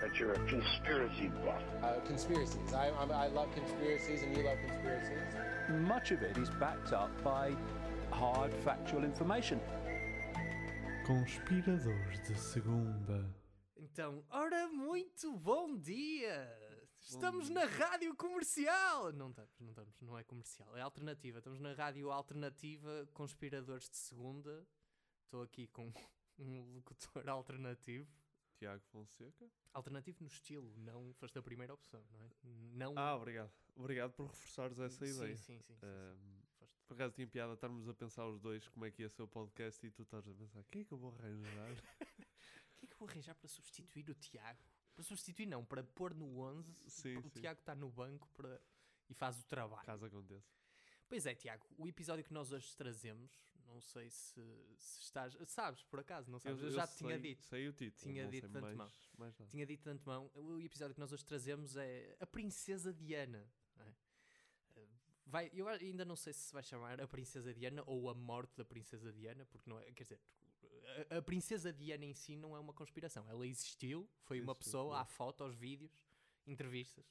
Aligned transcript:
that 0.00 0.18
you're 0.18 0.32
a 0.32 0.38
conspiracy 0.46 1.30
buff. 1.44 1.62
Uh, 1.82 2.00
conspiracies. 2.06 2.72
I, 2.72 2.90
I'm, 3.00 3.10
I 3.10 3.28
love 3.28 3.48
conspiracies, 3.54 4.22
and 4.22 4.36
you 4.36 4.44
love 4.44 4.58
conspiracies. 4.66 5.18
Much 5.80 6.10
of 6.10 6.22
it 6.22 6.36
is 6.36 6.50
backed 6.50 6.92
up 6.92 7.10
by 7.22 7.54
hard 8.10 8.52
factual 8.64 9.04
information. 9.04 9.60
Conspiradores 11.06 12.20
de 12.26 12.36
segunda. 12.38 13.24
Então, 13.76 14.22
ora, 14.30 14.68
muito 14.68 15.36
bom 15.38 15.78
dia! 15.78 16.48
Estamos 17.00 17.48
na 17.48 17.64
rádio 17.64 18.14
comercial! 18.16 19.12
Não 19.12 19.30
estamos, 19.30 19.50
não 19.60 19.68
estamos, 19.70 20.00
não 20.00 20.18
é 20.18 20.24
comercial, 20.24 20.76
é 20.76 20.80
alternativa. 20.80 21.38
Estamos 21.38 21.60
na 21.60 21.72
rádio 21.72 22.10
alternativa 22.10 23.06
Conspiradores 23.14 23.88
de 23.88 23.96
Segunda. 23.96 24.66
Estou 25.24 25.42
aqui 25.42 25.68
com 25.68 25.92
um 26.38 26.74
locutor 26.74 27.28
alternativo. 27.28 28.06
Tiago 28.58 28.82
Fonseca. 28.90 29.50
Alternativo 29.76 30.22
no 30.22 30.26
estilo, 30.28 30.72
não 30.78 31.12
foste 31.14 31.38
a 31.38 31.42
primeira 31.42 31.74
opção, 31.74 32.02
não 32.10 32.22
é? 32.22 32.30
Não. 32.72 32.94
Ah, 32.96 33.14
obrigado. 33.14 33.52
Obrigado 33.74 34.12
por 34.12 34.26
reforçares 34.28 34.78
essa 34.78 35.06
sim, 35.06 35.12
ideia. 35.14 35.36
Sim, 35.36 35.58
sim, 35.58 35.60
sim. 35.60 35.74
sim, 35.74 35.86
Ahm, 35.86 36.40
Foste. 36.58 36.74
por 36.86 36.94
acaso 36.94 37.14
tinha 37.14 37.26
piada 37.26 37.52
estarmos 37.52 37.86
a 37.86 37.92
pensar 37.92 38.26
os 38.26 38.40
dois 38.40 38.66
como 38.68 38.86
é 38.86 38.90
que 38.90 39.02
ia 39.02 39.08
ser 39.10 39.20
o 39.22 39.28
podcast 39.28 39.86
e 39.86 39.90
tu 39.90 40.02
estás 40.02 40.26
a 40.26 40.32
pensar 40.32 40.64
quem 40.70 40.80
é 40.80 40.84
que 40.86 40.92
eu 40.92 40.98
vou 40.98 41.12
arranjar? 41.12 41.68
O 42.76 42.78
que 42.78 42.84
é 42.84 42.88
que 42.88 42.94
eu 42.94 42.98
vou 42.98 43.08
arranjar 43.08 43.34
para 43.34 43.48
substituir 43.48 44.08
o 44.10 44.14
Tiago? 44.14 44.60
Para 44.94 45.02
substituir, 45.04 45.46
não, 45.46 45.64
para 45.64 45.82
pôr 45.82 46.14
no 46.14 46.38
11. 46.40 46.74
Sim, 46.88 47.16
o 47.18 47.22
sim. 47.22 47.40
Tiago 47.40 47.60
está 47.60 47.74
no 47.74 47.90
banco 47.90 48.28
para... 48.34 48.60
e 49.08 49.14
faz 49.14 49.38
o 49.40 49.44
trabalho. 49.44 49.84
Caso 49.84 50.04
aconteça. 50.06 50.46
Pois 51.08 51.24
é, 51.26 51.34
Tiago, 51.34 51.66
o 51.78 51.86
episódio 51.86 52.24
que 52.24 52.32
nós 52.32 52.50
hoje 52.52 52.74
trazemos, 52.76 53.45
não 53.66 53.80
sei 53.80 54.08
se, 54.10 54.40
se 54.76 55.02
estás. 55.02 55.36
Sabes, 55.46 55.82
por 55.84 56.00
acaso, 56.00 56.30
não 56.30 56.38
sabes? 56.38 56.62
Eu, 56.62 56.70
já 56.70 56.86
te 56.86 56.96
tinha 56.98 57.10
sei- 57.18 57.20
dito. 57.20 57.44
Sei 57.46 57.68
o 57.68 57.72
título. 57.72 58.12
Tinha 58.12 58.26
dito 58.28 58.48
de 58.48 58.58
antemão. 58.58 58.76
mais, 58.76 59.36
nada. 59.38 59.50
Tinha 59.50 59.66
dito 59.66 59.82
de 59.84 59.90
antemão. 59.90 60.30
O 60.34 60.58
episódio 60.60 60.94
que 60.94 61.00
nós 61.00 61.12
hoje 61.12 61.24
trazemos 61.24 61.76
é 61.76 62.16
a 62.20 62.26
Princesa 62.26 62.92
Diana. 62.92 63.46
é? 63.78 63.92
Eh, 64.76 64.86
Vai, 65.26 65.50
eu 65.52 65.66
ainda 65.68 66.04
não 66.04 66.16
sei 66.16 66.32
se 66.32 66.40
se 66.40 66.52
vai 66.52 66.62
chamar 66.62 67.00
a 67.00 67.08
Princesa 67.08 67.52
Diana 67.52 67.82
ou 67.86 68.08
a 68.08 68.14
morte 68.14 68.56
da 68.56 68.64
Princesa 68.64 69.12
Diana, 69.12 69.44
porque 69.46 69.68
não 69.68 69.78
é. 69.78 69.90
Quer 69.92 70.04
dizer, 70.04 70.20
a, 71.10 71.18
a 71.18 71.22
Princesa 71.22 71.72
Diana 71.72 72.04
em 72.04 72.14
si 72.14 72.36
não 72.36 72.54
é 72.56 72.60
uma 72.60 72.72
conspiração. 72.72 73.28
Ela 73.28 73.46
existiu, 73.46 74.08
foi 74.22 74.40
uma 74.40 74.54
pessoa, 74.54 74.96
é. 74.96 75.00
há 75.00 75.04
fotos, 75.04 75.54
vídeos, 75.56 75.90
entrevistas. 76.46 77.04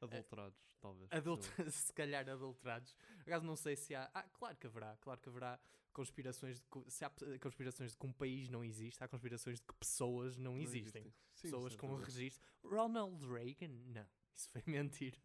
Adulterados, 0.00 0.76
talvez. 0.80 1.10
Adult 1.12 1.42
se 1.70 1.92
calhar 1.92 2.28
adulterados. 2.28 2.94
Acaso 3.20 3.44
não 3.44 3.56
sei 3.56 3.76
se 3.76 3.94
há. 3.94 4.10
Ah, 4.14 4.22
claro 4.34 4.56
que 4.56 4.66
haverá. 4.66 4.96
Claro 4.98 5.20
que 5.20 5.28
haverá 5.28 5.58
conspirações 5.92 6.60
de 6.60 6.66
se 6.90 7.04
há 7.04 7.10
conspirações 7.40 7.92
de 7.92 7.96
que 7.96 8.06
um 8.06 8.12
país 8.12 8.48
não 8.50 8.62
existe, 8.62 9.02
há 9.02 9.08
conspirações 9.08 9.58
de 9.58 9.66
que 9.66 9.74
pessoas 9.74 10.36
não. 10.36 10.52
Não 10.54 10.60
existem. 10.60 11.04
Sim, 11.34 11.42
pessoas 11.42 11.74
com 11.76 11.88
certamente. 11.88 12.14
registro. 12.16 12.48
Ronald 12.62 13.24
Reagan? 13.26 13.68
Não, 13.86 14.06
isso 14.34 14.48
foi 14.50 14.62
mentira. 14.66 15.18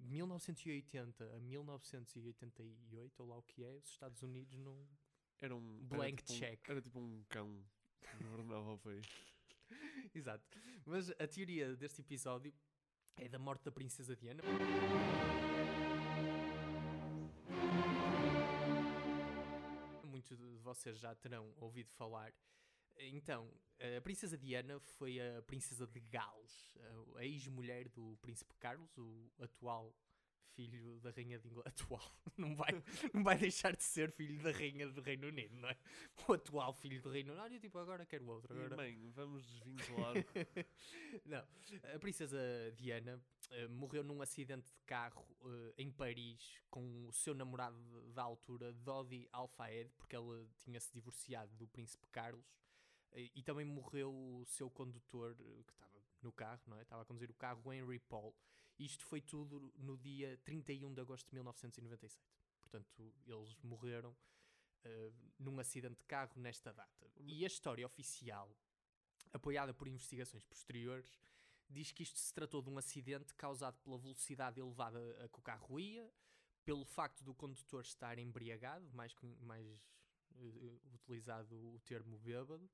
De 0.00 0.08
1980 0.10 1.36
a 1.36 1.40
1988, 1.40 3.20
ou 3.22 3.28
lá 3.28 3.36
o 3.38 3.42
que 3.42 3.62
é, 3.64 3.72
os 3.76 3.88
Estados 3.88 4.22
Unidos 4.22 4.56
não. 4.58 4.86
Era 5.40 5.54
um 5.54 5.76
era 5.78 5.96
Blank 5.96 6.22
tipo 6.24 6.32
um- 6.32 6.38
check. 6.38 6.68
era 6.68 6.82
tipo 6.82 6.98
um 6.98 7.24
cão 7.28 7.64
que 8.00 8.24
governava 8.24 8.72
o 8.72 8.78
país. 8.78 9.06
Exato. 10.14 10.44
Mas 10.84 11.10
a 11.10 11.26
teoria 11.28 11.74
deste 11.76 12.00
episódio 12.00 12.52
é 13.16 13.28
da 13.28 13.38
morte 13.38 13.64
da 13.64 13.72
Princesa 13.72 14.16
Diana. 14.16 14.42
Muitos 20.04 20.38
de 20.38 20.56
vocês 20.58 20.98
já 20.98 21.14
terão 21.14 21.52
ouvido 21.56 21.90
falar. 21.92 22.32
Então, 22.96 23.50
a 23.96 24.00
Princesa 24.00 24.38
Diana 24.38 24.78
foi 24.80 25.20
a 25.20 25.42
Princesa 25.42 25.86
de 25.86 26.00
Gales, 26.00 26.76
a 27.16 27.24
ex-mulher 27.24 27.88
do 27.88 28.16
Príncipe 28.20 28.54
Carlos, 28.56 28.96
o 28.96 29.30
atual 29.38 29.94
filho 30.54 31.00
da 31.00 31.10
Rainha 31.10 31.38
de 31.38 31.48
Inglaterra. 31.48 31.74
Atual. 31.74 32.16
Não 32.36 32.54
vai, 32.56 32.70
não 33.12 33.22
vai 33.22 33.38
deixar 33.38 33.76
de 33.76 33.82
ser 33.84 34.10
filho 34.10 34.42
da 34.42 34.50
Rainha 34.50 34.88
do 34.88 35.00
Reino 35.00 35.28
Unido, 35.28 35.54
não 35.56 35.68
é? 35.68 35.76
O 36.26 36.32
atual 36.32 36.72
filho 36.74 37.00
do 37.00 37.08
Reino 37.10 37.32
Unido. 37.32 37.60
Tipo, 37.60 37.78
agora 37.78 38.04
quero 38.04 38.26
outro. 38.26 38.52
Agora... 38.52 38.76
bem, 38.76 39.08
vamos 39.12 39.46
desvincular. 39.46 40.14
Não, 41.24 41.46
a 41.94 41.98
princesa 42.00 42.38
Diana 42.76 43.22
eh, 43.50 43.68
morreu 43.68 44.02
num 44.02 44.20
acidente 44.20 44.66
de 44.72 44.82
carro 44.84 45.24
eh, 45.44 45.74
em 45.78 45.90
Paris 45.92 46.60
com 46.70 47.06
o 47.06 47.12
seu 47.12 47.34
namorado 47.34 47.76
da 48.12 48.22
altura, 48.22 48.72
Dodi 48.72 49.28
Al-Fayed, 49.32 49.90
porque 49.96 50.16
ela 50.16 50.44
tinha 50.58 50.80
se 50.80 50.92
divorciado 50.92 51.54
do 51.56 51.68
príncipe 51.68 52.06
Carlos. 52.08 52.44
eh, 53.12 53.30
E 53.34 53.42
também 53.42 53.64
morreu 53.64 54.10
o 54.12 54.44
seu 54.46 54.68
condutor 54.70 55.36
que 55.36 55.72
estava 55.72 55.94
no 56.22 56.32
carro, 56.32 56.62
não 56.66 56.78
é? 56.78 56.82
Estava 56.82 57.02
a 57.02 57.04
conduzir 57.04 57.30
o 57.30 57.34
carro, 57.34 57.72
Henry 57.72 57.98
Paul. 58.00 58.34
Isto 58.78 59.04
foi 59.06 59.20
tudo 59.20 59.72
no 59.76 59.96
dia 59.96 60.36
31 60.44 60.92
de 60.92 61.00
agosto 61.00 61.28
de 61.28 61.34
1997. 61.34 62.20
Portanto, 62.60 63.14
eles 63.26 63.56
morreram 63.62 64.16
eh, 64.82 65.12
num 65.38 65.58
acidente 65.60 65.98
de 65.98 66.04
carro 66.04 66.32
nesta 66.36 66.72
data. 66.72 67.10
E 67.16 67.44
a 67.44 67.46
história 67.46 67.86
oficial 67.86 68.50
apoiada 69.34 69.74
por 69.74 69.88
investigações 69.88 70.44
posteriores, 70.44 71.18
diz 71.68 71.90
que 71.90 72.04
isto 72.04 72.18
se 72.18 72.32
tratou 72.32 72.62
de 72.62 72.70
um 72.70 72.78
acidente 72.78 73.34
causado 73.34 73.76
pela 73.82 73.98
velocidade 73.98 74.60
elevada 74.60 74.98
a 75.24 75.28
que 75.28 75.38
o 75.38 75.42
carro 75.42 75.78
ia, 75.78 76.08
pelo 76.64 76.84
facto 76.84 77.24
do 77.24 77.34
condutor 77.34 77.82
estar 77.82 78.16
embriagado, 78.18 78.88
mais, 78.94 79.14
mais 79.40 79.66
eh, 80.36 80.78
utilizado 80.94 81.56
o 81.56 81.80
termo 81.80 82.16
bêbado, 82.18 82.70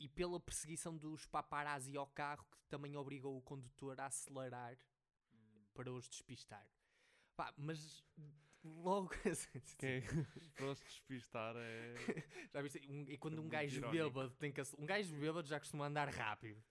e 0.00 0.08
pela 0.08 0.40
perseguição 0.40 0.96
dos 0.96 1.24
paparazzi 1.26 1.96
ao 1.96 2.08
carro, 2.08 2.44
que 2.50 2.58
também 2.68 2.96
obrigou 2.96 3.38
o 3.38 3.42
condutor 3.42 3.98
a 4.00 4.06
acelerar 4.06 4.76
para 5.74 5.92
os 5.92 6.08
despistar. 6.08 6.66
Pá, 7.36 7.52
mas 7.56 8.02
logo. 8.62 9.10
Quem 9.78 10.02
para 10.56 10.70
os 10.70 10.80
despistar 10.80 11.54
é. 11.56 11.94
Já 12.52 12.62
viste? 12.62 12.80
Um- 12.90 13.04
e 13.08 13.18
quando 13.18 13.38
É 13.38 13.40
um 13.40 13.48
gajo 13.48 13.76
irónico. 13.76 14.04
bêbado 14.04 14.34
tem 14.36 14.52
que 14.52 14.62
Um 14.78 14.86
gajo 14.86 15.14
bêbado 15.16 15.46
já 15.48 15.58
costuma 15.58 15.86
andar 15.86 16.08
rápido. 16.08 16.62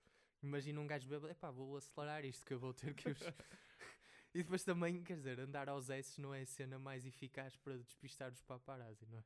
Imagina 0.41 0.79
um 0.81 0.87
gajo 0.87 1.07
bêbado, 1.07 1.31
epá, 1.31 1.51
vou 1.51 1.77
acelerar 1.77 2.25
isto 2.25 2.45
que 2.45 2.53
eu 2.53 2.59
vou 2.59 2.73
ter 2.73 2.93
que 2.93 3.09
os. 3.09 3.21
e 4.33 4.41
depois 4.43 4.63
também, 4.63 5.01
quer 5.03 5.15
dizer, 5.15 5.39
andar 5.39 5.69
aos 5.69 5.89
S 5.89 6.19
não 6.19 6.33
é 6.33 6.41
a 6.41 6.45
cena 6.45 6.77
mais 6.79 7.05
eficaz 7.05 7.55
para 7.55 7.77
despistar 7.77 8.31
os 8.31 8.41
paparazzi, 8.41 9.05
não 9.05 9.19
é? 9.19 9.23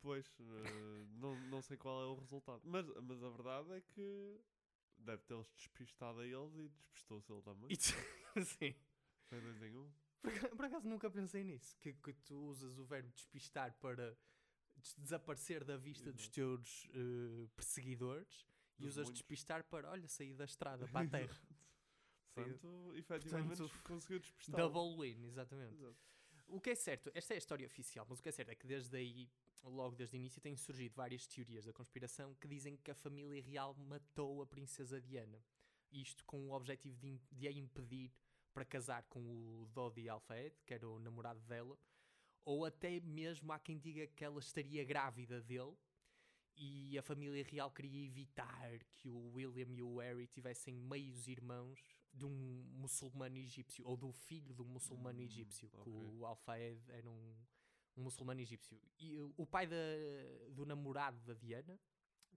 Pois, 0.00 0.26
eh, 0.40 1.04
não, 1.12 1.36
não 1.48 1.60
sei 1.62 1.76
qual 1.76 2.02
é 2.02 2.06
o 2.06 2.14
resultado. 2.14 2.60
Mas, 2.64 2.86
mas 3.02 3.22
a 3.22 3.28
verdade 3.30 3.72
é 3.72 3.80
que 3.82 4.40
deve 5.00 5.22
tê-los 5.24 5.50
despistado 5.56 6.20
a 6.20 6.26
eles 6.26 6.54
e 6.56 6.68
despistou-se 6.68 7.32
ele 7.32 7.42
também. 7.42 7.68
E 7.70 7.76
Sim. 8.44 8.74
Foi 9.28 9.40
dois 9.40 9.62
em 9.62 9.76
um. 9.76 9.90
Por, 10.22 10.32
por 10.56 10.64
acaso 10.64 10.88
nunca 10.88 11.10
pensei 11.10 11.42
nisso. 11.44 11.76
Que, 11.80 11.92
que 11.94 12.12
tu 12.12 12.36
usas 12.46 12.78
o 12.78 12.84
verbo 12.84 13.10
despistar 13.12 13.72
para 13.80 14.16
des- 14.76 14.94
desaparecer 14.96 15.64
da 15.64 15.76
vista 15.76 16.12
dos 16.12 16.22
Exato. 16.22 16.34
teus 16.34 16.88
eh, 16.94 17.48
perseguidores 17.56 18.46
e 18.78 18.82
Dos 18.82 18.92
usas 18.92 19.06
muitos. 19.06 19.20
despistar 19.22 19.64
para, 19.64 19.90
olha, 19.90 20.06
sair 20.08 20.34
da 20.34 20.44
estrada 20.44 20.86
para 20.88 21.06
a 21.06 21.08
terra. 21.10 21.40
Portanto, 22.34 22.92
efetivamente 22.96 23.56
Portanto, 23.58 23.82
conseguiu 23.82 24.18
despistar. 24.20 24.56
Double 24.56 24.96
win, 25.14 25.24
exatamente. 25.26 25.74
Exato. 25.74 25.96
O 26.48 26.60
que 26.60 26.70
é 26.70 26.74
certo, 26.74 27.10
esta 27.14 27.34
é 27.34 27.36
a 27.36 27.38
história 27.38 27.66
oficial, 27.66 28.04
mas 28.08 28.18
o 28.18 28.22
que 28.22 28.28
é 28.28 28.32
certo 28.32 28.48
é 28.50 28.54
que 28.54 28.66
desde 28.66 28.96
aí, 28.96 29.30
logo 29.62 29.96
desde 29.96 30.16
o 30.16 30.18
início, 30.18 30.40
têm 30.40 30.56
surgido 30.56 30.94
várias 30.94 31.26
teorias 31.26 31.64
da 31.64 31.72
conspiração 31.72 32.34
que 32.34 32.48
dizem 32.48 32.76
que 32.76 32.90
a 32.90 32.94
família 32.94 33.42
real 33.42 33.74
matou 33.74 34.42
a 34.42 34.46
princesa 34.46 35.00
Diana. 35.00 35.42
Isto 35.92 36.24
com 36.24 36.48
o 36.48 36.52
objetivo 36.52 36.96
de, 36.98 37.18
de 37.32 37.48
a 37.48 37.52
impedir 37.52 38.12
para 38.52 38.64
casar 38.64 39.02
com 39.04 39.20
o 39.20 39.66
Dodi 39.72 40.08
Al-Fayed, 40.08 40.54
que 40.66 40.74
era 40.74 40.88
o 40.88 40.98
namorado 40.98 41.40
dela, 41.42 41.78
ou 42.44 42.64
até 42.64 43.00
mesmo 43.00 43.52
há 43.52 43.58
quem 43.58 43.78
diga 43.78 44.06
que 44.08 44.24
ela 44.24 44.38
estaria 44.40 44.84
grávida 44.84 45.40
dele 45.40 45.76
e 46.56 46.98
a 46.98 47.02
família 47.02 47.42
real 47.44 47.70
queria 47.70 48.04
evitar 48.06 48.78
que 48.96 49.08
o 49.08 49.32
William 49.34 49.72
e 49.72 49.82
o 49.82 49.98
Harry 49.98 50.26
tivessem 50.26 50.74
meios 50.74 51.26
irmãos 51.28 51.82
de 52.12 52.24
um 52.24 52.64
muçulmano 52.72 53.38
egípcio 53.38 53.86
ou 53.86 53.96
do 53.96 54.12
filho 54.12 54.54
de 54.54 54.60
um 54.62 54.66
muçulmano 54.66 55.20
Hum, 55.20 55.22
egípcio, 55.22 55.70
que 55.80 55.88
ok. 55.88 55.90
o 55.90 56.26
Al-Fayed 56.26 56.80
era 56.90 57.08
um, 57.08 57.34
um 58.00 58.04
muçulmano 58.04 58.40
egípcio. 58.40 58.80
E 58.98 59.16
o- 59.18 59.32
o 59.36 59.46
pai 59.46 59.66
da, 59.66 59.76
do 60.50 60.64
namorado 60.66 61.20
da 61.24 61.34
Diana, 61.34 61.78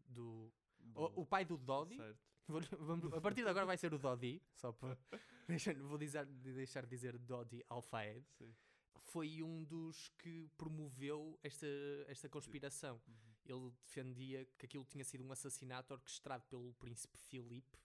do, 0.08 0.52
o, 0.96 1.22
o 1.22 1.26
pai 1.26 1.46
do 1.46 1.58
Dodi. 1.58 1.98
Vou, 2.48 2.60
vamos- 2.78 3.14
a 3.14 3.22
partir 3.22 3.42
de 3.42 3.48
agora 3.48 3.66
vai 3.66 3.78
ser 3.78 3.94
o 3.94 3.98
Dodi, 3.98 4.42
só 4.54 4.72
para. 4.74 4.98
deixar- 5.48 5.76
vou 5.76 5.98
dizer, 5.98 6.26
deixar 6.26 6.84
de 6.84 6.90
dizer 6.90 7.18
Dodi 7.18 7.64
Al-Fayed. 7.70 8.26
Sim. 8.38 8.54
Foi 9.00 9.42
um 9.42 9.64
dos 9.64 10.10
que 10.18 10.50
promoveu 10.58 11.40
esta, 11.42 11.66
esta 12.08 12.28
conspiração. 12.28 13.02
Uhum. 13.08 13.24
Ele 13.46 13.72
defendia 13.86 14.46
que 14.58 14.66
aquilo 14.66 14.84
tinha 14.86 15.06
sido 15.06 15.24
um 15.24 15.32
assassinato 15.32 15.94
orquestrado 15.94 16.44
pelo 16.50 16.74
príncipe 16.74 17.18
Filipe, 17.18 17.78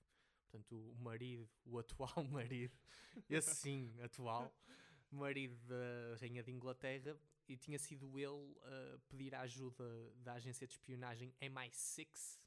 portanto, 0.43 0.77
o 0.91 0.97
marido, 0.97 1.49
o 1.65 1.79
atual 1.79 2.25
marido, 2.31 2.77
esse 3.31 3.55
sim, 3.55 3.95
atual, 4.01 4.53
marido 5.11 5.57
da 5.69 6.17
Rainha 6.21 6.43
de 6.43 6.51
Inglaterra, 6.51 7.17
e 7.49 7.57
tinha 7.57 7.79
sido 7.79 8.19
ele 8.19 8.57
a 8.63 8.99
pedir 9.09 9.35
a 9.35 9.41
ajuda 9.41 9.85
da 10.17 10.35
agência 10.35 10.67
de 10.67 10.75
espionagem 10.75 11.35
MI6 11.41 12.39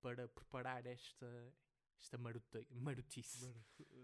para 0.00 0.26
preparar 0.28 0.84
esta, 0.86 1.54
esta 2.00 2.18
marote- 2.18 2.66
marotice. 2.70 3.54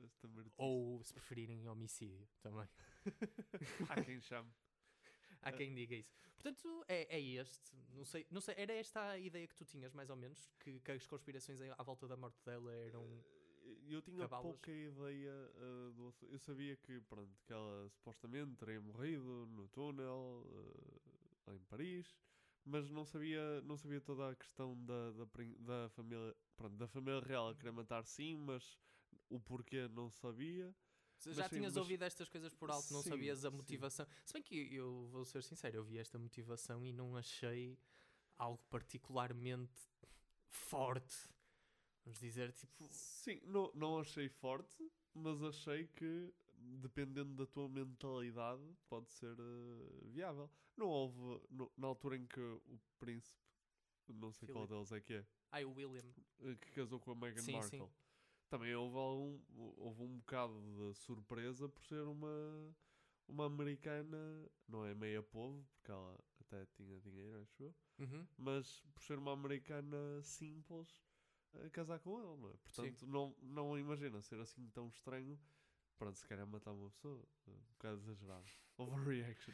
Esta 0.05 0.29
merdice. 0.29 0.55
Ou, 0.59 1.03
se 1.03 1.13
preferirem, 1.13 1.67
homicídio 1.67 2.29
também. 2.41 2.69
Há 3.89 4.05
quem 4.05 4.21
chame. 4.21 4.51
Há 5.43 5.53
quem 5.53 5.75
diga 5.75 5.95
isso. 5.97 6.13
Portanto, 6.35 6.85
é, 6.89 7.17
é 7.17 7.21
este. 7.21 7.75
Não 7.95 8.05
sei, 8.05 8.27
não 8.31 8.41
sei, 8.41 8.55
era 8.59 8.73
esta 8.73 9.11
a 9.11 9.19
ideia 9.19 9.47
que 9.47 9.55
tu 9.57 9.65
tinhas, 9.65 9.93
mais 9.93 10.11
ou 10.11 10.17
menos? 10.17 10.49
Que, 10.61 10.79
que 10.81 10.93
as 10.93 11.07
conspirações 11.07 11.61
à 11.61 11.83
volta 11.83 12.07
da 12.07 12.17
morte 12.17 12.39
dela 12.45 12.73
eram. 12.75 13.03
Eu 13.89 14.03
tinha 14.03 14.21
Cabalas. 14.21 14.43
pouca 14.45 14.71
ideia 14.71 15.33
ah, 15.57 15.91
do 15.95 16.15
Eu 16.31 16.39
sabia 16.39 16.77
que, 16.77 17.01
pronto, 17.03 17.31
que 17.47 17.53
ela 17.53 17.89
supostamente 17.91 18.57
teria 18.57 18.81
morrido 18.81 19.47
no 19.47 19.69
túnel 19.69 20.45
ah, 21.47 21.53
em 21.55 21.59
Paris, 21.65 22.17
mas 22.65 22.91
não 22.91 23.05
sabia, 23.05 23.61
não 23.63 23.77
sabia 23.77 24.01
toda 24.01 24.31
a 24.31 24.37
questão 24.37 24.77
da, 24.85 25.13
da, 25.13 25.25
da 25.61 25.89
família, 25.91 26.37
pronto, 26.57 26.77
da 26.77 26.87
família 26.89 27.21
real 27.21 27.55
querer 27.55 27.73
matar 27.73 28.05
sim, 28.05 28.37
mas 28.37 28.79
o 29.29 29.41
porquê 29.41 29.89
não 29.89 30.11
sabia. 30.11 30.75
Mas 31.27 31.37
Já 31.37 31.49
sim, 31.49 31.57
tinhas 31.57 31.73
mas- 31.75 31.79
ouvido 31.83 32.03
estas 32.05 32.29
coisas 32.29 32.55
por 32.55 32.71
alto, 32.71 32.93
não 32.93 33.03
Sim, 33.03 33.11
sabias 33.11 33.45
a 33.45 33.51
sim. 33.51 33.57
motivação. 33.57 34.07
Se 34.25 34.33
bem 34.35 34.43
que 34.43 34.75
eu 34.75 35.09
vou 35.09 35.25
ser 35.25 35.43
sincero, 35.43 35.77
eu 35.79 35.85
vi 35.85 35.99
esta 35.99 36.19
motivação 36.19 36.85
e 36.87 36.93
não 36.93 37.17
achei 37.17 37.77
algo 38.37 38.63
particularmente 38.71 39.81
forte. 40.47 41.29
Vamos 42.09 42.21
dizer, 42.21 42.53
tipo. 42.53 42.89
Sim, 42.91 43.39
não, 43.45 43.71
não 43.75 43.99
achei 43.99 44.31
forte, 44.31 44.77
mas 45.15 45.43
achei 45.43 45.87
que, 45.89 46.33
dependendo 46.81 47.35
da 47.35 47.47
tua 47.47 47.69
mentalidade, 47.69 48.63
pode 48.89 49.11
ser 49.11 49.37
ah, 49.39 50.09
viável. 50.11 50.51
Não 50.75 50.87
houve, 50.89 51.19
no- 51.51 51.71
na 51.77 51.87
altura 51.87 52.17
em 52.17 52.27
que 52.27 52.41
o 52.41 52.81
príncipe, 52.99 53.39
não 54.09 54.33
sei 54.33 54.49
qual 54.49 54.67
Philip. 54.67 54.89
deles 54.89 54.93
é 54.93 55.01
que 55.03 55.15
é, 55.15 55.27
Ai, 55.53 55.65
o 55.67 55.73
William. 55.75 56.15
eh, 56.41 56.55
que 56.55 56.71
casou 56.73 56.99
com 56.99 57.11
a 57.11 57.15
Meghan 57.15 57.43
Sim, 57.43 57.53
Markle. 57.53 57.79
sim. 57.81 57.91
Também 58.49 58.75
houve, 58.75 58.97
algum, 58.97 59.43
houve 59.77 60.03
um 60.03 60.19
bocado 60.21 60.55
de 60.93 60.95
surpresa 60.99 61.69
por 61.69 61.85
ser 61.85 62.05
uma, 62.05 62.75
uma 63.29 63.45
americana, 63.45 64.51
não 64.67 64.87
é 64.87 64.95
meia 64.95 65.23
povo, 65.23 65.63
porque 65.75 65.91
ela 65.91 66.19
até 66.41 66.65
tinha 66.65 66.99
dinheiro, 67.01 67.43
acho 67.43 67.63
eu, 67.63 67.75
Uhum. 67.99 68.27
mas 68.39 68.81
por 68.95 69.03
ser 69.03 69.19
uma 69.19 69.33
americana 69.33 70.23
simples 70.23 70.97
a 71.55 71.71
casar 71.71 71.99
com 72.01 72.19
ele, 72.19 72.41
não 72.41 72.51
é? 72.51 72.57
Portanto, 72.57 73.07
não, 73.07 73.35
não 73.43 73.79
imagina 73.79 74.21
ser 74.23 74.41
assim 74.41 74.69
tão 74.69 74.89
estranho. 74.89 75.39
Pronto, 75.99 76.17
se 76.17 76.27
calhar 76.29 76.47
matar 76.47 76.71
uma 76.73 76.91
pessoa, 76.91 77.25
eh, 77.49 77.51
um 77.51 77.73
bocado 77.73 77.97
exagerado. 77.99 78.47
Overreaction. 78.79 79.53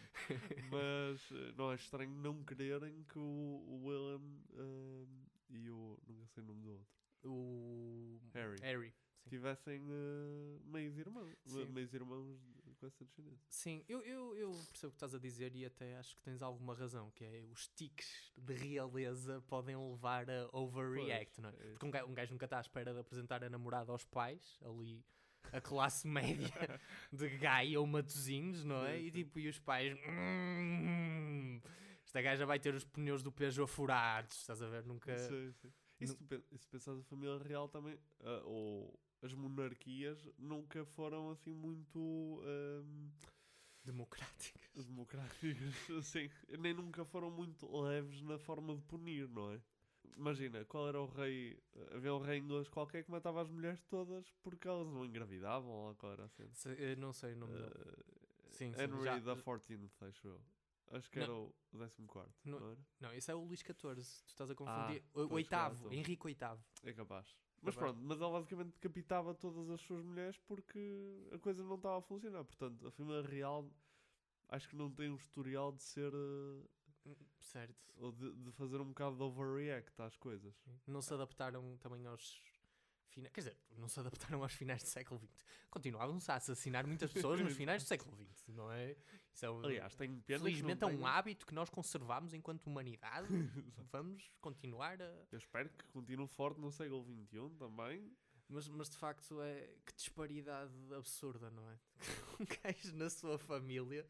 Mas 0.70 1.32
eh, 1.32 1.54
não 1.56 1.72
é 1.72 1.74
estranho 1.76 2.10
não 2.10 2.44
quererem 2.44 3.02
que 3.04 3.18
o, 3.18 3.22
o 3.22 3.86
William 3.86 4.22
eh, 4.52 5.06
e 5.48 5.70
o. 5.70 5.98
nunca 6.06 6.26
sei 6.26 6.42
o 6.42 6.46
nome 6.46 6.62
do 6.62 6.70
outro. 6.72 6.94
O. 7.24 8.20
Harry. 8.34 8.60
Harry. 8.60 8.94
Tivessem 9.26 9.82
eh, 9.88 10.58
meios 10.66 10.98
irmãos. 10.98 11.34
Sim. 12.84 12.84
Meios 12.84 12.84
irmãos 12.84 12.84
de- 12.84 12.84
com 12.84 12.86
essa 12.86 13.04
descendência. 13.04 13.46
Sim, 13.48 13.84
eu, 13.88 14.02
eu, 14.02 14.36
eu 14.36 14.50
percebo 14.70 14.88
o 14.88 14.90
que 14.90 14.96
estás 14.96 15.14
a 15.14 15.18
dizer 15.18 15.54
e 15.56 15.64
até 15.64 15.96
acho 15.96 16.16
que 16.16 16.22
tens 16.22 16.42
alguma 16.42 16.74
razão, 16.74 17.10
que 17.12 17.24
é 17.24 17.42
os 17.50 17.66
tiques 17.68 18.32
de 18.36 18.54
realeza 18.54 19.40
podem 19.48 19.76
levar 19.76 20.28
a 20.30 20.48
overreact, 20.52 21.40
Pois, 21.40 21.42
não 21.42 21.48
é? 21.50 21.52
é 21.52 21.70
Porque 21.72 21.86
um 21.86 21.90
gajo, 21.90 22.06
um 22.06 22.14
gajo 22.14 22.32
nunca 22.32 22.46
está 22.46 22.58
à 22.58 22.60
espera 22.60 22.92
de 22.92 23.00
apresentar 23.00 23.42
a 23.44 23.48
namorada 23.50 23.92
aos 23.92 24.04
pais, 24.04 24.58
ali 24.64 25.04
a 25.52 25.60
classe 25.60 26.06
média 26.08 26.80
de 27.12 27.28
Gaia 27.38 27.78
ou 27.80 27.86
Matozinhos, 27.86 28.64
não 28.64 28.84
é? 28.86 29.00
E 29.00 29.10
tipo, 29.10 29.38
e 29.38 29.48
os 29.48 29.58
pais... 29.58 29.96
"Hum, 30.06 31.60
esta 32.04 32.20
gaja 32.22 32.46
vai 32.46 32.58
ter 32.58 32.74
os 32.74 32.84
pneus 32.84 33.22
do 33.22 33.32
Peugeot 33.32 33.66
furados, 33.70 34.36
estás 34.40 34.62
a 34.62 34.68
ver? 34.68 34.84
Nunca... 34.84 35.16
Sim, 35.18 35.52
sim. 35.52 35.72
E 36.00 36.06
se 36.06 36.16
tu 36.16 36.58
se 36.58 36.68
pensares 36.68 37.00
a 37.00 37.04
família 37.04 37.38
real 37.38 37.68
também, 37.68 37.98
ah, 38.20 38.42
ou 38.44 38.98
as 39.24 39.32
monarquias, 39.32 40.22
nunca 40.38 40.84
foram 40.84 41.30
assim 41.30 41.52
muito 41.54 42.42
ahm, 42.44 43.10
Democráticas. 43.84 44.86
democráticas, 44.86 45.40
assim, 45.98 46.30
nem 46.58 46.72
nunca 46.72 47.04
foram 47.04 47.30
muito 47.30 47.66
leves 47.82 48.22
na 48.22 48.38
forma 48.38 48.74
de 48.74 48.82
punir, 48.82 49.28
não 49.28 49.52
é? 49.52 49.60
Imagina, 50.16 50.64
qual 50.66 50.88
era 50.88 51.00
o 51.00 51.06
rei? 51.06 51.58
Havia 51.92 52.14
um 52.14 52.18
rei 52.20 52.38
inglês 52.38 52.68
qualquer 52.68 53.02
que 53.04 53.10
matava 53.10 53.42
as 53.42 53.48
mulheres 53.50 53.82
todas 53.84 54.30
porque 54.42 54.68
elas 54.68 54.86
não 54.86 55.04
engravidavam, 55.04 55.70
ou 55.70 55.94
qual 55.96 56.12
era 56.12 56.24
a 56.24 56.28
cena. 56.28 56.52
Se- 56.54 56.76
eu 56.78 56.96
não 56.96 57.12
sei 57.12 57.32
o 57.32 57.36
nome 57.36 57.54
dele. 57.54 57.72
Ah, 57.74 58.04
Sim, 58.52 58.72
sim, 58.72 58.80
Henry 58.82 59.04
já- 59.04 59.18
da 59.18 59.34
14, 59.36 59.90
acho 60.02 60.28
eu. 60.28 60.40
Acho 60.92 61.10
que 61.10 61.18
Não. 61.18 61.24
era 61.24 61.34
o 61.34 61.54
14, 61.72 62.32
Não- 62.44 62.60
não? 62.60 62.78
Não, 63.00 63.12
esse 63.12 63.30
é 63.30 63.34
o 63.34 63.42
Luís 63.42 63.60
XIV, 63.60 63.74
tu 64.22 64.28
estás 64.28 64.50
a 64.50 64.54
confundir. 64.54 65.02
o, 65.14 65.20
o 65.22 65.32
oitavo, 65.34 65.74
claro, 65.80 65.86
então. 65.94 65.98
Henrique 65.98 66.24
VIII. 66.26 66.58
É 66.84 66.92
capaz. 66.92 67.34
Mas 67.64 67.74
pronto, 67.76 67.98
mas 68.02 68.20
ele 68.20 68.30
basicamente 68.30 68.72
decapitava 68.72 69.34
todas 69.34 69.70
as 69.70 69.80
suas 69.80 70.02
mulheres 70.04 70.38
porque 70.46 71.28
a 71.32 71.38
coisa 71.38 71.62
não 71.62 71.76
estava 71.76 71.98
a 71.98 72.02
funcionar. 72.02 72.44
Portanto, 72.44 72.86
a 72.86 72.90
família 72.90 73.22
real 73.22 73.68
acho 74.48 74.68
que 74.68 74.76
não 74.76 74.90
tem 74.90 75.10
um 75.10 75.16
historial 75.16 75.72
de 75.72 75.82
ser. 75.82 76.12
eh, 76.14 76.62
Certo. 77.38 77.92
ou 77.98 78.10
de, 78.12 78.32
de 78.32 78.50
fazer 78.52 78.80
um 78.80 78.88
bocado 78.88 79.16
de 79.16 79.22
overreact 79.22 80.00
às 80.00 80.16
coisas. 80.16 80.54
Não 80.86 81.02
se 81.02 81.12
adaptaram 81.12 81.76
também 81.78 82.06
aos 82.06 82.40
finais. 83.08 83.32
Quer 83.32 83.40
dizer, 83.40 83.56
não 83.78 83.88
se 83.88 83.98
adaptaram 84.00 84.42
aos 84.42 84.52
finais 84.52 84.82
do 84.82 84.88
século 84.88 85.20
XX. 85.20 85.30
Continuavam-se 85.70 86.30
a 86.30 86.36
assassinar 86.36 86.86
muitas 86.86 87.12
pessoas 87.12 87.40
nos 87.40 87.54
finais 87.56 87.82
do 87.82 87.86
século 87.86 88.16
XX, 88.16 88.48
não 88.54 88.70
é? 88.72 88.96
Isso 89.32 89.44
é 89.46 89.50
um- 89.50 89.64
Aliás, 89.64 89.94
tenho 89.96 90.20
pena. 90.22 90.38
que 90.40 90.44
felizmente 90.44 90.82
é 90.84 90.86
um 90.86 90.90
tenham- 90.90 91.06
hábito 91.06 91.46
que 91.46 91.54
nós 91.54 91.68
conservamos 91.70 92.32
enquanto 92.34 92.66
humanidade. 92.66 93.26
Vamos 93.92 94.30
continuar 94.40 95.00
a. 95.02 95.04
Eu 95.32 95.38
espero 95.38 95.68
que 95.70 95.84
continue 95.88 96.26
forte 96.28 96.60
no 96.60 96.70
século 96.70 97.04
XXI 97.04 97.50
também. 97.58 98.12
Mas, 98.46 98.68
mas 98.68 98.90
de 98.90 98.96
facto 98.98 99.40
é 99.40 99.74
que 99.86 99.94
disparidade 99.94 100.72
absurda, 100.94 101.50
não 101.50 101.68
é? 101.70 101.78
Um 102.38 102.44
gajo 102.44 102.94
na 102.96 103.08
sua 103.08 103.38
família. 103.38 104.06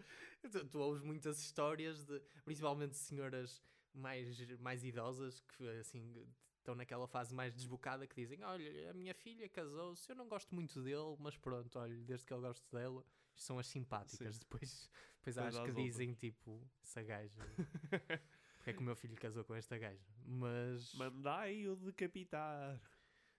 Tu, 0.51 0.65
tu 0.67 0.79
ouves 0.81 1.03
muitas 1.03 1.39
histórias 1.39 2.05
de 2.05 2.21
principalmente 2.45 2.91
de 2.93 2.97
senhoras 2.97 3.63
mais, 3.95 4.37
mais 4.59 4.83
idosas 4.85 5.41
que 5.41 5.69
assim 5.79 6.27
estão 6.65 6.75
naquela 6.75 7.07
fase 7.07 7.35
mais 7.35 7.55
desbocada 7.55 8.07
que 8.07 8.17
dizem: 8.17 8.43
Olha, 8.43 8.91
a 8.91 8.95
minha 8.95 9.15
filha 9.15 9.49
casou-se, 9.49 10.11
eu 10.11 10.17
não 10.17 10.27
gosto 10.27 10.55
muito 10.55 10.83
dele, 10.83 11.15
mas 11.19 11.37
pronto, 11.37 11.79
olha, 11.79 11.95
desde 12.03 12.27
que 12.27 12.33
eu 12.33 12.41
gosto 12.41 12.65
dela, 12.75 13.05
são 13.37 13.59
as 13.59 13.67
simpáticas. 13.67 14.37
Sim. 14.37 14.41
Depois, 14.41 14.91
depois 15.19 15.39
acho 15.39 15.63
que 15.65 15.73
dizem 15.73 16.15
tipo, 16.15 16.67
essa 16.83 17.03
gaja. 17.03 17.41
Porque 18.57 18.71
é 18.71 18.73
que 18.73 18.79
o 18.79 18.83
meu 18.83 18.97
filho 18.97 19.15
casou 19.17 19.45
com 19.45 19.55
esta 19.55 19.77
gaja? 19.77 20.03
Mas. 20.25 20.95
Mandai-o 20.95 21.77
decapitar. 21.77 22.81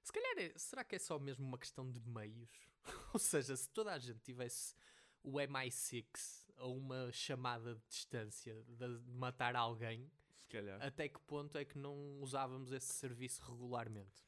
Se 0.03 0.13
calhar, 0.13 0.37
é- 0.37 0.53
será 0.55 0.83
que 0.83 0.95
é 0.95 0.99
só 0.99 1.17
mesmo 1.17 1.43
uma 1.45 1.57
questão 1.57 1.91
de 1.91 1.99
meios? 2.01 2.51
Ou 3.13 3.19
seja, 3.19 3.55
se 3.55 3.67
toda 3.71 3.91
a 3.91 3.97
gente 3.97 4.19
tivesse 4.19 4.75
o 5.23 5.39
MI6 5.39 6.45
a 6.57 6.67
uma 6.67 7.11
chamada 7.11 7.73
de 7.73 7.81
distância 7.89 8.63
de 8.67 8.87
matar 9.07 9.55
alguém, 9.55 10.11
calhar. 10.55 10.81
até 10.81 11.09
que 11.09 11.19
ponto 11.21 11.57
é 11.57 11.65
que 11.65 11.77
não 11.77 12.19
usávamos 12.21 12.71
esse 12.71 12.93
serviço 12.93 13.43
regularmente? 13.43 14.23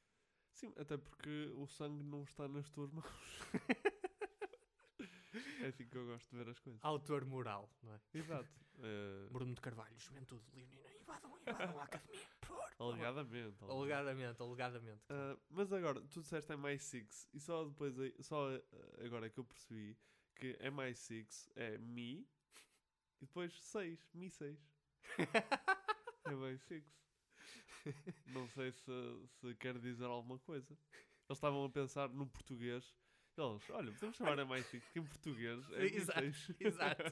Sim, 0.52 0.74
até 0.78 0.98
porque 0.98 1.52
o 1.56 1.68
sangue 1.68 2.04
não 2.04 2.24
está 2.24 2.48
nas 2.48 2.70
tuas 2.70 2.92
mãos. 2.92 3.06
é 5.62 5.68
assim 5.68 5.88
que 5.88 5.96
eu 5.96 6.08
gosto 6.08 6.30
de 6.32 6.38
ver 6.38 6.50
as 6.50 6.60
coisas. 6.60 6.84
Autor 6.84 7.26
moral, 7.26 7.70
não 7.84 7.94
é? 7.94 8.00
Exato. 8.14 8.50
Eh, 8.80 9.28
Bruno 9.32 9.54
de 9.54 9.62
Carvalho, 9.62 9.98
Juventude 9.98 10.44
Leonina, 10.54 10.94
invadam, 10.94 11.38
invadam 11.40 11.80
a 11.80 11.84
academia, 11.84 12.28
por 12.42 12.58
alegadamente. 12.80 13.64
Alegadamente, 13.64 14.42
alegadamente. 14.42 15.04
Ah, 15.10 15.38
mas 15.50 15.72
agora, 15.74 16.02
tu 16.02 16.22
disseste 16.22 16.52
MI6 16.54 17.28
e 17.34 17.40
só 17.40 17.66
depois, 17.66 17.94
só 18.20 18.56
ah, 18.56 19.06
agora 19.06 19.28
é 19.28 19.30
que 19.30 19.40
eu 19.40 19.46
percebi 19.46 19.98
que 20.36 20.56
MI6 20.58 21.50
é 21.56 21.78
Mi 21.78 22.28
e 23.20 23.26
depois 23.26 23.54
6, 23.64 24.10
Mi 24.14 24.30
6. 24.30 24.60
MI6. 26.28 26.84
Não 28.28 28.48
sei 28.50 28.72
se, 28.72 29.28
se 29.40 29.56
quer 29.56 29.78
dizer 29.80 30.06
alguma 30.06 30.38
coisa. 30.40 30.74
Eles 31.30 31.38
estavam 31.38 31.64
a 31.64 31.70
pensar 31.70 32.10
no 32.10 32.28
português. 32.28 32.96
Eles, 33.38 33.70
olha, 33.70 33.92
podemos 33.92 34.16
chamar 34.16 34.38
MI6 34.40 34.82
que 34.92 35.00
em 35.00 35.06
português 35.06 35.64
é 35.74 35.86
Exato, 35.86 36.20
6. 36.22 36.52
exato. 36.60 37.04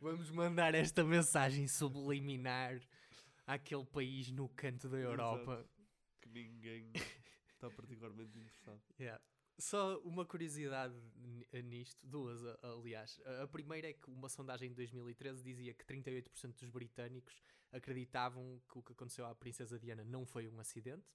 Vamos 0.00 0.30
mandar 0.30 0.74
esta 0.74 1.04
mensagem 1.04 1.68
subliminar 1.68 2.80
àquele 3.46 3.84
país 3.86 4.30
no 4.30 4.48
canto 4.48 4.88
da 4.88 4.98
Europa. 4.98 5.64
Que 6.20 6.28
ninguém 6.28 6.90
está 7.48 7.70
particularmente 7.70 8.36
interessado. 8.38 8.82
Yeah. 8.98 9.22
Só 9.58 9.98
uma 10.00 10.24
curiosidade 10.24 10.94
ni- 11.14 11.46
nisto, 11.62 12.04
duas, 12.06 12.44
a- 12.44 12.58
aliás. 12.62 13.20
A- 13.24 13.42
A 13.44 13.46
primeira 13.48 13.88
é 13.88 13.92
que 13.92 14.10
uma 14.10 14.28
sondagem 14.28 14.70
de 14.70 14.74
2013 14.74 15.44
dizia 15.44 15.74
que 15.74 15.84
38% 15.84 16.58
dos 16.58 16.70
britânicos 16.70 17.40
acreditavam 17.72 18.60
que 18.70 18.78
o 18.78 18.82
que 18.82 18.92
aconteceu 18.92 19.24
à 19.26 19.34
Princesa 19.34 19.78
Diana 19.78 20.04
não 20.04 20.24
foi 20.26 20.48
um 20.48 20.60
acidente. 20.60 21.06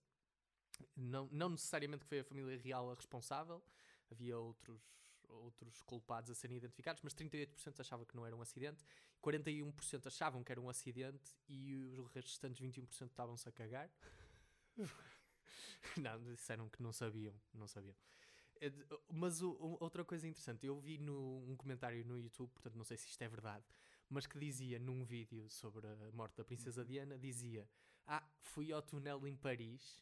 Não, 0.95 1.27
não 1.31 1.49
necessariamente 1.49 2.03
que 2.03 2.09
foi 2.09 2.19
a 2.19 2.23
família 2.23 2.57
real 2.59 2.91
a 2.91 2.93
responsável, 2.95 3.63
havia 4.11 4.37
outros, 4.37 4.79
outros 5.27 5.81
culpados 5.81 6.29
a 6.29 6.35
serem 6.35 6.57
identificados, 6.57 7.01
mas 7.01 7.13
38% 7.13 7.79
achavam 7.79 8.05
que 8.05 8.15
não 8.15 8.25
era 8.25 8.35
um 8.35 8.41
acidente, 8.41 8.83
41% 9.21 10.05
achavam 10.07 10.43
que 10.43 10.51
era 10.51 10.61
um 10.61 10.69
acidente 10.69 11.35
e 11.47 11.75
os 11.75 12.11
restantes 12.13 12.59
21% 12.59 13.07
estavam-se 13.09 13.47
a 13.49 13.51
cagar. 13.51 13.89
não, 15.97 16.23
disseram 16.23 16.69
que 16.69 16.81
não 16.81 16.93
sabiam, 16.93 17.33
não 17.53 17.67
sabiam. 17.67 17.95
De- 18.59 18.71
Mas 19.11 19.41
o- 19.41 19.77
outra 19.79 20.03
coisa 20.03 20.27
interessante, 20.27 20.65
eu 20.65 20.79
vi 20.79 20.97
no, 20.97 21.43
um 21.49 21.55
comentário 21.55 22.03
no 22.05 22.19
YouTube, 22.19 22.49
portanto 22.51 22.75
não 22.75 22.83
sei 22.85 22.97
se 22.97 23.07
isto 23.07 23.21
é 23.21 23.27
verdade, 23.27 23.63
mas 24.09 24.25
que 24.25 24.39
dizia 24.39 24.79
num 24.79 25.03
vídeo 25.03 25.49
sobre 25.49 25.87
a 25.87 26.11
morte 26.13 26.37
da 26.37 26.43
Princesa 26.43 26.83
Diana, 26.85 27.17
dizia, 27.17 27.67
ah, 28.05 28.23
fui 28.39 28.71
ao 28.71 28.81
túnel 28.81 29.27
em 29.27 29.35
Paris 29.35 30.01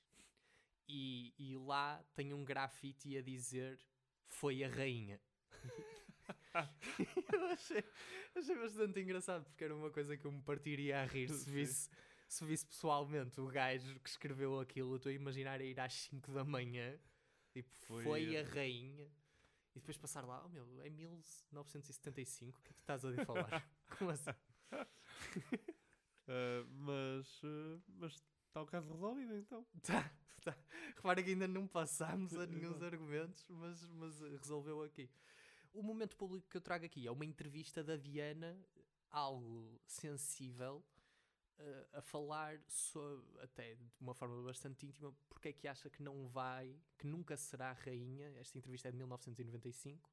e, 0.87 1.33
e 1.37 1.57
lá 1.57 2.03
tem 2.15 2.33
um 2.33 2.45
grafite 2.45 3.17
a 3.17 3.21
dizer, 3.21 3.79
foi 4.27 4.63
a 4.63 4.69
rainha. 4.69 5.19
eu 7.33 7.45
achei, 7.47 7.83
achei 8.35 8.55
bastante 8.55 8.99
engraçado, 8.99 9.45
porque 9.45 9.63
era 9.63 9.75
uma 9.75 9.89
coisa 9.89 10.15
que 10.15 10.25
eu 10.25 10.31
me 10.31 10.41
partiria 10.41 11.01
a 11.01 11.05
rir 11.05 11.29
se 11.29 11.49
visse, 11.49 11.89
se 12.27 12.45
visse 12.45 12.65
pessoalmente 12.65 13.41
o 13.41 13.47
gajo 13.47 13.99
que 13.99 14.09
escreveu 14.09 14.59
aquilo, 14.59 14.95
estou 14.95 15.09
a 15.09 15.13
imaginar 15.13 15.59
a 15.59 15.63
ir 15.63 15.79
às 15.79 15.93
5 15.93 16.31
da 16.31 16.43
manhã, 16.43 16.97
tipo, 17.51 17.69
foi, 17.87 18.03
Foi 18.03 18.37
a 18.37 18.43
rainha, 18.43 19.09
e 19.75 19.79
depois 19.79 19.97
passar 19.97 20.23
lá, 20.25 20.43
oh 20.45 20.49
meu, 20.49 20.81
é 20.81 20.89
1975, 20.89 22.57
o 22.57 22.61
que 22.61 22.69
é 22.69 22.73
que 22.73 22.81
estás 22.81 23.03
a 23.03 23.25
falar? 23.25 23.67
Como 23.97 24.11
assim? 24.11 24.31
Ah, 26.27 26.65
mas, 26.71 27.41
ah, 27.43 27.79
mas 27.99 28.13
está 28.47 28.61
o 28.61 28.65
caso 28.65 28.91
resolvido 28.91 29.37
então. 29.37 29.63
Tá, 29.83 30.11
tá. 30.43 30.57
Repara 30.95 31.21
que 31.21 31.29
ainda 31.29 31.47
não 31.47 31.67
passámos 31.67 32.35
a 32.35 32.45
nenhum 32.47 32.71
Exato. 32.71 32.85
argumentos, 32.85 33.45
mas, 33.47 33.87
mas 33.89 34.21
eh, 34.21 34.37
resolveu 34.37 34.81
aqui. 34.81 35.07
O 35.71 35.83
momento 35.83 36.15
público 36.15 36.49
que 36.49 36.57
eu 36.57 36.61
trago 36.61 36.83
aqui 36.85 37.05
é 37.05 37.11
uma 37.11 37.25
entrevista 37.25 37.83
da 37.83 37.95
Diana, 37.95 38.57
algo 39.11 39.79
sensível, 39.85 40.83
eh, 41.59 41.87
a 41.93 42.01
falar 42.01 42.59
sobre, 42.67 43.39
até 43.41 43.75
de 43.75 44.01
uma 44.01 44.15
forma 44.15 44.41
bastante 44.41 44.85
íntima, 44.85 45.13
porque 45.29 45.49
é 45.49 45.53
que 45.53 45.67
acha 45.67 45.91
que 45.91 46.01
não 46.01 46.27
vai, 46.27 46.75
que 46.97 47.05
nunca 47.05 47.37
será 47.37 47.71
rainha. 47.73 48.33
Esta 48.39 48.57
entrevista 48.57 48.87
é 48.87 48.91
de 48.91 48.97
1995 48.97 50.09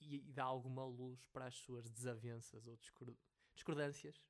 e, 0.00 0.28
e 0.28 0.32
dá 0.32 0.44
alguma 0.44 0.84
luz 0.84 1.26
para 1.26 1.46
as 1.46 1.54
suas 1.56 1.88
desavenças 1.90 2.66
ou 2.66 2.76
discor- 2.76 3.14
discordâncias 3.54 4.24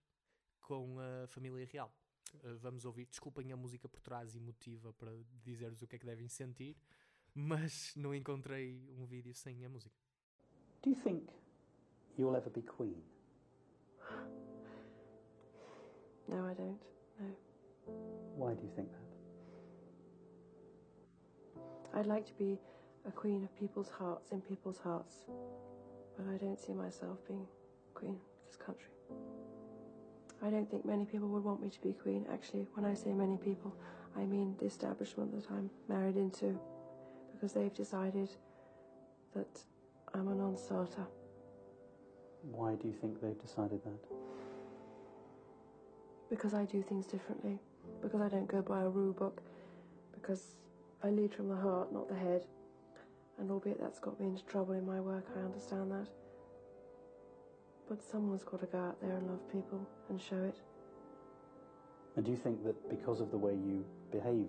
com 0.60 0.98
a 0.98 1.26
família 1.28 1.66
real. 1.66 1.92
Uh, 2.44 2.58
vamos 2.58 2.84
ouvir. 2.84 3.06
Desculpem 3.06 3.52
a 3.52 3.56
música 3.56 3.88
por 3.88 4.00
trás 4.00 4.34
emotiva 4.34 4.92
para 4.94 5.12
dizer-vos 5.42 5.82
o 5.82 5.86
que 5.86 5.96
é 5.96 5.98
que 5.98 6.06
devem 6.06 6.28
sentir, 6.28 6.76
mas 7.34 7.94
não 7.96 8.14
encontrei 8.14 8.90
um 8.98 9.06
vídeo 9.06 9.34
sem 9.34 9.64
a 9.64 9.68
música. 9.68 9.96
Do 10.82 10.90
you 10.90 10.96
think 10.96 11.28
you'll 12.18 12.36
ever 12.36 12.50
be 12.50 12.62
queen? 12.62 13.02
No, 16.28 16.50
I 16.50 16.54
don't. 16.54 16.80
No. 17.20 17.36
Why 18.36 18.54
do 18.54 18.62
you 18.64 18.72
think 18.74 18.90
that? 18.90 19.06
I'd 21.94 22.06
like 22.06 22.26
to 22.26 22.34
be 22.34 22.58
a 23.06 23.10
queen 23.12 23.44
of 23.44 23.58
people's 23.58 23.88
hearts, 23.88 24.32
in 24.32 24.40
people's 24.40 24.78
hearts. 24.78 25.16
But 26.16 26.26
I 26.32 26.36
don't 26.36 26.58
see 26.58 26.72
myself 26.72 27.18
being 27.28 27.46
queen 27.94 28.12
of 28.14 28.46
this 28.46 28.56
country. 28.56 28.90
I 30.42 30.50
don't 30.50 30.70
think 30.70 30.84
many 30.84 31.04
people 31.04 31.28
would 31.28 31.44
want 31.44 31.62
me 31.62 31.70
to 31.70 31.80
be 31.80 31.92
queen. 31.92 32.26
Actually, 32.32 32.66
when 32.74 32.84
I 32.84 32.94
say 32.94 33.12
many 33.12 33.36
people, 33.36 33.74
I 34.16 34.20
mean 34.20 34.54
the 34.58 34.66
establishment 34.66 35.34
that 35.34 35.50
I'm 35.50 35.70
married 35.88 36.16
into. 36.16 36.58
Because 37.32 37.52
they've 37.52 37.74
decided 37.74 38.30
that 39.34 39.60
I'm 40.14 40.28
a 40.28 40.34
non 40.34 40.56
starter. 40.56 41.06
Why 42.50 42.74
do 42.74 42.88
you 42.88 42.94
think 42.94 43.20
they've 43.20 43.40
decided 43.40 43.82
that? 43.84 44.16
Because 46.30 46.54
I 46.54 46.64
do 46.64 46.82
things 46.82 47.06
differently. 47.06 47.58
Because 48.02 48.20
I 48.20 48.28
don't 48.28 48.48
go 48.48 48.62
by 48.62 48.82
a 48.82 48.88
rule 48.88 49.12
book. 49.12 49.42
Because 50.12 50.54
I 51.02 51.10
lead 51.10 51.34
from 51.34 51.48
the 51.48 51.56
heart, 51.56 51.92
not 51.92 52.08
the 52.08 52.14
head. 52.14 52.46
And 53.38 53.50
albeit 53.50 53.80
that's 53.80 53.98
got 53.98 54.18
me 54.18 54.26
into 54.26 54.44
trouble 54.44 54.74
in 54.74 54.86
my 54.86 55.00
work, 55.00 55.26
I 55.36 55.40
understand 55.40 55.90
that. 55.92 56.08
But 57.88 58.02
someone's 58.02 58.42
got 58.44 58.60
to 58.60 58.66
go 58.66 58.78
out 58.78 59.00
there 59.00 59.16
and 59.16 59.28
love 59.28 59.40
people 59.52 59.86
and 60.08 60.20
show 60.20 60.42
it. 60.42 60.56
And 62.16 62.24
do 62.24 62.30
you 62.30 62.36
think 62.36 62.64
that 62.64 62.88
because 62.88 63.20
of 63.20 63.30
the 63.30 63.36
way 63.36 63.52
you 63.52 63.84
behave, 64.10 64.48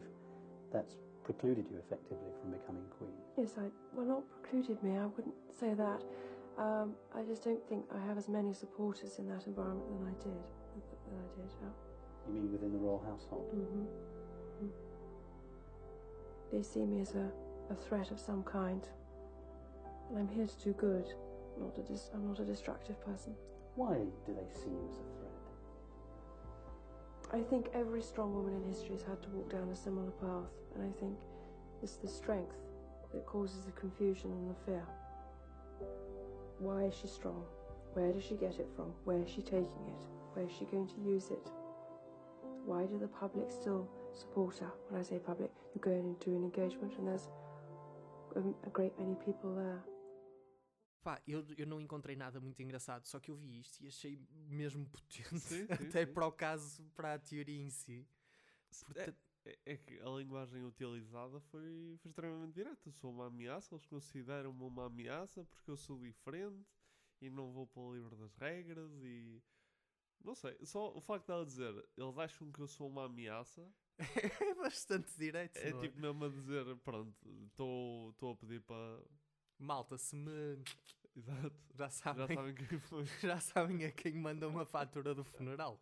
that's 0.71 0.95
precluded 1.23 1.65
you 1.69 1.77
effectively 1.77 2.31
from 2.41 2.51
becoming 2.51 2.83
queen? 2.97 3.11
Yes, 3.37 3.55
I. 3.57 3.67
Well, 3.93 4.05
not 4.05 4.23
precluded 4.41 4.81
me, 4.81 4.97
I 4.97 5.05
wouldn't 5.05 5.35
say 5.59 5.73
that. 5.73 6.01
Um, 6.57 6.95
I 7.13 7.21
just 7.23 7.43
don't 7.43 7.63
think 7.67 7.85
I 7.93 7.99
have 8.07 8.17
as 8.17 8.27
many 8.29 8.53
supporters 8.53 9.19
in 9.19 9.27
that 9.29 9.45
environment 9.45 9.85
than 9.89 10.07
I 10.07 10.13
did. 10.23 10.41
Than 11.05 11.19
I 11.19 11.27
did, 11.35 11.51
yeah. 11.61 11.69
You 12.27 12.33
mean 12.33 12.51
within 12.51 12.71
the 12.71 12.79
royal 12.79 13.03
household? 13.05 13.49
hmm 13.51 14.67
They 16.51 16.63
see 16.63 16.85
me 16.85 17.01
as 17.01 17.13
a, 17.13 17.29
a 17.69 17.75
threat 17.75 18.11
of 18.11 18.19
some 18.19 18.43
kind. 18.43 18.87
And 20.09 20.19
I'm 20.19 20.27
here 20.27 20.47
to 20.47 20.63
do 20.63 20.73
good. 20.73 21.13
Not 21.59 21.77
a 21.77 21.81
dis- 21.81 22.09
I'm 22.13 22.27
not 22.27 22.39
a 22.39 22.45
destructive 22.45 23.03
person. 23.05 23.33
Why 23.75 23.95
do 24.25 24.33
they 24.33 24.53
see 24.53 24.69
you 24.69 24.87
as 24.89 24.97
a 24.97 25.05
threat? 25.17 25.37
I 27.33 27.43
think 27.49 27.67
every 27.73 28.01
strong 28.01 28.33
woman 28.33 28.53
in 28.55 28.63
history 28.69 28.93
has 28.95 29.03
had 29.03 29.21
to 29.23 29.29
walk 29.29 29.51
down 29.51 29.69
a 29.69 29.75
similar 29.75 30.11
path, 30.11 30.49
and 30.75 30.83
I 30.83 30.99
think 30.99 31.17
it's 31.83 31.97
the 31.97 32.07
strength 32.07 32.55
that 33.13 33.25
causes 33.25 33.65
the 33.65 33.71
confusion 33.71 34.31
and 34.31 34.49
the 34.49 34.55
fear. 34.65 34.85
Why 36.59 36.83
is 36.85 36.95
she 36.95 37.07
strong? 37.07 37.43
Where 37.93 38.11
does 38.11 38.23
she 38.23 38.35
get 38.35 38.59
it 38.59 38.67
from? 38.75 38.93
Where 39.03 39.21
is 39.21 39.29
she 39.29 39.41
taking 39.41 39.87
it? 39.87 40.05
Where 40.33 40.45
is 40.45 40.51
she 40.57 40.65
going 40.65 40.87
to 40.87 41.01
use 41.01 41.29
it? 41.31 41.51
Why 42.65 42.85
do 42.85 42.97
the 42.97 43.07
public 43.07 43.51
still 43.51 43.87
support 44.13 44.59
her? 44.59 44.71
When 44.89 44.99
I 44.99 45.03
say 45.03 45.19
public, 45.19 45.51
you're 45.73 45.83
going 45.83 46.07
into 46.07 46.31
an 46.35 46.43
engagement 46.43 46.93
and 46.97 47.07
there's 47.07 47.27
a, 48.37 48.69
great 48.69 48.95
many 48.99 49.15
people 49.15 49.55
there. 49.55 49.81
Pá, 51.01 51.21
eu, 51.25 51.45
eu 51.57 51.65
não 51.65 51.79
encontrei 51.79 52.15
nada 52.15 52.39
muito 52.39 52.61
engraçado, 52.61 53.05
só 53.05 53.19
que 53.19 53.31
eu 53.31 53.35
vi 53.35 53.59
isto 53.59 53.81
e 53.81 53.87
achei 53.87 54.19
mesmo 54.49 54.85
potente, 54.89 55.39
Sim, 55.39 55.65
sim, 55.67 55.73
até 55.87 56.05
sim. 56.05 56.13
para 56.13 56.25
o 56.27 56.31
caso, 56.31 56.83
para 56.95 57.13
a 57.13 57.19
teoria 57.19 57.61
em 57.61 57.69
si. 57.69 58.05
É, 58.95 59.13
é- 59.45 59.59
é 59.65 59.77
que 59.77 59.99
a 60.01 60.09
linguagem 60.09 60.65
utilizada 60.65 61.39
foi, 61.39 61.95
foi 62.01 62.09
extremamente 62.09 62.53
direta. 62.53 62.91
Sou 62.91 63.11
uma 63.11 63.27
ameaça, 63.27 63.73
eles 63.73 63.85
consideram-me 63.85 64.63
uma 64.63 64.87
ameaça 64.87 65.45
porque 65.45 65.71
eu 65.71 65.77
sou 65.77 65.97
diferente 65.97 66.65
e 67.21 67.29
não 67.29 67.51
vou 67.53 67.65
pelo 67.67 67.93
livro 67.95 68.15
das 68.17 68.35
regras 68.35 68.91
e. 69.03 69.41
Não 70.21 70.35
sei, 70.35 70.57
só 70.65 70.91
o 70.93 70.99
facto 70.99 71.27
dela 71.27 71.45
dizer 71.45 71.73
eles 71.95 72.17
acham 72.17 72.51
que 72.51 72.59
eu 72.59 72.67
sou 72.67 72.89
uma 72.89 73.05
ameaça 73.05 73.71
é 74.41 74.53
bastante 74.55 75.11
direito, 75.17 75.57
é 75.57 75.71
não 75.71 75.79
tipo 75.79 75.99
mesmo 75.99 76.25
a 76.25 76.29
dizer: 76.29 76.75
pronto, 76.77 77.15
estou 77.49 78.31
a 78.31 78.35
pedir 78.35 78.61
para. 78.61 79.01
Malta, 79.59 79.97
se 79.97 80.15
me... 80.15 80.61
Exato. 81.15 81.55
Já 81.73 81.89
sabem, 81.89 82.27
Já 82.27 82.35
sabem 82.35 82.53
quem 82.53 82.79
foi. 82.79 83.05
já 83.21 83.39
sabem 83.39 83.85
a 83.85 83.91
quem 83.91 84.13
manda 84.13 84.47
uma 84.47 84.65
fatura 84.65 85.15
do 85.15 85.23
funeral. 85.23 85.79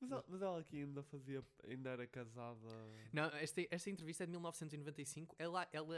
Mas 0.00 0.10
ela, 0.10 0.24
mas 0.26 0.42
ela 0.42 0.58
aqui 0.58 0.78
ainda 0.78 1.02
fazia. 1.02 1.44
ainda 1.68 1.90
era 1.90 2.06
casada. 2.06 2.68
Não, 3.12 3.24
esta, 3.36 3.60
esta 3.70 3.90
entrevista 3.90 4.22
é 4.24 4.26
de 4.26 4.32
1995. 4.32 5.36
Ela, 5.38 5.68
ela, 5.70 5.96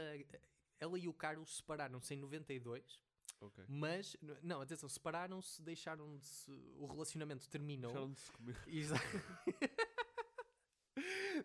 ela 0.79 0.99
e 0.99 1.07
o 1.07 1.13
Carlos 1.13 1.55
separaram-se 1.57 2.13
em 2.13 2.17
92. 2.17 3.01
Ok. 3.39 3.63
Mas, 3.67 4.17
não, 4.41 4.61
atenção, 4.61 4.89
separaram-se, 4.89 5.61
deixaram-se. 5.61 6.51
O 6.77 6.87
relacionamento 6.87 7.47
terminou. 7.49 7.91
Deixaram 7.91 8.11
de 8.13 8.19
se 8.19 8.31
comer. 8.31 8.57
Exa- 8.67 8.95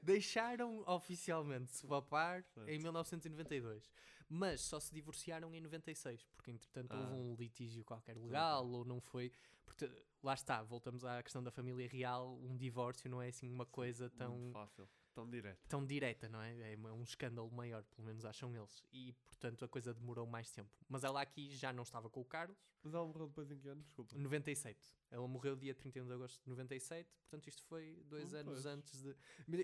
Deixaram 0.02 0.82
oficialmente 0.86 1.72
se 1.72 1.86
papar 1.86 2.44
em 2.66 2.78
1992, 2.78 3.90
mas 4.34 4.62
só 4.62 4.80
se 4.80 4.92
divorciaram 4.94 5.54
em 5.54 5.60
96, 5.60 6.24
porque 6.34 6.50
entretanto 6.50 6.92
houve 6.96 7.12
Ah. 7.12 7.14
um 7.16 7.34
litígio 7.34 7.84
qualquer 7.84 8.16
legal 8.16 8.66
ou 8.66 8.82
não 8.84 8.98
foi. 9.00 9.30
Porque, 9.66 9.90
lá 10.22 10.32
está, 10.34 10.62
voltamos 10.62 11.04
à 11.04 11.22
questão 11.22 11.42
da 11.42 11.50
família 11.50 11.86
real. 11.88 12.38
Um 12.42 12.56
divórcio 12.56 13.10
não 13.10 13.20
é 13.20 13.28
assim 13.28 13.48
uma 13.50 13.66
coisa 13.66 14.08
tão. 14.10 14.36
Muito 14.38 14.52
fácil. 14.52 14.88
Tão 15.14 15.28
direto. 15.28 15.68
tão 15.68 15.84
direta, 15.84 16.26
não 16.30 16.40
é? 16.40 16.72
É 16.72 16.76
um- 16.78 16.88
é 16.88 16.92
um 16.94 17.02
escândalo 17.02 17.50
maior, 17.50 17.84
pelo 17.84 18.06
menos 18.06 18.24
acham 18.24 18.56
eles. 18.56 18.82
E, 18.90 19.12
portanto, 19.26 19.62
a 19.62 19.68
coisa 19.68 19.92
demorou 19.92 20.26
mais 20.26 20.50
tempo. 20.50 20.70
Mas 20.88 21.04
ela 21.04 21.20
aqui 21.20 21.54
já 21.54 21.70
não 21.70 21.82
estava 21.82 22.08
com 22.08 22.20
o 22.20 22.24
Carlos, 22.24 22.56
Mas 22.82 22.94
ela 22.94 23.06
morreu 23.06 23.28
depois 23.28 23.48
em 23.50 23.58
que 23.58 23.68
ano? 23.68 23.80
Desculpa. 23.82 24.16
97. 24.18 24.92
Ela 25.10 25.28
morreu 25.28 25.54
dia 25.54 25.72
31 25.74 26.06
de 26.06 26.14
agosto 26.14 26.42
de 26.42 26.48
97, 26.48 27.08
portanto 27.20 27.46
isto 27.46 27.62
foi 27.64 28.02
dois 28.08 28.32
Hum, 28.32 28.36
anos 28.38 28.52
pois. 28.54 28.66
antes 28.66 29.02
de... 29.02 29.14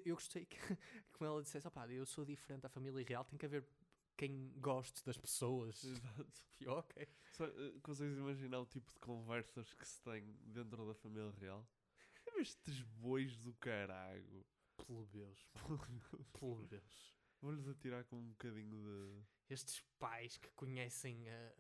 Eu 0.05 0.15
gostei 0.15 0.45
que, 0.47 0.57
como 1.13 1.27
ela 1.29 1.43
dissesse, 1.43 1.67
opá, 1.67 1.89
eu 1.89 2.07
sou 2.07 2.25
diferente 2.25 2.61
da 2.61 2.69
família 2.69 3.03
real, 3.05 3.25
tem 3.25 3.37
que 3.37 3.45
haver 3.47 3.67
quem 4.19 4.53
goste 4.61 5.03
das 5.05 5.17
pessoas. 5.17 5.83
Exato. 5.85 6.27
E 6.61 6.67
ok. 6.67 7.09
Só, 7.33 7.45
eh, 7.47 7.79
consegues 7.83 8.19
imaginar 8.19 8.59
o 8.59 8.67
tipo 8.67 8.93
de 8.93 8.99
conversas 8.99 9.73
que 9.75 9.87
se 9.87 10.03
tem 10.03 10.25
dentro 10.43 10.85
da 10.89 10.93
família 10.95 11.31
real? 11.39 11.65
É 12.27 12.41
estes 12.41 12.83
bois 12.83 13.37
do 13.39 13.55
caralho. 13.55 14.45
Plebeus. 14.77 15.49
Plebeus. 16.33 17.17
Vou-lhes 17.41 17.69
atirar 17.69 18.05
com 18.07 18.17
um 18.17 18.29
bocadinho 18.31 18.77
de. 18.77 19.23
Estes 19.49 19.81
pais 19.99 20.37
que 20.37 20.51
conhecem 20.51 21.29
a, 21.31 21.53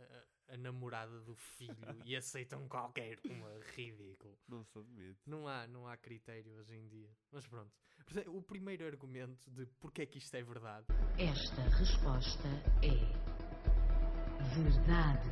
a- 0.48 0.54
a 0.54 0.56
namorada 0.56 1.20
do 1.20 1.36
filho 1.36 1.76
e 2.04 2.16
aceitam 2.16 2.68
qualquer 2.68 3.18
uma 3.30 3.56
ridículo. 3.76 4.36
Não 4.48 4.64
se 4.64 4.78
admite. 4.78 5.20
Não 5.26 5.46
há, 5.46 5.66
não 5.68 5.86
há 5.86 5.96
critério 5.96 6.52
hoje 6.54 6.74
em 6.74 6.88
dia. 6.88 7.16
Mas 7.30 7.46
pronto. 7.46 7.72
O 8.28 8.42
primeiro 8.42 8.86
argumento 8.86 9.50
de 9.50 9.66
porque 9.80 10.02
é 10.02 10.06
que 10.06 10.18
isto 10.18 10.34
é 10.34 10.42
verdade 10.42 10.86
Esta 11.18 11.60
resposta 11.76 12.48
é 12.82 12.96
verdade. 14.54 15.28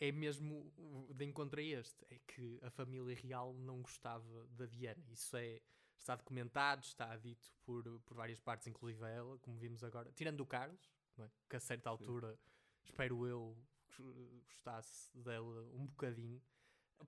é 0.00 0.10
mesmo 0.10 0.72
o- 0.76 1.12
de 1.14 1.24
encontro 1.24 1.60
a 1.60 1.62
este. 1.62 2.04
É 2.10 2.18
que 2.26 2.58
a 2.62 2.70
família 2.70 3.14
real 3.16 3.54
não 3.54 3.82
gostava 3.82 4.46
da 4.48 4.66
Diana. 4.66 5.04
Isso 5.10 5.36
é, 5.36 5.60
está 5.98 6.16
documentado, 6.16 6.82
está 6.84 7.14
dito 7.16 7.48
por, 7.62 7.84
por 8.00 8.16
várias 8.16 8.40
partes, 8.40 8.66
inclusive 8.66 9.04
a 9.04 9.08
ela, 9.08 9.38
como 9.38 9.56
vimos 9.58 9.84
agora. 9.84 10.10
Tirando 10.12 10.40
o 10.40 10.46
Carlos, 10.46 10.90
é? 11.18 11.28
que 11.48 11.56
a 11.56 11.60
certa 11.60 11.88
altura, 11.90 12.36
espero 12.82 13.26
eu, 13.26 13.56
gos- 13.86 14.42
gostasse 14.44 15.10
dela 15.18 15.62
um 15.74 15.86
bocadinho. 15.86 16.40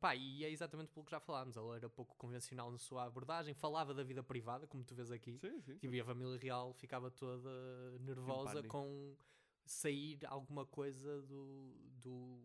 Pá, 0.01 0.15
e 0.15 0.45
é 0.45 0.51
exatamente 0.51 0.91
pelo 0.93 1.05
que 1.05 1.11
já 1.11 1.21
falámos. 1.21 1.57
Ela 1.57 1.77
era 1.77 1.89
pouco 1.89 2.17
convencional 2.17 2.71
na 2.71 2.79
sua 2.79 3.05
abordagem, 3.05 3.55
falava 3.55 3.95
da 3.95 4.03
vida 4.03 4.23
privada, 4.23 4.67
como 4.67 4.85
tu 4.85 4.95
vês 4.95 5.11
aqui. 5.11 5.39
Sim, 5.39 5.61
sim. 5.61 5.79
Tipo, 5.79 5.95
e 5.95 6.01
a 6.01 6.05
família 6.05 6.39
real 6.39 6.73
ficava 6.75 7.11
toda 7.11 7.51
nervosa 8.01 8.63
com 8.65 9.17
sair 9.65 10.19
alguma 10.27 10.67
coisa 10.67 11.23
do. 11.23 11.75
do... 12.03 12.39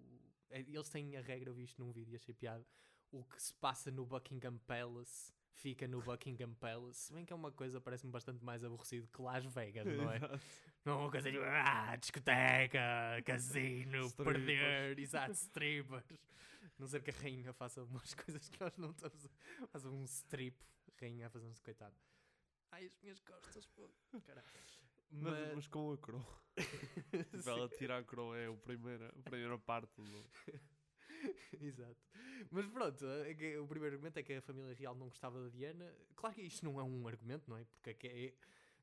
é, 0.50 0.62
Eles 0.62 0.90
têm 0.90 1.16
a 1.18 1.22
regra, 1.22 1.50
eu 1.50 1.54
vi 1.54 1.64
isto 1.64 1.84
num 1.84 1.92
vídeo 1.92 2.16
achei 2.16 2.34
piada. 2.34 2.66
O 3.12 3.24
que 3.24 3.42
se 3.42 3.54
passa 3.56 3.90
no 3.90 4.06
Buckingham 4.06 4.58
Palace 4.60 5.34
fica 5.54 5.88
no 5.88 6.00
Buckingham 6.02 6.54
Palace. 6.54 7.08
Se 7.08 7.14
bem 7.14 7.26
que 7.26 7.34
é 7.34 7.36
uma 7.36 7.52
coisa 7.52 7.82
parece-me 7.82 8.12
bastante 8.12 8.44
mais 8.44 8.64
aborrecido 8.64 9.08
que 9.08 9.22
Las 9.22 9.46
Vegas, 9.46 9.86
não 9.86 10.12
é? 10.12 10.20
Não 10.86 10.94
é 10.94 10.96
uma 10.96 11.12
coisa 11.12 11.32
tipo, 11.32 11.44
ah, 11.44 11.96
discoteca, 11.98 13.22
casino, 13.26 14.06
Strippers. 14.08 14.38
perder, 14.38 15.00
exato, 15.00 15.32
strippers. 15.34 16.06
Não 16.78 16.88
ser 16.88 17.04
que 17.04 17.12
a 17.12 17.14
rainha 17.14 17.52
faça 17.54 17.84
umas 17.84 18.14
coisas 18.16 18.48
que 18.50 18.60
nós 18.62 18.76
não 18.78 18.92
estamos 18.92 19.26
a 19.62 19.68
fazer 19.68 19.90
um 19.90 20.04
strip, 20.06 20.56
rainha 21.00 21.28
a 21.28 21.30
fazer 21.30 21.46
um 21.46 21.54
coitado. 21.64 21.96
Ai, 22.72 22.86
as 22.86 22.96
minhas 23.02 23.20
costas, 23.20 23.66
pô. 23.68 23.90
Caralho. 24.26 24.48
Mas, 25.12 25.34
Mas, 25.34 25.56
mas 25.56 25.68
com 25.68 25.92
a 25.92 25.98
crow. 25.98 26.26
Tipo, 27.32 27.50
ela 27.50 27.70
tirar 27.70 27.98
a 28.00 28.04
crow 28.04 28.36
é 28.36 28.48
o 28.50 28.56
primeira, 28.58 29.10
a 29.18 29.30
primeira 29.30 29.58
parte 29.58 29.90
do. 30.02 30.26
Exato. 31.60 31.98
Mas 32.52 32.66
pronto, 32.68 33.06
é 33.06 33.60
o 33.60 33.68
primeiro 33.68 33.96
argumento 33.96 34.18
é 34.18 34.24
que 34.24 34.34
a 34.34 34.42
família 34.42 34.74
real 34.74 34.96
não 34.96 35.08
gostava 35.08 35.42
da 35.44 35.50
Diana. 35.50 35.92
Claro 36.16 36.36
que 36.36 36.42
isto 36.44 36.64
não 36.66 36.80
é 36.80 36.84
um 36.84 37.08
argumento, 37.08 37.50
não 37.50 37.58
é? 37.58 37.66
Porque 37.66 37.90
é 37.90 37.94
que 37.94 38.08
é- 38.08 38.34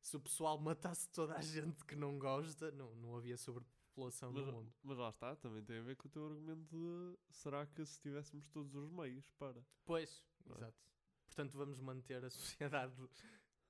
se 0.07 0.17
o 0.17 0.21
pessoal 0.21 0.57
matasse 0.57 1.09
toda 1.09 1.35
a 1.35 1.43
gente 1.43 1.85
que 1.85 1.97
não 1.97 2.17
gosta, 2.17 2.71
não, 2.71 2.95
não 2.95 3.17
havia 3.17 3.37
sobrepopulação 3.37 4.33
Mas, 4.33 4.47
no 4.47 4.53
mundo. 4.53 4.73
mas 4.85 4.97
lá 4.99 5.09
está, 5.11 5.35
também 5.35 5.65
tem 5.65 5.81
a 5.81 5.83
ver 5.83 5.97
com 5.97 6.07
o 6.07 6.11
teu 6.11 6.25
argumento 6.27 6.65
de 6.71 7.19
será 7.29 7.67
que 7.67 7.85
se 7.85 8.01
tivéssemos 8.01 8.47
todos 8.47 8.73
os 8.77 8.89
meios 8.89 9.29
para. 9.33 9.61
Pois, 9.85 10.25
é? 10.49 10.53
exato. 10.53 10.79
Portanto, 11.25 11.59
vamos 11.59 11.81
manter 11.81 12.25
a 12.25 12.31
sociedade 12.31 12.95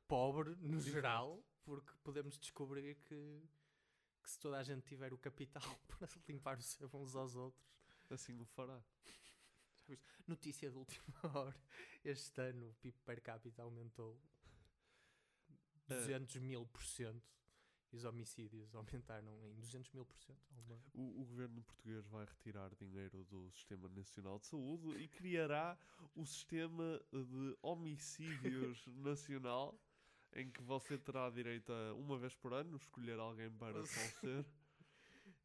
pobre 0.07 0.55
no 0.57 0.77
Exato. 0.77 0.91
geral, 0.93 1.43
porque 1.65 1.91
podemos 2.05 2.37
descobrir 2.37 2.97
que, 2.97 3.43
que 4.23 4.31
se 4.31 4.39
toda 4.39 4.59
a 4.59 4.63
gente 4.63 4.85
tiver 4.85 5.15
o 5.15 5.19
capital 5.19 5.63
para 5.89 6.07
limpar 6.29 6.59
o 6.59 6.63
seu 6.63 6.91
uns 6.93 7.17
aos 7.17 7.35
outros. 7.35 7.67
Assim 8.11 8.39
o 8.39 8.45
fará. 8.45 8.85
Notícia 10.27 10.71
de 10.71 10.77
última 10.77 11.07
hora. 11.35 11.57
Este 12.05 12.43
ano 12.43 12.69
o 12.69 12.75
PIB 12.75 12.99
per 13.07 13.23
capita 13.23 13.63
aumentou 13.63 14.21
200 15.89 16.37
mil 16.43 16.67
por 16.67 16.83
cento 16.85 17.23
e 17.93 17.97
os 17.97 18.05
homicídios 18.05 18.75
aumentaram 18.75 19.33
em 19.47 19.55
200 19.61 19.93
mil 19.93 20.05
por 20.05 20.19
cento. 20.19 20.41
Uma- 20.67 20.81
O, 20.93 21.23
o 21.23 21.25
governo 21.25 21.63
português 21.63 22.05
vai 22.07 22.25
retirar 22.25 22.75
dinheiro 22.75 23.25
do 23.25 23.51
Sistema 23.53 23.89
Nacional 23.89 24.39
de 24.39 24.47
Saúde 24.47 24.99
e 25.03 25.09
criará 25.09 25.79
o 26.15 26.25
Sistema 26.27 27.01
de 27.13 27.57
Homicídios 27.63 28.85
Nacional, 28.97 29.79
em 30.35 30.51
que 30.51 30.63
você 30.63 30.99
terá 30.99 31.31
direito 31.31 31.73
a, 31.73 31.95
uma 31.95 32.19
vez 32.19 32.35
por 32.35 32.53
ano, 32.53 32.77
escolher 32.77 33.19
alguém 33.19 33.51
para 33.51 33.83
falecer. 33.87 34.45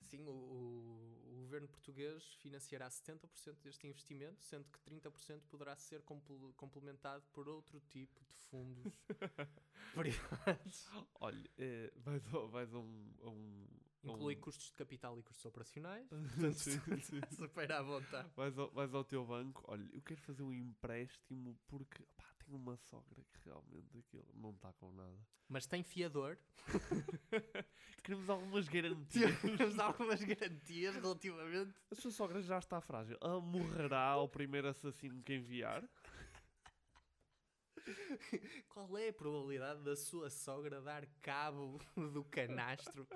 Sim, 0.08 0.26
o 0.28 1.11
governo 1.52 1.68
português 1.68 2.24
financiará 2.36 2.88
70% 2.90 3.62
deste 3.62 3.86
investimento, 3.86 4.42
sendo 4.42 4.64
que 4.70 4.80
30% 4.90 5.42
poderá 5.50 5.76
ser 5.76 6.02
comple- 6.04 6.54
complementado 6.56 7.26
por 7.34 7.50
outro 7.50 7.78
tipo 7.82 8.24
de 8.24 8.34
fundos 8.50 8.94
privados. 9.94 10.88
Olha, 11.20 11.50
é, 11.58 11.92
vais, 11.98 12.26
a- 12.34 12.46
vais 12.48 12.74
a 12.74 12.78
um. 12.80 13.14
A 13.22 13.30
um 13.30 13.68
Inclui 14.04 14.36
um- 14.36 14.40
custos 14.40 14.68
de 14.68 14.74
capital 14.76 15.20
e 15.20 15.24
custos 15.24 15.46
operacionais. 15.46 16.08
Sim, 16.10 16.80
Portanto, 16.80 17.04
sim. 17.04 17.20
super 17.36 17.72
à 17.72 17.82
vontade. 17.82 18.32
Vais 18.36 18.58
ao, 18.58 18.72
vais 18.72 18.94
ao 18.94 19.04
teu 19.04 19.26
banco, 19.26 19.62
olha, 19.68 19.88
eu 19.94 20.02
quero 20.02 20.22
fazer 20.22 20.42
um 20.44 20.54
empréstimo 20.54 21.60
porque 21.68 22.04
tenho 22.52 22.58
uma 22.58 22.76
sogra 22.76 23.24
que 23.24 23.40
realmente 23.46 23.98
aquilo 23.98 24.28
não 24.36 24.52
está 24.52 24.74
com 24.74 24.92
nada. 24.92 25.18
Mas 25.48 25.66
tem 25.66 25.84
fiador. 25.84 26.38
Queremos 28.04 28.30
algumas 28.30 28.68
garantias. 28.68 29.32
Temos 29.58 29.80
algumas 29.80 30.24
garantias 30.24 30.96
relativamente. 30.96 31.74
A 31.90 31.96
sua 31.96 32.12
sogra 32.12 32.42
já 32.42 32.58
está 32.58 32.82
frágil. 32.82 33.18
Ela 33.22 33.40
morrerá 33.40 34.04
ao 34.04 34.28
primeiro 34.28 34.68
assassino 34.68 35.22
que 35.24 35.36
enviar? 35.36 35.88
Qual 38.70 38.98
é 38.98 39.10
a 39.10 39.14
probabilidade 39.14 39.82
da 39.82 39.96
sua 39.96 40.30
sogra 40.30 40.82
dar 40.82 41.06
cabo 41.22 41.80
do 41.96 42.24
canastro 42.24 43.08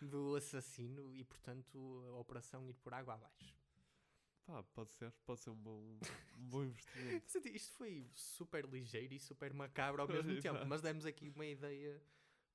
do 0.00 0.36
assassino 0.36 1.14
e, 1.14 1.24
portanto, 1.24 2.04
a 2.10 2.16
operação 2.18 2.68
ir 2.68 2.74
por 2.74 2.94
água 2.94 3.14
abaixo? 3.14 3.55
Pá, 4.46 4.62
pode 4.74 4.92
ser, 4.92 5.10
pode 5.24 5.40
ser 5.40 5.50
um 5.50 5.56
bom, 5.56 5.98
um 6.38 6.48
bom 6.48 6.62
investimento. 6.64 7.26
Isto 7.52 7.72
foi 7.72 8.08
super 8.14 8.64
ligeiro 8.64 9.12
e 9.12 9.18
super 9.18 9.52
macabro 9.52 10.02
ao 10.02 10.08
mesmo 10.08 10.38
tempo, 10.40 10.64
mas 10.66 10.80
demos 10.80 11.04
aqui 11.04 11.28
uma 11.30 11.44
ideia 11.44 12.00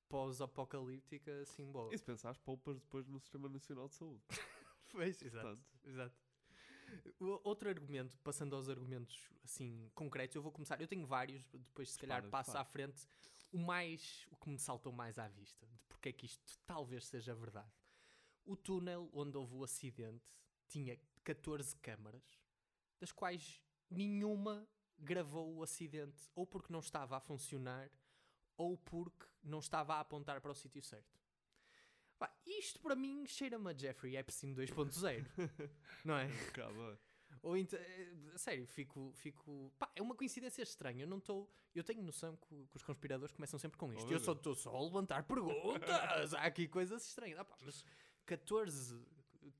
pós-apocalíptica 0.08 1.42
assim 1.42 1.70
boa. 1.70 1.94
E 1.94 1.98
se 1.98 2.04
pensares, 2.04 2.38
poupas 2.38 2.80
depois 2.80 3.06
no 3.06 3.20
Sistema 3.20 3.48
Nacional 3.48 3.88
de 3.88 3.94
Saúde. 3.94 4.22
Pois, 4.92 5.22
exato, 5.22 5.58
exato. 5.86 6.14
Outro 7.18 7.66
argumento, 7.70 8.18
passando 8.18 8.54
aos 8.54 8.68
argumentos 8.68 9.30
assim 9.42 9.90
concretos, 9.94 10.36
eu 10.36 10.42
vou 10.42 10.52
começar. 10.52 10.78
Eu 10.82 10.86
tenho 10.86 11.06
vários, 11.06 11.48
depois 11.48 11.92
se 11.92 11.98
calhar 11.98 12.20
Dispara, 12.20 12.30
passo 12.30 12.50
dispara. 12.50 12.60
à 12.60 12.70
frente. 12.70 13.08
O 13.50 13.56
mais, 13.58 14.26
o 14.30 14.36
que 14.36 14.50
me 14.50 14.58
saltou 14.58 14.92
mais 14.92 15.18
à 15.18 15.28
vista, 15.28 15.66
de 15.66 15.78
porque 15.88 16.10
é 16.10 16.12
que 16.12 16.26
isto 16.26 16.58
talvez 16.66 17.06
seja 17.06 17.34
verdade. 17.34 17.72
O 18.44 18.54
túnel 18.54 19.08
onde 19.14 19.38
houve 19.38 19.54
o 19.54 19.64
acidente 19.64 20.30
tinha 20.72 20.98
14 21.24 21.76
câmaras, 21.76 22.24
das 22.98 23.12
quais 23.12 23.62
nenhuma 23.90 24.66
gravou 24.98 25.54
o 25.56 25.62
acidente, 25.62 26.30
ou 26.34 26.46
porque 26.46 26.72
não 26.72 26.80
estava 26.80 27.16
a 27.16 27.20
funcionar, 27.20 27.90
ou 28.56 28.76
porque 28.78 29.26
não 29.42 29.58
estava 29.58 29.94
a 29.94 30.00
apontar 30.00 30.40
para 30.40 30.52
o 30.52 30.54
sítio 30.54 30.82
certo. 30.82 31.20
Isto 32.46 32.78
para 32.80 32.94
mim 32.94 33.26
cheira-me 33.26 33.70
a 33.70 33.76
Jeffrey 33.76 34.16
Epstein 34.16 34.54
2.0, 34.54 35.26
não 36.04 36.16
é? 36.16 36.28
Bocado, 36.28 36.92
é. 36.92 36.98
Ou 37.42 37.56
então, 37.56 37.78
é, 37.80 38.38
sério, 38.38 38.66
fico, 38.66 39.12
fico. 39.16 39.72
Pá, 39.76 39.90
é 39.96 40.02
uma 40.02 40.14
coincidência 40.14 40.62
estranha. 40.62 41.02
Eu 41.02 41.08
não 41.08 41.18
estou. 41.18 41.52
Eu 41.74 41.82
tenho 41.82 42.02
noção 42.02 42.36
que, 42.36 42.66
que 42.68 42.76
os 42.76 42.82
conspiradores 42.84 43.34
começam 43.34 43.58
sempre 43.58 43.78
com 43.78 43.92
isto. 43.92 44.08
Oh, 44.08 44.12
eu 44.12 44.20
só 44.20 44.32
estou 44.32 44.54
só 44.54 44.76
a 44.76 44.80
levantar 44.80 45.24
perguntas. 45.24 45.82
Há 46.34 46.42
aqui 46.42 46.68
coisas 46.68 47.04
estranhas. 47.04 47.38
Ah, 47.40 47.44
pá, 47.44 47.56
mas 47.62 47.84
14 48.26 49.04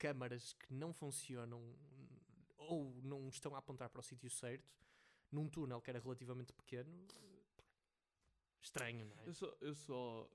câmaras 0.03 0.53
que 0.55 0.75
não 0.75 0.93
funcionam 0.93 1.63
ou 2.59 3.01
não 3.03 3.29
estão 3.29 3.55
a 3.55 3.59
apontar 3.59 3.89
para 3.89 4.01
o 4.01 4.03
sítio 4.03 4.29
certo 4.29 4.69
num 5.31 5.49
túnel 5.49 5.81
que 5.81 5.91
era 5.91 6.01
relativamente 6.01 6.53
pequeno. 6.53 6.93
Estranho, 8.61 9.07
não 9.07 9.17
é? 9.21 9.29
Eu 9.29 9.35
só, 9.35 9.57
eu 9.61 9.75
só. 9.75 10.29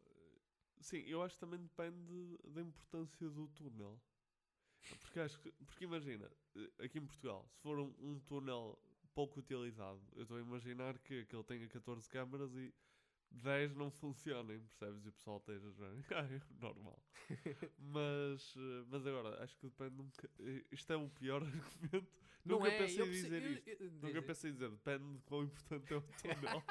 Sim, 0.79 0.99
eu 0.99 1.21
acho 1.21 1.35
que 1.35 1.41
também 1.41 1.59
depende 1.59 2.37
da 2.45 2.61
importância 2.61 3.29
do 3.29 3.49
túnel. 3.49 3.99
Porque 5.01 5.19
acho 5.19 5.37
que. 5.41 5.51
Porque 5.51 5.83
imagina, 5.83 6.31
aqui 6.79 6.99
em 6.99 7.05
Portugal, 7.05 7.45
se 7.49 7.61
for 7.61 7.77
um, 7.77 7.93
um 7.99 8.19
túnel 8.21 8.79
pouco 9.13 9.39
utilizado. 9.39 10.01
Eu 10.15 10.21
estou 10.21 10.37
a 10.37 10.41
imaginar 10.41 10.97
que, 10.99 11.25
que 11.25 11.35
ele 11.35 11.43
tenha 11.43 11.67
14 11.67 12.07
câmaras 12.07 12.55
e 12.55 12.73
10 13.31 13.75
não 13.75 13.91
funcionem, 13.91 14.59
percebes? 14.59 15.05
E 15.05 15.09
o 15.09 15.11
pessoal 15.13 15.37
esteja. 15.37 15.67
"Ah, 16.15 16.27
normal. 16.61 17.01
mas, 17.77 18.53
eh, 18.57 18.85
mas 18.89 19.05
agora, 19.05 19.43
acho 19.43 19.55
que 19.57 19.67
depende 19.67 20.01
um 20.01 20.05
boca- 20.05 20.29
eh, 20.39 20.63
Isto 20.71 20.93
é 20.93 20.95
o 20.97 21.09
pior 21.09 21.41
argumento. 21.43 22.07
Não 22.45 22.57
Nunca 22.59 22.69
é, 22.71 22.77
pensei 22.77 23.01
eu 23.01 23.07
em 23.07 23.11
dizer 23.11 23.43
eu- 23.43 23.51
isto. 23.53 23.69
eu- 23.69 23.91
Nunca 23.91 24.13
diz- 24.19 24.25
pensei 24.25 24.49
em 24.49 24.53
dizer, 24.53 24.69
depende 24.69 25.13
de 25.13 25.21
quão 25.23 25.43
importante 25.43 25.93
é 25.93 25.97
o 25.97 26.01
túnel. 26.21 26.63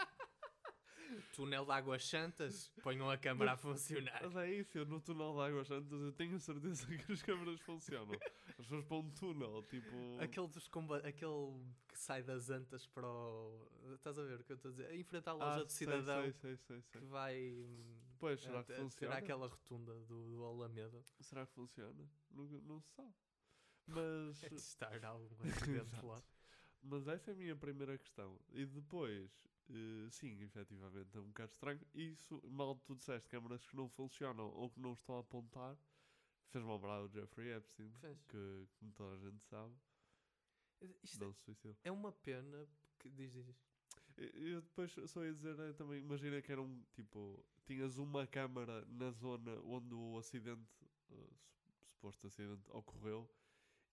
Túnel 1.35 1.65
de 1.65 1.71
Águas 1.71 2.05
Santas, 2.09 2.69
ponham 2.83 3.09
a 3.11 3.17
câmara 3.17 3.53
a 3.53 3.57
funcionar. 3.57 4.21
Mas 4.23 4.37
é 4.37 4.53
isso, 4.55 4.77
eu 4.79 4.85
no 4.87 5.01
túnel 5.01 5.35
de 5.35 5.41
Águas 5.41 5.69
Santas 5.69 5.93
eu 6.01 6.13
tenho 6.13 6.35
a 6.37 6.39
certeza 6.41 6.87
que 6.87 7.13
as 7.13 7.23
câmaras 7.23 7.61
funcionam. 7.61 8.19
As 8.59 8.65
pessoas 8.65 8.85
para 8.87 8.97
um 8.97 9.11
túnel, 9.11 9.63
tipo. 9.65 9.91
Aquele, 10.19 10.49
dos 10.49 10.67
comba 10.69 10.97
aquele 10.99 11.63
que 11.89 11.99
sai 11.99 12.23
das 12.23 12.49
antas 12.49 12.87
para 12.87 13.07
o. 13.07 13.69
Estás 13.95 14.19
a 14.19 14.23
ver 14.25 14.41
o 14.41 14.45
que 14.45 14.53
eu 14.53 14.57
estou 14.57 14.71
a 14.71 14.73
dizer? 14.73 14.95
Em 14.95 15.05
frente 15.05 15.29
à 15.29 15.33
Ah, 15.33 15.35
loja 15.35 15.65
do 15.65 15.71
sei, 15.71 15.87
cidadão 15.87 16.33
sei, 16.33 16.57
sei, 16.57 16.83
que 16.91 16.99
vai. 17.05 17.67
Pois, 18.19 18.41
será 18.41 18.65
que 18.65 18.73
a- 18.73 18.75
a 18.75 18.79
ter 18.79 18.83
funciona? 18.83 19.15
aquela 19.17 19.47
rotunda 19.47 19.93
do, 20.07 20.31
do 20.37 20.45
Alameda. 20.45 21.03
Será 21.21 21.45
que 21.47 21.53
funciona? 21.53 22.09
Não, 22.31 22.45
não 22.45 22.81
se 22.81 22.89
sabe. 22.95 23.15
Mas. 23.87 24.43
É 24.43 24.49
testar 24.49 25.05
algum 25.05 25.27
acidente 25.51 26.05
lá. 26.05 26.23
Mas 26.83 27.07
essa 27.09 27.31
é 27.31 27.35
a 27.35 27.37
minha 27.37 27.57
primeira 27.57 27.99
questão. 27.99 28.39
E 28.53 28.65
depois, 28.65 29.31
eh, 29.71 30.09
sim, 30.11 30.41
efetivamente 30.43 31.17
é 31.17 31.21
um 31.21 31.27
bocado 31.27 31.53
estranho. 31.53 31.81
Isso, 31.95 32.41
mal 32.49 32.75
tu 32.77 32.95
disseste 32.95 33.29
câmaras 33.29 33.65
que 33.67 33.77
não 33.77 33.89
funcionam 33.91 34.49
ou 34.55 34.71
que 34.71 34.81
não 34.81 34.93
estão 34.95 35.17
a 35.17 35.21
apontar, 35.21 35.77
fez-me 36.51 36.71
lembrar 36.71 37.03
o 37.03 37.09
Jeffrey 37.09 37.53
Epstein, 37.53 37.91
Fez. 38.01 38.23
que, 38.27 38.69
como 38.79 38.93
toda 38.93 39.15
a 39.15 39.19
gente 39.19 39.43
sabe, 39.45 39.75
Isto 41.03 41.25
não 41.25 41.33
se 41.33 41.43
suicidou. 41.43 41.77
é 41.85 41.91
uma 41.93 42.13
pena. 42.13 42.67
Que, 42.99 43.09
diz, 43.11 43.33
diz. 43.33 43.55
Eu 44.17 44.63
depois 44.63 44.93
só 45.07 45.23
ia 45.25 45.33
dizer 45.35 45.59
eh, 45.61 45.73
também, 45.75 46.01
imagina 46.01 46.41
que 46.41 46.51
era 46.51 46.63
um 46.63 46.83
tipo, 46.95 47.45
tinhas 47.67 47.99
uma 47.99 48.27
câmara 48.27 48.85
na 48.87 49.11
zona 49.11 49.61
onde 49.63 49.93
o 49.95 50.17
acidente, 50.17 50.67
su- 51.07 51.37
suposto 51.85 52.27
acidente, 52.27 52.63
ocorreu 52.71 53.29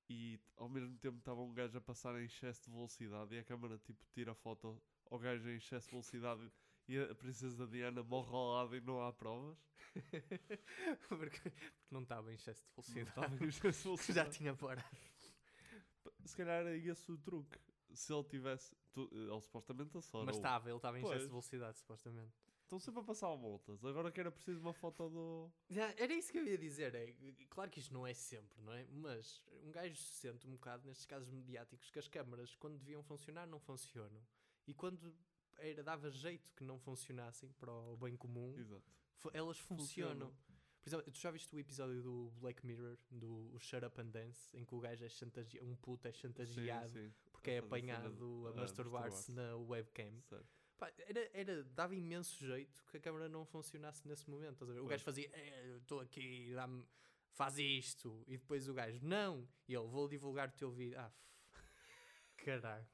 e 0.10 0.40
ao 0.56 0.70
mesmo 0.70 0.98
tempo 0.98 1.18
estava 1.18 1.42
um 1.42 1.54
gajo 1.54 1.78
a 1.78 1.82
passar 1.82 2.16
em 2.22 2.26
excesso 2.26 2.64
de 2.64 2.72
velocidade 2.72 3.36
e 3.36 3.40
a 3.40 3.44
câmara 3.44 3.78
tipo 3.80 4.06
tira 4.14 4.34
foto 4.34 4.82
ao 5.12 5.20
gajo 5.20 5.48
em 5.50 5.58
excesso 5.58 5.88
de 5.88 5.92
velocidade 5.92 6.52
e 6.88 6.98
a 7.00 7.16
princesa 7.16 7.66
Diana 7.68 8.04
morre 8.04 8.30
ao 8.36 8.48
lado 8.54 8.76
e 8.76 8.82
não 8.82 9.02
há 9.02 9.12
provas. 9.14 9.58
porque, 11.08 11.40
porque 11.40 11.52
não 11.92 12.02
estava 12.04 12.32
em 12.32 12.36
excesso 12.36 12.62
de 12.64 12.70
Não 12.76 12.84
velocidade. 12.84 13.10
estava 13.10 13.46
em 13.46 13.48
excesso 13.48 13.72
de 13.72 13.78
Já 13.84 13.84
velocidade. 13.84 14.38
tinha 14.38 14.56
parado. 14.56 14.98
Se 16.26 16.36
calhar 16.36 16.62
era 16.62 16.76
esse 16.76 17.12
o 17.12 17.18
truque. 17.18 17.58
Se 17.94 18.12
ele 18.14 18.24
tivesse. 18.24 18.76
tu- 18.92 19.10
ele 19.12 19.42
supostamente 19.42 19.96
acelerou. 19.98 20.26
Mas 20.26 20.36
estava, 20.38 20.70
ele 20.70 20.78
estava 20.78 21.00
em 21.00 21.04
excesso 21.04 21.24
de 21.26 21.30
velocidade, 21.30 21.78
supostamente. 21.78 22.34
Estão 22.64 22.80
sempre 22.80 23.02
a 23.02 23.04
passar 23.04 23.36
multas. 23.38 23.84
Agora 23.86 24.12
que 24.12 24.20
era 24.20 24.32
preciso 24.32 24.60
uma 24.62 24.74
foto 24.74 25.08
do. 25.10 25.52
Já, 25.70 25.94
era 25.98 26.12
isso 26.14 26.32
que 26.32 26.40
eu 26.40 26.46
ia 26.48 26.58
dizer. 26.58 26.96
É, 26.96 27.14
claro 27.50 27.70
que 27.70 27.80
isto 27.80 27.94
não 27.94 28.08
é 28.08 28.14
sempre, 28.16 28.60
não 28.64 28.74
é? 28.74 28.88
Mas 28.90 29.44
um 29.62 29.70
gajo 29.70 29.96
se 29.96 30.14
sente 30.14 30.48
um 30.48 30.52
bocado 30.52 30.88
nestes 30.88 31.06
casos 31.06 31.30
mediáticos 31.30 31.92
que 31.92 32.00
as 32.00 32.08
câmaras, 32.08 32.56
quando 32.56 32.80
deviam 32.80 33.04
funcionar, 33.04 33.46
não 33.46 33.60
funcionam. 33.60 34.26
E 34.66 34.74
quando 34.74 35.14
era, 35.58 35.84
dava 35.84 36.10
jeito 36.10 36.52
que 36.56 36.64
não 36.64 36.78
funcionassem 36.80 37.52
para 37.54 37.72
o 37.72 37.98
bem 37.98 38.16
comum, 38.16 38.56
Exato. 38.58 38.84
elas 39.34 39.58
funcionam. 39.60 40.30
Funcionam. 40.30 40.54
Por 40.82 40.90
exemplo, 40.90 41.12
tu 41.14 41.18
já 41.20 41.32
viste 41.32 41.56
o 41.56 41.60
episódio 41.60 42.02
do 42.04 42.30
Black 42.42 42.66
Mirror, 42.66 42.98
do 43.10 43.58
Shut 43.58 43.86
Up 43.86 44.02
and 44.02 44.08
Dance, 44.08 44.56
em 44.58 44.66
que 44.66 44.76
o 44.76 44.80
gajo 44.82 45.06
é 45.06 45.08
chantageado, 45.10 45.66
um 45.66 45.76
puto 45.78 46.08
é 46.10 46.12
chantageado 46.12 46.90
Sim, 46.90 47.08
sim. 47.10 47.14
porque 47.32 47.52
é 47.52 47.58
apanhado 47.60 48.46
a 48.48 48.50
a 48.50 48.54
masturbar-se 48.54 49.32
na 49.32 49.56
webcam. 49.56 50.20
Certo. 50.24 50.46
Pá, 50.78 50.92
era, 50.98 51.30
era, 51.34 51.64
dava 51.64 51.96
imenso 51.96 52.36
jeito 52.46 52.84
que 52.92 52.98
a 52.98 53.00
câmara 53.00 53.30
não 53.30 53.46
funcionasse 53.46 54.06
nesse 54.06 54.30
momento. 54.30 54.64
O 54.64 54.68
Pois. 54.76 54.90
gajo 54.90 55.04
fazia, 55.06 55.30
"Eh, 55.32 55.78
estou 55.78 56.02
aqui, 56.02 56.52
dá-me, 56.54 56.86
faz 57.32 57.58
isto. 57.58 58.22
E 58.28 58.38
depois 58.38 58.68
o 58.68 58.74
gajo, 58.74 59.00
não. 59.02 59.48
E 59.70 59.74
ele, 59.74 59.88
vou 59.88 60.10
divulgar 60.10 60.50
o 60.50 60.52
teu 60.52 60.70
vídeo. 60.70 61.00
Ah, 61.00 61.10
f- 61.54 61.64
caralho. 62.44 62.88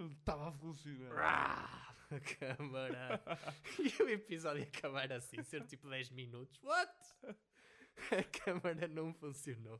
Não 0.00 0.06
estava 0.06 0.48
a 0.48 0.52
funcionar. 0.52 1.14
Rá, 1.14 1.94
a 2.10 2.20
câmara. 2.20 3.22
e 3.78 4.02
o 4.02 4.08
episódio 4.08 4.62
acabar 4.62 5.12
assim, 5.12 5.42
ser 5.42 5.66
tipo 5.66 5.90
10 5.90 6.08
minutos. 6.12 6.58
What? 6.62 6.90
A 8.10 8.24
câmara 8.24 8.88
não 8.88 9.12
funcionou. 9.12 9.78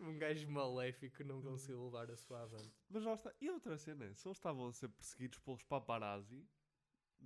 Um 0.00 0.18
gajo 0.18 0.50
maléfico 0.50 1.22
não 1.22 1.40
conseguiu 1.40 1.84
levar 1.84 2.10
a 2.10 2.16
sua 2.16 2.42
avante. 2.42 2.74
Mas 2.90 3.04
lá 3.04 3.14
está. 3.14 3.32
E 3.40 3.48
outra 3.48 3.78
cena 3.78 4.12
se 4.12 4.26
eles 4.26 4.38
estavam 4.38 4.66
a 4.66 4.72
ser 4.72 4.88
perseguidos 4.88 5.38
pelos 5.38 5.62
paparazzi, 5.62 6.44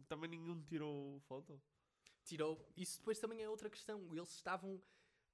também 0.06 0.28
nenhum 0.28 0.62
tirou 0.64 1.18
foto. 1.20 1.58
tirou. 2.24 2.70
Isso 2.76 2.98
depois 2.98 3.18
também 3.18 3.42
é 3.42 3.48
outra 3.48 3.70
questão. 3.70 4.14
Eles 4.14 4.34
estavam 4.34 4.82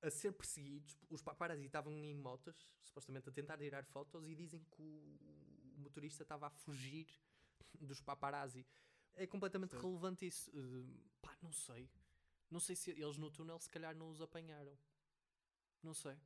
a 0.01 0.11
ser 0.11 0.31
perseguidos, 0.31 0.97
os 1.11 1.23
paparazzi 1.23 1.67
estavam 1.67 1.93
em 1.93 2.15
motas, 2.15 2.71
supostamente 2.85 3.29
a 3.29 3.33
tentar 3.33 3.59
tirar 3.59 3.85
fotos, 3.85 4.29
e 4.29 4.35
dizem 4.37 4.65
que 4.71 4.81
o 4.81 5.38
motorista 5.89 6.23
estava 6.23 6.47
a 6.47 6.51
fugir 6.51 7.07
dos 7.81 8.01
paparazzi. 8.01 8.67
É 9.15 9.27
completamente 9.27 9.71
Certo. 9.71 9.87
relevante 9.87 10.27
isso. 10.27 10.51
Uh, 10.51 11.11
pá, 11.21 11.37
não 11.43 11.53
sei. 11.53 11.91
Não 12.51 12.61
sei 12.61 12.77
se 12.77 12.91
eles 12.91 13.17
no 13.17 13.31
túnel 13.31 13.59
se 13.59 13.69
calhar 13.69 13.95
não 13.97 14.11
os 14.11 14.21
apanharam. 14.21 14.77
Não 15.83 15.95
sei. 15.95 16.17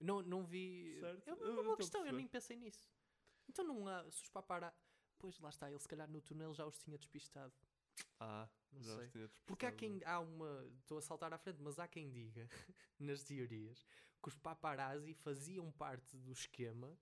Não, 0.00 0.22
não 0.22 0.44
vi. 0.44 0.98
Certo, 1.00 1.28
É 1.28 1.34
uma, 1.34 1.44
eu- 1.46 1.60
uma 1.62 1.72
eu 1.72 1.76
questão, 1.76 2.06
eu 2.06 2.12
nem 2.12 2.26
pensei 2.28 2.56
nisso. 2.56 2.88
Então 3.48 3.64
não 3.64 3.86
há. 3.88 4.02
Se 4.10 4.22
os 4.22 4.28
paparazzi. 4.28 4.76
Pois 5.18 5.38
lá 5.40 5.48
está, 5.48 5.70
ele 5.70 5.78
se 5.78 5.88
calhar 5.88 6.08
no 6.10 6.20
túnel 6.20 6.52
já 6.52 6.66
os 6.66 6.78
tinha 6.78 6.98
despistado. 6.98 7.52
Ah, 8.20 8.48
Não 8.70 8.82
já 8.82 8.92
os 8.92 8.98
sei. 8.98 9.08
tinha 9.08 9.28
Porque 9.46 9.64
há 9.66 9.70
despistado. 9.70 10.00
quem 10.00 10.08
há 10.08 10.20
uma. 10.20 10.66
Estou 10.80 10.98
a 10.98 11.02
saltar 11.02 11.32
à 11.32 11.38
frente, 11.38 11.60
mas 11.62 11.78
há 11.78 11.88
quem 11.88 12.10
diga, 12.10 12.46
nas 12.98 13.22
teorias, 13.24 13.86
que 14.22 14.28
os 14.28 14.36
paparazzi 14.36 15.14
faziam 15.14 15.72
parte 15.72 16.16
do 16.18 16.32
esquema 16.32 16.96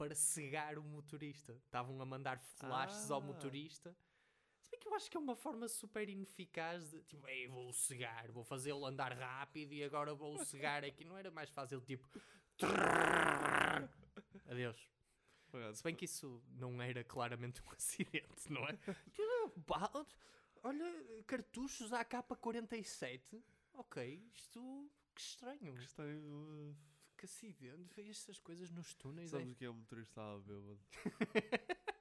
para 0.00 0.14
cegar 0.14 0.78
o 0.78 0.82
motorista. 0.82 1.52
Estavam 1.66 2.00
a 2.00 2.06
mandar 2.06 2.38
flashes 2.56 3.10
ao 3.10 3.20
Ah. 3.20 3.24
motorista. 3.24 3.94
Se 4.62 4.70
bem 4.70 4.80
que 4.80 4.88
eu 4.88 4.94
acho 4.94 5.10
que 5.10 5.16
é 5.16 5.20
uma 5.20 5.36
forma 5.36 5.68
super 5.68 6.08
ineficaz 6.08 6.90
de 6.90 7.02
tipo, 7.02 7.28
Ei, 7.28 7.46
vou 7.48 7.70
cegar, 7.74 8.30
vou 8.32 8.42
fazê-lo 8.42 8.86
andar 8.86 9.12
rápido 9.12 9.72
e 9.74 9.84
agora 9.84 10.14
vou 10.14 10.38
cegar 10.42 10.82
aqui. 10.84 11.04
Não 11.04 11.18
era 11.18 11.30
mais 11.30 11.50
fácil, 11.50 11.82
tipo. 11.82 12.08
Adeus. 14.48 14.88
Se 15.74 15.82
bem 15.82 15.94
que 15.94 16.06
isso 16.06 16.42
não 16.48 16.80
era 16.80 17.04
claramente 17.04 17.60
um 17.62 17.70
acidente, 17.76 18.50
não 18.50 18.66
é? 18.66 18.78
Olha, 20.62 21.22
cartuchos 21.26 21.92
AK-47. 21.92 23.42
Ok, 23.74 24.30
isto. 24.34 24.90
Que 25.14 25.20
estranho. 25.20 25.74
que 25.74 25.82
estranho. 25.82 26.76
Que 27.20 27.26
acidente. 27.26 27.92
Vê 27.94 28.08
estas 28.08 28.38
coisas 28.38 28.70
nos 28.70 28.94
túneis. 28.94 29.30
Sabes 29.30 29.46
é? 29.46 29.50
o 29.50 29.54
que 29.54 29.64
é 29.66 29.68
o 29.68 29.74
motorista 29.74 30.10
estava 30.10 30.40
bêbado? 30.40 30.80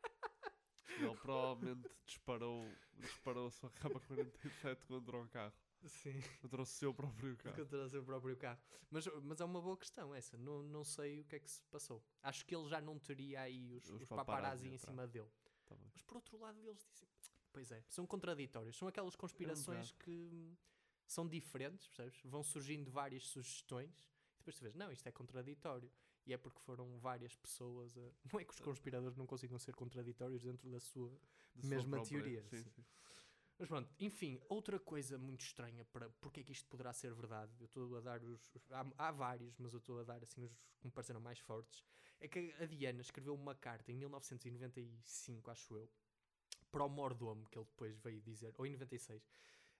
Ele 0.98 1.16
provavelmente 1.18 1.90
disparou, 2.06 2.66
disparou 2.96 3.48
a 3.48 3.52
sua 3.52 3.70
capa 3.70 4.00
47 4.00 4.86
contra 4.86 5.18
o 5.18 5.28
carro. 5.28 5.54
Sim. 5.86 6.22
Contra 6.42 6.62
o 6.62 6.66
seu 6.66 6.94
próprio 6.94 7.36
carro. 7.36 7.56
Contra 7.58 7.84
o 7.84 7.90
seu 7.90 8.02
próprio 8.02 8.38
carro. 8.38 8.62
Mas, 8.90 9.08
mas 9.24 9.42
é 9.42 9.44
uma 9.44 9.62
boa 9.62 9.76
questão 9.76 10.16
essa. 10.16 10.38
Não, 10.38 10.64
não 10.64 10.86
sei 10.86 11.20
o 11.20 11.26
que 11.26 11.36
é 11.36 11.40
que 11.40 11.52
se 11.52 11.66
passou. 11.66 12.02
Acho 12.24 12.46
que 12.46 12.56
ele 12.56 12.70
já 12.70 12.80
não 12.80 12.98
teria 12.98 13.42
aí 13.42 13.74
os, 13.74 13.90
Os 13.90 14.02
os 14.02 14.08
paparazzi 14.08 14.70
em 14.70 14.78
cima 14.78 15.06
dele. 15.06 15.30
Tá. 15.66 15.76
Mas 15.94 16.02
por 16.02 16.16
outro 16.16 16.40
lado, 16.40 16.58
eles 16.66 16.88
dizem. 16.94 17.10
Pois 17.52 17.70
é, 17.72 17.84
são 17.90 18.08
contraditórios. 18.08 18.78
São 18.78 18.88
aquelas 18.88 19.18
conspirações 19.18 19.92
que 19.92 20.30
hum, 20.32 20.56
são 21.06 21.28
diferentes, 21.28 21.88
percebes? 21.88 22.22
Vão 22.24 22.42
surgindo 22.42 22.90
várias 22.90 23.28
sugestões 23.28 24.08
depois 24.40 24.56
tu 24.56 24.62
vês, 24.64 24.76
não, 24.76 24.92
isto 24.92 25.08
é 25.08 25.12
contraditório. 25.12 25.92
E 26.26 26.34
é 26.34 26.38
porque 26.38 26.60
foram 26.62 26.98
várias 27.00 27.36
pessoas 27.36 27.98
a... 27.98 28.02
Não 28.34 28.40
é 28.40 28.44
que 28.46 28.54
os 28.54 28.60
conspiradores 28.60 29.16
não 29.18 29.26
consigam 29.26 29.58
ser 29.58 29.74
contraditórios 29.74 30.44
dentro 30.44 30.70
da 30.70 30.80
sua 30.80 31.10
Da 31.56 31.62
sua 31.62 31.70
mesma 31.70 31.98
própria- 31.98 32.22
teoria. 32.22 32.44
Sim, 32.44 32.58
sim. 32.64 32.70
sim. 32.70 32.86
Mas 33.58 33.68
pronto, 33.68 33.90
enfim, 34.00 34.40
outra 34.48 34.80
coisa 34.80 35.18
muito 35.18 35.42
estranha 35.42 35.84
para 35.86 36.10
porque 36.22 36.40
é 36.42 36.44
que 36.44 36.52
isto 36.52 36.68
poderá 36.70 36.94
ser 36.94 37.14
verdade. 37.14 37.52
Eu 37.60 37.66
estou 37.66 37.98
a 37.98 38.00
dar 38.02 38.24
os- 38.24 38.52
há, 38.72 38.86
há 39.08 39.12
vários, 39.12 39.58
mas 39.58 39.74
eu 39.74 39.80
estou 39.80 40.00
a 40.00 40.04
dar 40.04 40.22
assim 40.24 40.44
os 40.44 40.52
que 40.80 40.86
me 40.86 40.92
pareceram 40.92 41.20
mais 41.20 41.40
fortes. 41.40 41.84
É 42.20 42.28
que 42.28 42.54
a 42.60 42.66
Diana 42.66 43.02
escreveu 43.02 43.34
uma 43.34 43.56
carta 43.56 43.92
em 43.92 43.96
1995, 43.96 45.50
acho 45.52 45.76
eu, 45.76 45.90
para 46.72 46.84
o 46.84 46.90
mordomo, 46.90 47.46
que 47.50 47.58
ele 47.58 47.66
depois 47.66 47.98
veio 48.00 48.22
dizer, 48.22 48.54
ou 48.58 48.66
em 48.66 48.72
96, 48.74 49.26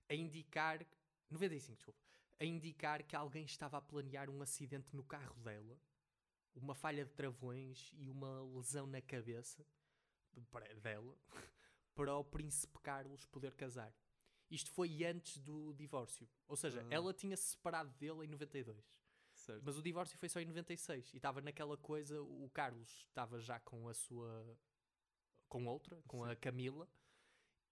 a 0.10 0.14
indicar. 0.16 0.86
95, 1.30 1.76
desculpa. 1.76 2.00
A 2.40 2.46
indicar 2.46 3.04
que 3.04 3.16
alguém 3.16 3.44
estava 3.46 3.78
a 3.78 3.82
planear 3.82 4.30
um 4.30 4.42
acidente 4.42 4.96
no 4.96 5.04
carro 5.04 5.40
dela, 5.42 5.78
uma 6.56 6.74
falha 6.74 7.04
de 7.06 7.12
travões 7.12 7.92
e 7.98 8.10
uma 8.10 8.42
lesão 8.56 8.88
na 8.88 9.02
cabeça 9.02 9.66
dela, 10.82 11.18
para 11.96 12.16
o 12.16 12.24
príncipe 12.24 12.80
Carlos 12.80 13.26
poder 13.26 13.54
casar. 13.56 13.94
Isto 14.50 14.72
foi 14.72 15.04
antes 15.04 15.38
do 15.40 15.74
divórcio. 15.74 16.28
Ou 16.48 16.56
seja, 16.56 16.82
Ah. 16.82 16.88
ela 16.90 17.14
tinha 17.14 17.36
se 17.38 17.50
separado 17.52 17.92
dele 17.98 18.26
em 18.26 18.28
92. 18.28 18.84
Certo. 19.34 19.62
Mas 19.64 19.78
o 19.78 19.82
divórcio 19.82 20.18
foi 20.18 20.28
só 20.30 20.40
em 20.40 20.46
96 20.46 21.14
e 21.14 21.18
estava 21.18 21.40
naquela 21.42 21.78
coisa, 21.78 22.22
o 22.22 22.50
Carlos 22.54 22.90
estava 23.08 23.40
já 23.40 23.60
com 23.60 23.88
a 23.88 23.94
sua 23.94 24.58
com 25.48 25.66
outra, 25.66 26.02
com 26.08 26.24
a 26.24 26.36
Camila, 26.36 26.88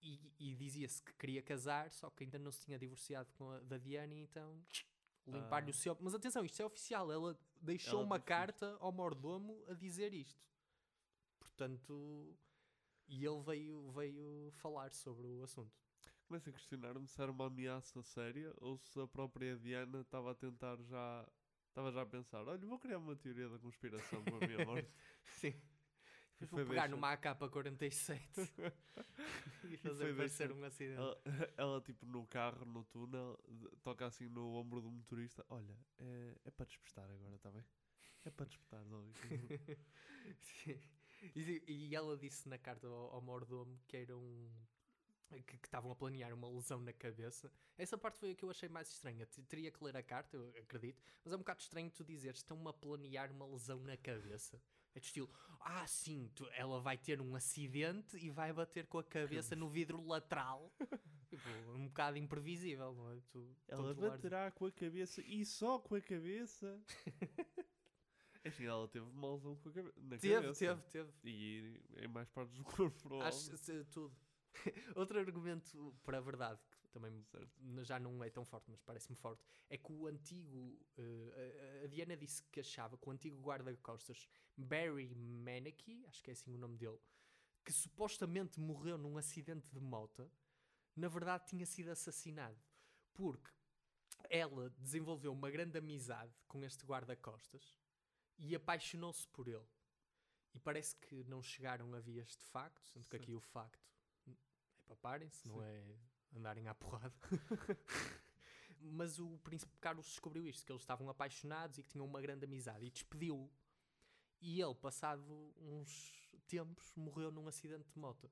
e, 0.02 0.32
e 0.40 0.56
dizia-se 0.56 1.02
que 1.02 1.14
queria 1.14 1.42
casar, 1.42 1.92
só 1.92 2.10
que 2.10 2.24
ainda 2.24 2.38
não 2.40 2.52
se 2.52 2.62
tinha 2.66 2.78
divorciado 2.80 3.32
com 3.34 3.50
a, 3.52 3.60
da 3.60 3.78
Diana, 3.78 4.16
então 4.16 4.64
limpar-lhe 5.28 5.68
Ah. 5.70 5.72
o 5.72 5.74
seu. 5.74 5.98
Mas 6.00 6.14
atenção, 6.14 6.46
isto 6.46 6.62
é 6.62 6.66
oficial, 6.66 7.12
ela 7.12 7.38
deixou 7.62 8.00
Ela 8.00 8.04
uma 8.06 8.18
isto. 8.18 8.26
carta 8.26 8.78
ao 8.80 8.92
mordomo 8.92 9.64
a 9.68 9.74
dizer 9.74 10.14
isto. 10.14 10.48
Portanto, 11.40 12.38
e 13.08 13.26
ele 13.26 13.42
veio, 13.42 13.90
veio 13.92 14.52
falar 14.58 14.94
sobre 14.94 15.26
o 15.28 15.44
assunto. 15.44 15.72
Começo 16.28 16.50
a 16.50 16.54
questionar-me 16.54 17.08
se 17.08 17.22
era 17.22 17.32
uma 17.32 17.48
ameaça 17.48 18.04
séria 18.04 18.54
ou 18.58 18.78
se 18.78 19.00
a 19.00 19.08
própria 19.08 19.58
Diana 19.58 20.02
estava 20.02 20.32
a 20.32 20.36
tentar 20.36 20.78
já. 20.84 21.28
Estava 21.70 21.92
já 21.92 22.02
a 22.02 22.06
pensar: 22.06 22.46
olha, 22.48 22.66
vou 22.66 22.78
criar 22.80 22.98
uma 22.98 23.16
teoria 23.16 23.48
da 23.48 23.58
conspiração 23.60 24.24
com 24.26 24.36
a 24.36 24.40
minha 24.42 24.60
morte. 24.66 24.90
Sim. 25.32 25.54
E 26.39 26.45
Vou 26.45 26.60
pegar 26.60 26.71
deixar- 26.84 26.88
numa 26.89 27.12
AK-47 27.13 28.21
e 29.69 29.78
fazer 29.78 30.15
parecer 30.15 30.52
um 30.52 30.63
acidente. 30.63 30.97
Ela, 31.00 31.21
ela, 31.58 31.82
tipo, 31.82 32.06
no 32.06 32.26
carro, 32.28 32.63
no 32.65 32.84
túnel, 32.86 33.39
toca 33.84 34.06
assim 34.06 34.28
no 34.30 34.54
ombro 34.54 34.82
do 34.82 34.91
motorista: 34.91 35.43
Olha, 35.50 35.76
é, 35.97 36.36
é 36.45 36.52
para 36.52 36.65
despertar 36.67 37.10
agora, 37.10 37.36
está 37.36 37.50
bem? 37.52 37.65
É 38.26 38.30
para 38.30 38.45
despertar, 38.45 38.84
Zói. 38.86 39.12
Sim. 40.41 40.80
E, 41.36 41.63
e 41.67 41.95
ela 41.95 42.15
disse 42.15 42.47
na 42.47 42.58
carta 42.58 42.86
ao, 42.88 43.15
ao 43.15 43.21
mordomo 43.21 43.80
que 43.88 43.97
era 43.97 44.15
um. 44.15 44.52
que 45.47 45.56
estavam 45.56 45.91
a 45.91 45.95
planear 45.95 46.32
uma 46.34 46.47
lesão 46.50 46.80
na 46.82 46.93
cabeça. 46.93 47.52
Essa 47.78 47.97
parte 47.97 48.19
foi 48.19 48.32
a 48.32 48.36
que 48.36 48.45
eu 48.45 48.50
achei 48.52 48.69
mais 48.69 48.89
estranha. 48.89 49.26
Te- 49.26 49.41
Teria 49.43 49.71
que 49.71 49.84
ler 49.84 49.97
a 49.97 50.04
carta, 50.04 50.38
eu 50.38 50.50
acredito, 50.62 51.02
mas 51.23 51.34
é 51.34 51.36
um 51.36 51.39
bocado 51.39 51.62
estranho 51.62 51.89
tu 51.89 52.04
dizeres 52.04 52.39
estão-me 52.39 52.67
a 52.69 52.73
planear 52.73 53.32
uma 53.32 53.47
lesão 53.47 53.80
na 53.82 53.97
cabeça. 53.97 54.62
É 54.98 55.00
estilo, 55.00 55.30
ah, 55.60 55.86
sim, 55.86 56.28
tu- 56.34 56.50
ela 56.54 56.82
vai 56.82 56.98
ter 56.98 57.22
um 57.22 57.36
acidente 57.36 58.18
e 58.18 58.32
vai 58.32 58.52
bater 58.52 58.88
com 58.88 58.98
a 58.98 59.04
cabeça 59.04 59.56
no 59.56 59.70
vidro 59.70 60.04
lateral. 60.04 60.74
tipo, 61.30 61.48
um 61.76 61.86
bocado 61.88 62.18
imprevisível, 62.18 62.94
não 62.96 63.12
é? 63.12 63.20
Tu 63.30 63.56
Ela 63.68 63.94
baterá 63.94 64.50
com 64.50 64.66
a 64.66 64.72
cabeça 64.72 65.22
e 65.22 65.46
só 65.46 65.78
com 65.78 65.94
a 65.94 66.02
cabeça. 66.02 66.82
Enfim, 68.44 68.64
ela 68.66 68.88
teve 68.88 69.06
uma 69.06 69.34
lesão 69.34 69.56
com 69.58 69.70
a 69.70 69.72
cabe 69.74 69.92
na 69.98 70.18
Teve, 70.18 70.36
cabeça. 70.42 70.60
teve, 70.66 70.82
teve. 70.90 71.12
E 71.26 71.80
em 71.98 72.08
mais 72.08 72.30
partes 72.30 72.56
do 72.56 72.64
corpo. 72.64 73.22
Acho 73.22 73.52
tudo. 73.92 74.16
Outro 74.96 75.20
argumento 75.20 75.94
para 76.04 76.18
a 76.18 76.22
verdade, 76.22 76.60
que 76.72 76.77
também 77.00 77.26
já 77.84 78.00
não 78.00 78.24
é 78.24 78.30
tão 78.30 78.44
forte, 78.46 78.70
mas 78.70 78.82
parece-me 78.82 79.16
forte, 79.16 79.44
é 79.70 79.78
que 79.78 79.92
o 79.92 80.08
antigo. 80.08 80.80
eh, 80.98 81.82
a- 81.84 81.88
Diana 81.88 82.16
disse 82.18 82.44
que 82.52 82.60
achava 82.60 82.98
que 82.98 83.08
o 83.08 83.12
antigo 83.12 83.40
guarda-costas 83.42 84.28
Barry 84.58 85.14
Maneke, 85.16 86.06
acho 86.08 86.24
que 86.24 86.30
é 86.32 86.34
assim 86.34 86.54
o 86.54 86.58
nome 86.58 86.78
dele, 86.78 87.00
que 87.64 87.72
supostamente 87.72 88.60
morreu 88.60 88.98
num 88.98 89.18
acidente 89.18 89.70
de 89.72 89.80
moto, 89.80 90.30
na 90.96 91.08
verdade 91.08 91.46
tinha 91.48 91.66
sido 91.66 91.90
assassinado. 91.90 92.58
Porque 93.14 93.52
ela 94.30 94.70
desenvolveu 94.78 95.32
uma 95.32 95.50
grande 95.52 95.78
amizade 95.78 96.34
com 96.48 96.64
este 96.64 96.86
guarda-costas 96.86 97.78
e 98.38 98.56
apaixonou-se 98.56 99.28
por 99.30 99.48
ele. 99.48 99.66
E 100.54 100.60
parece 100.60 100.96
que 100.96 101.24
não 101.26 101.42
chegaram 101.42 101.94
a 101.94 102.00
vias 102.00 102.36
de 102.36 102.44
facto, 102.46 102.84
sendo 102.88 103.08
que 103.08 103.16
aqui 103.16 103.34
o 103.34 103.40
facto 103.40 103.86
é 104.26 104.34
para 104.86 104.96
parem-se, 104.96 105.48
não 105.48 105.62
é 105.62 105.84
andarem 106.36 106.68
à 106.68 106.76
porrada. 106.76 107.16
Mas 108.80 109.20
o 109.20 109.38
príncipe 109.40 109.76
Carlos 109.80 110.06
descobriu 110.06 110.48
isto, 110.48 110.66
que 110.66 110.72
eles 110.72 110.82
estavam 110.82 111.10
apaixonados 111.10 111.78
e 111.78 111.84
que 111.84 111.90
tinham 111.90 112.06
uma 112.06 112.22
grande 112.22 112.46
amizade 112.46 112.86
e 112.86 112.90
despediu-o. 112.90 113.50
E 114.40 114.62
ele, 114.62 114.76
passado 114.76 115.54
uns 115.58 116.30
tempos, 116.48 116.94
morreu 116.96 117.32
num 117.32 117.48
acidente 117.48 117.90
de 117.90 118.00
moto. 118.00 118.30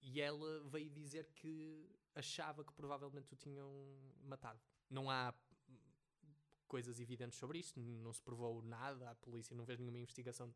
E 0.00 0.20
ela 0.20 0.62
veio 0.68 0.90
dizer 0.90 1.30
que 1.34 1.88
achava 2.14 2.64
que 2.64 2.72
provavelmente 2.72 3.32
o 3.32 3.36
tinham 3.36 3.70
matado. 4.22 4.60
Não 4.90 5.10
há 5.10 5.32
coisas 6.66 7.00
evidentes 7.00 7.38
sobre 7.38 7.58
isto, 7.58 7.80
não 7.80 8.12
se 8.12 8.22
provou 8.22 8.62
nada, 8.62 9.10
a 9.10 9.14
polícia 9.14 9.56
não 9.56 9.64
fez 9.64 9.78
nenhuma 9.78 9.98
investigação 9.98 10.54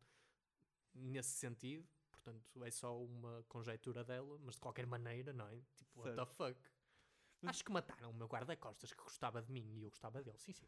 nesse 0.93 1.31
sentido, 1.31 1.87
portanto 2.23 2.63
é 2.63 2.71
só 2.71 2.97
uma 3.03 3.43
conjectura 3.49 4.03
dela, 4.03 4.37
mas 4.39 4.55
de 4.55 4.61
qualquer 4.61 4.87
maneira, 4.87 5.33
não 5.33 5.47
é? 5.47 5.61
Tipo, 5.75 6.01
what 6.01 6.15
the 6.15 6.25
fuck? 6.25 6.59
Acho 7.45 7.63
que 7.65 7.71
mataram 7.71 8.11
o 8.11 8.13
meu 8.13 8.27
guarda-costas 8.27 8.93
que 8.93 9.03
gostava 9.03 9.41
de 9.41 9.51
mim 9.51 9.77
e 9.79 9.83
eu 9.83 9.89
gostava 9.89 10.23
dele, 10.23 10.37
sim, 10.37 10.53
sim. 10.53 10.65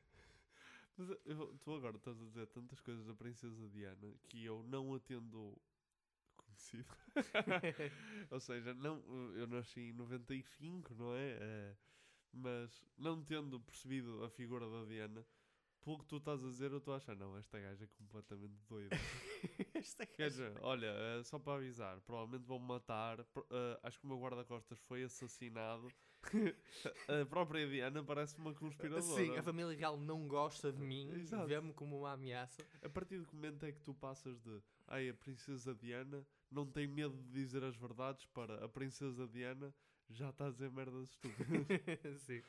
Mas 0.97 1.09
eu- 1.25 1.57
tu 1.63 1.73
agora 1.73 1.95
estás 1.97 2.19
a 2.21 2.25
dizer 2.25 2.47
tantas 2.47 2.79
coisas 2.81 3.05
da 3.05 3.13
Princesa 3.13 3.69
Diana 3.69 4.13
que 4.29 4.43
eu 4.43 4.61
não 4.63 4.93
a 4.93 4.99
tendo 4.99 5.57
conhecido. 6.35 6.89
Ou 8.31 8.39
seja, 8.39 8.73
não, 8.73 9.01
eu 9.35 9.47
nasci 9.47 9.79
em 9.89 9.93
95, 9.93 10.93
não 10.93 11.13
é? 11.15 11.37
Eh, 11.39 11.77
mas 12.33 12.85
não 12.97 13.23
tendo 13.23 13.59
percebido 13.61 14.23
a 14.23 14.29
figura 14.29 14.69
da 14.69 14.83
Diana, 14.85 15.25
pelo 15.85 15.99
que 15.99 16.05
tu 16.05 16.17
estás 16.17 16.43
a 16.43 16.47
dizer, 16.47 16.71
eu 16.71 16.79
estou 16.79 16.95
a 16.95 16.97
achar, 16.97 17.15
não, 17.15 17.37
esta 17.37 17.59
gaja 17.59 17.85
é 17.85 17.87
completamente 17.87 18.59
doida. 18.67 18.89
Esta 19.75 20.05
Quer 20.05 20.29
dizer, 20.29 20.57
olha, 20.61 20.87
eh, 20.87 21.23
só 21.23 21.37
para 21.37 21.57
avisar, 21.57 22.01
provavelmente 22.01 22.43
vão 22.45 22.57
matar. 22.57 23.19
eh, 23.19 23.79
acho 23.83 23.99
que 23.99 24.05
o 24.05 24.09
meu 24.09 24.19
guarda-costas 24.19 24.79
foi 24.79 25.03
assassinado. 25.03 25.87
a 27.21 27.25
própria 27.27 27.67
Diana 27.67 28.03
parece 28.03 28.35
uma 28.39 28.51
conspiradora. 28.51 29.03
Sim, 29.03 29.37
a 29.37 29.43
família 29.43 29.77
real 29.77 29.95
não 29.95 30.27
gosta 30.27 30.73
de 30.73 30.81
mim, 30.81 31.07
vê-me 31.45 31.71
como 31.71 31.99
uma 31.99 32.13
ameaça. 32.13 32.65
A 32.81 32.89
partir 32.89 33.19
do 33.19 33.31
momento 33.35 33.63
é 33.63 33.71
que 33.71 33.81
tu 33.81 33.93
passas 33.93 34.41
de 34.41 34.59
ai, 34.87 35.09
a 35.09 35.13
princesa 35.13 35.75
Diana 35.75 36.25
não 36.49 36.65
tem 36.65 36.87
medo 36.87 37.15
de 37.15 37.31
dizer 37.31 37.63
as 37.63 37.75
verdades 37.75 38.25
para 38.25 38.65
a 38.65 38.67
princesa 38.67 39.27
Diana 39.27 39.71
já 40.09 40.29
está 40.29 40.47
a 40.47 40.51
dizer 40.51 40.71
merdas 40.71 41.09
estúpidas. 41.09 41.67
Sim. 42.25 42.41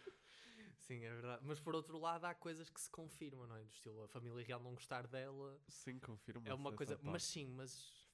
Sim, 0.86 1.02
é 1.04 1.10
verdade. 1.10 1.44
Mas 1.44 1.58
por 1.58 1.74
outro 1.74 1.98
lado, 1.98 2.24
há 2.26 2.34
coisas 2.34 2.70
que 2.70 2.80
se 2.80 2.88
confirmam, 2.90 3.46
não 3.46 3.56
é? 3.56 3.64
Do 3.64 3.70
estilo, 3.72 4.04
a 4.04 4.08
família 4.08 4.44
real 4.44 4.60
não 4.60 4.72
gostar 4.74 5.06
dela. 5.08 5.60
Sim, 5.68 5.98
confirma 5.98 6.48
É 6.48 6.54
uma 6.54 6.72
coisa. 6.72 6.98
Mas 7.02 7.24
sim, 7.24 7.46
mas. 7.48 8.08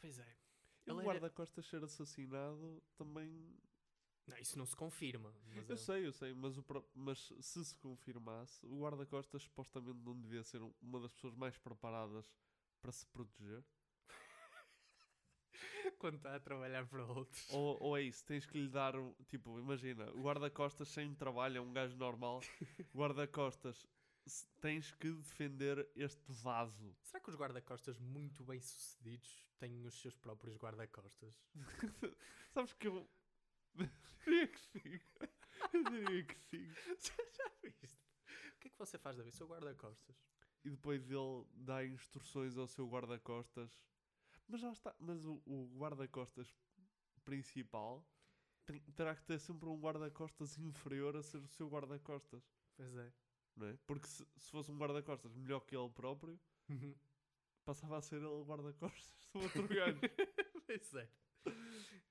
Pois 0.00 0.18
é. 0.18 0.36
E 0.86 0.90
o 0.90 1.00
guarda-costas 1.00 1.66
ser 1.66 1.82
assassinado 1.84 2.82
também. 2.96 3.56
Não, 4.26 4.36
isso 4.38 4.58
não 4.58 4.66
se 4.66 4.74
confirma. 4.74 5.32
Eu 5.54 5.74
é- 5.74 5.76
sei, 5.76 6.06
eu 6.06 6.12
sei, 6.12 6.34
mas, 6.34 6.58
o 6.58 6.62
pró- 6.62 6.84
mas 6.94 7.32
se 7.40 7.64
se 7.64 7.74
confirmasse, 7.76 8.64
o 8.66 8.80
guarda-costas 8.80 9.42
supostamente 9.42 9.98
não 10.00 10.20
devia 10.20 10.42
ser 10.42 10.60
um- 10.62 10.74
uma 10.82 11.00
das 11.00 11.12
pessoas 11.12 11.34
mais 11.34 11.56
preparadas 11.56 12.30
para 12.82 12.92
se 12.92 13.06
proteger. 13.06 13.64
Quando 15.98 16.16
está 16.16 16.34
a 16.34 16.40
trabalhar 16.40 16.86
para 16.86 17.04
outros. 17.04 17.48
Ou, 17.50 17.82
ou 17.82 17.96
é 17.96 18.02
isso, 18.02 18.24
tens 18.24 18.46
que 18.46 18.58
lhe 18.58 18.68
dar 18.68 18.96
um. 18.96 19.12
Tipo, 19.26 19.58
imagina, 19.58 20.10
o 20.12 20.22
guarda-costas 20.22 20.88
sem 20.88 21.14
trabalho 21.14 21.58
é 21.58 21.60
um 21.60 21.72
gajo 21.72 21.96
normal. 21.96 22.40
Guarda-costas 22.94 23.86
tens 24.60 24.92
que 24.92 25.10
defender 25.10 25.88
este 25.96 26.22
vaso. 26.28 26.94
Será 27.02 27.22
que 27.22 27.30
os 27.30 27.36
guarda-costas 27.36 27.98
muito 27.98 28.44
bem 28.44 28.60
sucedidos 28.60 29.46
têm 29.58 29.86
os 29.86 30.00
seus 30.00 30.16
próprios 30.16 30.56
guarda-costas? 30.56 31.34
Sabes 32.52 32.72
que 32.74 32.88
eu. 32.88 33.08
diria 34.24 34.48
que 34.48 34.60
sim. 34.60 35.00
Eu 35.72 35.84
diria 35.84 36.24
que 36.24 36.38
sim. 36.38 36.68
Já 37.00 37.50
viste? 37.62 37.98
O 38.54 38.60
que 38.60 38.68
é 38.68 38.70
que 38.70 38.78
você 38.78 38.98
faz 38.98 39.16
da 39.16 39.22
vez? 39.22 39.34
Seu 39.34 39.46
guarda-costas. 39.46 40.16
E 40.64 40.70
depois 40.70 41.10
ele 41.10 41.46
dá 41.54 41.84
instruções 41.84 42.56
ao 42.58 42.66
seu 42.66 42.86
guarda-costas. 42.86 43.70
Mas 44.48 44.60
já 44.60 44.70
está. 44.72 44.94
Mas 44.98 45.24
o, 45.24 45.42
o 45.46 45.76
guarda-costas 45.78 46.52
principal 47.24 48.04
tem- 48.64 48.80
terá 48.96 49.14
que 49.14 49.22
ter 49.24 49.38
sempre 49.38 49.68
um 49.68 49.78
guarda-costas 49.78 50.58
inferior 50.58 51.16
a 51.16 51.22
ser 51.22 51.38
o 51.38 51.46
seu 51.48 51.68
guarda-costas. 51.68 52.42
Pois 52.76 52.94
é. 52.96 53.12
Não 53.56 53.66
é? 53.66 53.76
Porque 53.86 54.06
se, 54.06 54.26
se 54.36 54.50
fosse 54.50 54.70
um 54.70 54.78
guarda-costas 54.78 55.34
melhor 55.34 55.60
que 55.60 55.76
ele 55.76 55.90
próprio, 55.90 56.38
Uhum. 56.70 56.94
passava 57.64 57.96
a 57.98 58.02
ser 58.02 58.16
ele 58.16 58.26
o 58.26 58.44
guarda-costas 58.44 59.28
do 59.32 59.40
outro 59.40 59.66
gajo. 59.68 60.00
Pois 60.66 60.94
é. 60.94 61.08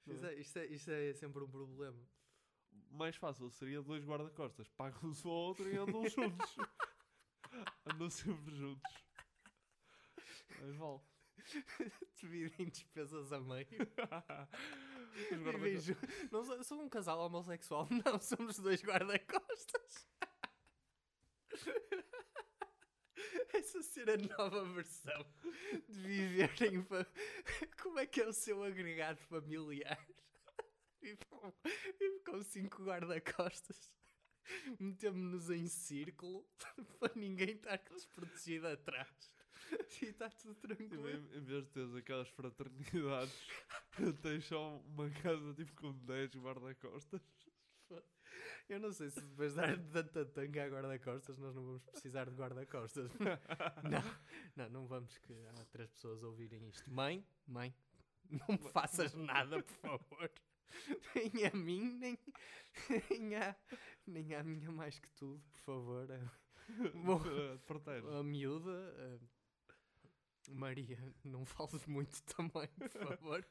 Pois 0.06 0.24
é, 0.24 0.34
isto, 0.36 0.58
é, 0.60 0.66
isto 0.68 0.90
é 0.92 1.14
sempre 1.14 1.44
um 1.44 1.50
problema. 1.50 2.04
Mais 2.92 3.16
fácil 3.16 3.50
seria 3.50 3.82
dois 3.82 4.04
guarda-costas. 4.06 4.68
Pagam-se 4.70 5.28
um 5.28 5.32
ao 5.32 5.38
outro 5.38 5.68
e 5.72 5.78
andam 5.78 6.08
juntos. 6.10 6.56
andam 7.86 8.10
sempre 8.10 8.56
juntos. 8.56 8.92
Mas 10.60 10.76
vale. 10.76 11.02
Dividem 12.16 12.70
despesas 12.70 13.32
a 13.34 13.40
meio. 13.40 13.68
Vivem 15.30 15.98
Não 16.32 16.64
sou, 16.64 16.82
um 16.82 16.90
casal 16.90 17.20
homossexual, 17.20 17.88
não, 18.06 18.20
somos 18.20 18.60
dois 18.60 18.82
guarda-costas. 18.84 20.08
Essa 23.54 23.82
ser 23.82 24.10
a 24.10 24.18
nova 24.18 24.64
versão 24.66 25.26
de 25.90 26.00
viverem. 26.02 26.84
fa- 26.84 27.08
Como 27.82 28.00
é 28.00 28.06
que 28.06 28.22
é 28.22 28.28
o 28.28 28.34
seu 28.34 28.64
agregado 28.64 29.20
familiar? 29.24 30.00
Com, 31.30 31.54
vive 32.00 32.20
com 32.26 32.44
cinco 32.44 32.84
guarda-costas. 32.84 33.92
metemos-nos 34.80 35.50
em 35.50 35.68
círculo 35.68 36.46
para 37.00 37.12
ninguém 37.16 37.52
estar 37.56 37.78
desprotegido 37.78 38.68
atrás. 38.68 39.36
E 40.02 40.06
está 40.06 40.30
tudo 40.30 40.56
tranquilo. 40.56 41.10
em, 41.10 41.38
em 41.38 41.42
vez 41.42 41.64
de 41.66 41.72
teres 41.72 41.96
aquelas 41.96 42.30
fraternidades, 42.30 43.34
tens 44.22 44.46
só 44.46 44.78
uma 44.78 45.10
casa 45.10 45.54
tipo 45.54 45.74
com 45.76 45.94
10 46.06 46.36
guarda-costas. 46.36 47.22
Eu 48.70 48.80
não 48.80 48.92
sei 48.92 49.10
se 49.10 49.22
depois 49.22 49.54
de 49.54 49.62
dar 49.62 49.78
tanta 50.04 50.26
tanga 50.26 50.66
a 50.66 50.68
guarda-costas 50.68 51.38
nós 51.38 51.56
não 51.56 51.64
vamos 51.64 51.84
precisar 51.84 52.30
de 52.30 52.36
guarda-costas. 52.36 53.10
não, 53.84 54.04
não, 54.56 54.70
não 54.70 54.88
vamos 54.88 55.18
que 55.20 55.34
há 55.34 55.66
três 55.72 55.90
pessoas 55.92 56.24
a 56.24 56.28
ouvirem 56.28 56.68
isto. 56.68 56.92
Mãe, 56.92 57.26
mãe, 57.48 57.74
não 58.30 58.48
me 58.50 58.70
faças 58.72 59.14
nada, 59.16 59.64
por 59.64 59.76
favor. 59.78 60.32
Nem 61.16 61.46
a 61.46 61.56
mim, 61.56 61.94
nem, 61.94 62.20
nem, 63.10 63.36
a, 63.36 63.56
nem 64.06 64.36
a 64.36 64.44
minha 64.44 64.70
mais 64.70 65.00
que 65.00 65.10
tudo, 65.12 65.42
por 65.50 65.60
favor. 65.62 66.08
Bom, 66.94 67.22
a 68.20 68.24
miúda, 68.24 69.22
Maria, 70.48 70.98
não 71.24 71.46
fales 71.46 71.86
muito 71.86 72.22
também, 72.24 72.68
por 72.68 72.90
favor. 72.90 73.46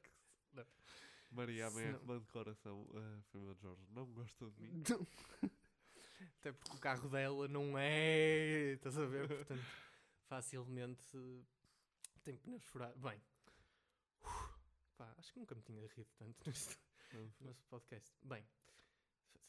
senão- 0.51 0.67
Maria, 1.31 1.67
a 1.67 1.71
minha 1.71 1.83
Senão- 1.83 1.99
irmã 2.01 2.19
de 2.21 2.27
coração, 2.29 2.89
a 2.95 3.23
família 3.31 3.55
de 3.55 3.63
Jorge, 3.63 3.87
não 3.91 4.07
gosta 4.07 4.51
de 4.51 4.61
mim. 4.63 4.83
Não. 4.89 5.07
Até 6.39 6.53
porque 6.53 6.77
o 6.77 6.81
carro 6.81 7.09
dela 7.11 7.49
não 7.49 7.77
é. 7.77 8.73
Estás 8.75 8.97
a 8.97 9.05
ver? 9.07 9.29
Portanto, 9.29 9.65
facilmente 10.29 11.37
tem 12.25 12.37
pneus 12.39 12.65
furados. 12.65 13.03
Bem, 13.03 13.21
uf, 14.23 14.55
pá, 14.97 15.13
acho 15.19 15.33
que 15.33 15.39
nunca 15.41 15.55
me 15.55 15.63
tinha 15.63 15.87
rido 15.89 16.09
tanto 16.17 16.39
neste, 16.47 16.79
neste 17.41 17.65
podcast. 17.65 18.15
Bem, 18.23 18.47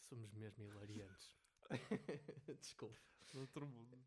somos 0.01 0.33
mesmo 0.33 0.65
hilariantes. 0.65 1.31
Desculpa. 2.61 2.97
Outro 3.33 3.67
mundo. 3.67 3.97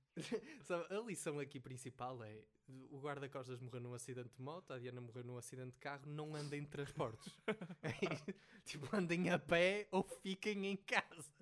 Sabe, 0.64 0.94
a 0.94 1.00
lição 1.00 1.38
aqui 1.38 1.60
principal 1.60 2.22
é: 2.24 2.42
o 2.90 2.98
guarda-costas 3.00 3.60
morreu 3.60 3.80
num 3.80 3.94
acidente 3.94 4.30
de 4.30 4.42
moto, 4.42 4.72
a 4.72 4.78
Diana 4.78 5.00
morreu 5.00 5.22
num 5.22 5.36
acidente 5.36 5.72
de 5.72 5.78
carro, 5.78 6.06
não 6.06 6.34
andem 6.34 6.62
de 6.62 6.68
transportes. 6.68 7.38
É, 7.82 8.34
tipo, 8.64 8.94
andem 8.94 9.30
a 9.30 9.38
pé 9.38 9.88
ou 9.90 10.02
fiquem 10.02 10.66
em 10.66 10.76
casa. 10.76 11.32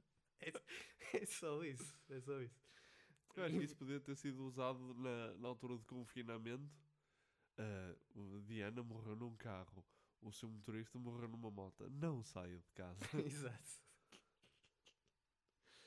É, 0.41 0.53
é 1.15 1.27
só 1.27 1.63
isso. 1.65 1.95
É 2.11 2.21
só 2.21 2.41
isso. 2.41 2.61
Eu 3.37 3.45
acho 3.45 3.59
que 3.59 3.65
isso 3.65 3.77
podia 3.77 4.01
ter 4.01 4.17
sido 4.17 4.45
usado 4.45 4.95
na, 4.95 5.35
na 5.35 5.49
altura 5.49 5.79
de 5.79 5.85
confinamento. 5.85 6.69
O 8.15 8.41
Diana 8.43 8.83
morreu 8.83 9.17
num 9.17 9.37
carro, 9.37 9.85
o 10.21 10.33
seu 10.33 10.49
motorista 10.49 10.99
morreu 10.99 11.29
numa 11.29 11.51
moto. 11.51 11.89
Não 11.91 12.23
saia 12.23 12.59
de 12.59 12.71
casa. 12.73 12.99
Exato. 13.25 13.88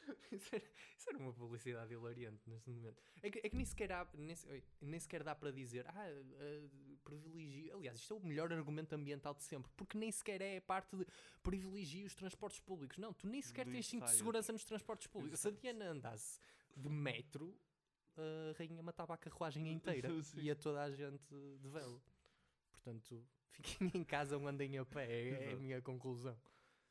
Isso 0.31 0.55
era, 0.55 0.63
isso 0.97 1.09
era 1.09 1.17
uma 1.17 1.33
publicidade 1.33 1.93
hilariante 1.93 2.49
neste 2.49 2.69
momento. 2.69 3.01
É 3.21 3.29
que, 3.29 3.39
é 3.39 3.49
que 3.49 3.55
nem, 3.55 3.65
sequer 3.65 3.91
há, 3.91 4.07
nem, 4.13 4.35
nem 4.81 4.99
sequer 4.99 5.23
dá 5.23 5.35
para 5.35 5.51
dizer, 5.51 5.85
ah, 5.87 6.07
uh, 6.09 6.97
privilegio. 7.03 7.75
Aliás, 7.75 7.97
isto 7.97 8.13
é 8.13 8.17
o 8.17 8.25
melhor 8.25 8.51
argumento 8.53 8.93
ambiental 8.93 9.33
de 9.33 9.43
sempre, 9.43 9.71
porque 9.75 9.97
nem 9.97 10.11
sequer 10.11 10.41
é 10.41 10.57
a 10.57 10.61
parte 10.61 10.95
de 10.95 11.05
privilegio 11.43 12.05
os 12.05 12.15
transportes 12.15 12.59
públicos. 12.61 12.97
Não, 12.97 13.13
tu 13.13 13.27
nem 13.27 13.41
sequer 13.41 13.65
Nem 13.65 13.75
tens 13.75 13.87
cinto 13.87 14.05
de 14.05 14.11
segurança 14.11 14.51
nos 14.53 14.63
transportes 14.63 15.07
públicos. 15.07 15.39
Se 15.39 15.47
a 15.47 15.51
Diana 15.51 15.89
andasse 15.89 16.39
de 16.75 16.89
metro, 16.89 17.59
a 18.17 18.57
rainha 18.57 18.81
matava 18.81 19.13
a 19.13 19.17
carruagem 19.17 19.67
inteira 19.71 20.09
e 20.37 20.49
a 20.49 20.55
toda 20.55 20.81
a 20.81 20.91
gente 20.91 21.29
de 21.59 21.69
velo. 21.69 22.01
Portanto, 22.71 23.27
fiquem 23.49 23.91
em 23.93 24.03
casa 24.03 24.37
ou 24.37 24.47
andem 24.47 24.77
a 24.77 24.85
pé, 24.85 25.07
é, 25.09 25.53
a 25.53 25.55
minha 25.55 25.81
conclusão. 25.81 26.37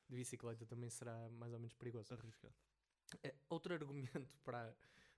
De 0.09 0.17
bicicleta 0.17 0.67
também 0.67 0.91
será 0.91 1.29
mais 1.31 1.53
ou 1.53 1.59
menos 1.61 1.73
perigoso. 1.75 2.13
Arriscado. 2.13 2.55
É, 3.23 3.35
outro 3.49 3.75
argumento 3.75 4.39
para 4.45 4.75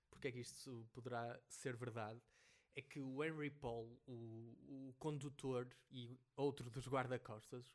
porque 0.09 0.27
é 0.27 0.31
que 0.31 0.39
isto 0.39 0.87
poderá 0.93 1.39
ser 1.47 1.75
verdade 1.75 2.21
é 2.75 2.81
que 2.81 2.99
o 2.99 3.23
Henry 3.23 3.51
Paul, 3.51 3.99
o, 4.07 4.89
o 4.89 4.95
condutor 4.97 5.67
e 5.91 6.19
outro 6.35 6.69
dos 6.71 6.87
guarda-costas, 6.87 7.71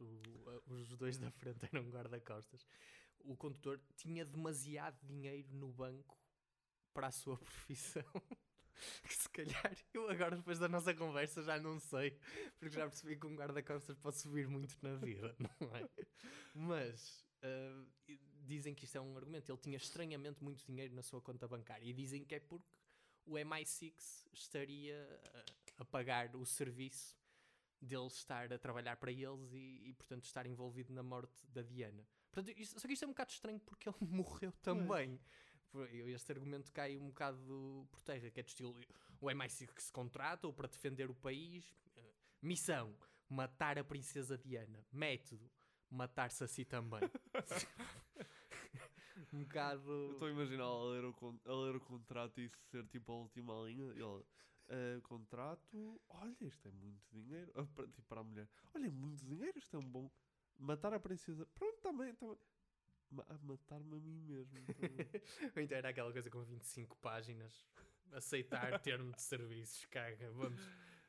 a- 0.47 0.73
os 0.73 0.89
dois 0.97 1.19
da 1.19 1.31
frente 1.31 1.69
eram 1.73 1.89
guarda-costas, 1.91 2.67
o 3.21 3.37
condutor 3.37 3.81
tinha 3.97 4.25
demasiado 4.25 4.99
dinheiro 5.07 5.53
no 5.55 5.69
banco 5.73 6.19
para 6.93 7.09
a 7.09 7.13
sua 7.13 7.37
profissão. 7.39 8.05
que 9.03 9.15
se 9.15 9.29
calhar 9.31 9.77
eu 9.93 10.09
agora 10.09 10.37
depois 10.37 10.59
da 10.59 10.69
nossa 10.69 10.95
conversa 10.95 11.43
já 11.43 11.59
não 11.59 11.79
sei, 11.79 12.19
porque 12.59 12.75
já 12.77 12.87
percebi 12.89 13.17
que 13.17 13.27
um 13.27 13.37
guarda-costas 13.37 13.97
pode 13.99 14.17
subir 14.19 14.49
muito 14.49 14.77
na 14.83 14.95
vida, 14.97 15.35
não 15.61 15.77
é? 15.77 15.89
Mas 16.55 17.25
e 18.07 18.19
dizem 18.49 18.75
que 18.75 18.85
isto 18.85 18.97
é 18.97 19.01
um 19.01 19.17
argumento. 19.17 19.51
Ele 19.53 19.59
tinha 19.59 19.77
estranhamente 19.77 20.43
muito 20.43 20.65
dinheiro 20.67 20.95
na 20.95 21.03
sua 21.03 21.21
conta 21.21 21.47
bancária 21.47 21.85
e 21.85 21.93
dizem 21.93 22.25
que 22.25 22.35
é 22.35 22.41
porque 22.41 22.67
o 23.27 23.33
MI6 23.35 24.27
estaria 24.33 25.21
a, 25.79 25.83
a 25.83 25.85
pagar 25.85 26.35
o 26.35 26.45
serviço 26.47 27.17
dele 27.81 28.07
estar 28.09 28.53
a 28.53 28.59
trabalhar 28.59 28.97
para 28.97 29.13
eles 29.13 29.53
e, 29.53 29.89
e, 29.89 29.93
portanto 29.95 30.25
estar 30.25 30.47
envolvido 30.47 30.93
na 30.93 31.03
morte 31.03 31.47
da 31.49 31.63
Diana. 31.63 32.05
Portanto, 32.33 32.57
isto- 32.59 32.81
só 32.81 32.89
que 32.89 32.95
isto 32.95 33.05
é 33.05 33.07
um 33.07 33.11
bocado 33.11 33.31
estranho 33.31 33.61
porque 33.61 33.89
ele 33.89 33.97
morreu 34.03 34.51
também. 34.63 35.21
Este 36.07 36.33
argumento 36.33 36.73
cai 36.73 36.97
um 36.97 37.09
bocado 37.09 37.87
por 37.91 38.01
terra, 38.01 38.31
que 38.31 38.41
é 38.41 38.43
do 38.43 38.49
estilo 38.49 38.81
o 39.21 39.27
MI6 39.27 39.73
que 39.75 39.83
se 39.83 39.93
contrata 39.93 40.51
para 40.53 40.67
defender 40.67 41.11
o 41.11 41.15
país. 41.15 41.73
eh, 41.97 42.15
Missão: 42.43 42.97
matar 43.29 43.79
a 43.79 43.85
princesa 43.85 44.37
Diana. 44.39 44.85
Método: 44.91 45.49
matar-se 45.91 46.43
a 46.43 46.49
si 46.49 46.65
também. 46.65 47.01
um 49.33 49.43
bocado. 49.43 49.91
Eu 49.91 50.13
estou 50.13 50.29
a 50.29 50.31
imaginar 50.31 50.65
a 50.65 50.85
ler, 50.91 51.05
o, 51.05 51.13
con- 51.13 51.41
a 51.45 51.53
ler 51.53 51.77
o 51.77 51.81
contrato 51.81 52.41
e 52.41 52.45
isso 52.45 52.57
ser 52.71 52.87
tipo 52.87 53.13
a 53.13 53.17
última 53.17 53.55
linha. 53.67 53.93
E 53.95 54.01
ele, 54.01 54.25
"Ah, 54.69 55.01
contrato, 55.03 56.01
olha, 56.09 56.37
isto 56.41 56.69
é 56.69 56.71
muito 56.71 57.03
dinheiro. 57.13 57.53
Ah, 57.55 57.65
para, 57.75 57.87
tipo 57.89 58.03
para 58.09 58.21
a 58.21 58.25
mulher, 58.25 58.49
olha, 58.75 58.87
é 58.87 58.91
muito 58.91 59.25
dinheiro, 59.25 59.59
isto 59.59 59.77
é 59.77 59.79
um 59.79 59.89
bom. 59.91 60.11
Matar 60.59 60.93
a 60.93 61.01
princesa, 61.01 61.47
pronto, 61.55 61.81
também. 61.81 62.15
também. 62.15 62.37
Ma- 63.11 63.25
a 63.29 63.39
Matar-me 63.39 63.97
a 63.97 64.01
mim 64.01 64.21
mesmo. 64.21 64.59
também. 64.75 65.09
Ou 65.57 65.63
então 65.63 65.79
era 65.79 65.89
aquela 65.89 66.13
coisa 66.13 66.29
com 66.29 66.43
25 66.45 66.97
páginas. 66.99 67.67
Aceitar 68.13 68.79
termo 68.81 69.13
de 69.13 69.23
serviços, 69.23 69.85
caga. 69.87 70.31
Vamos, 70.33 70.61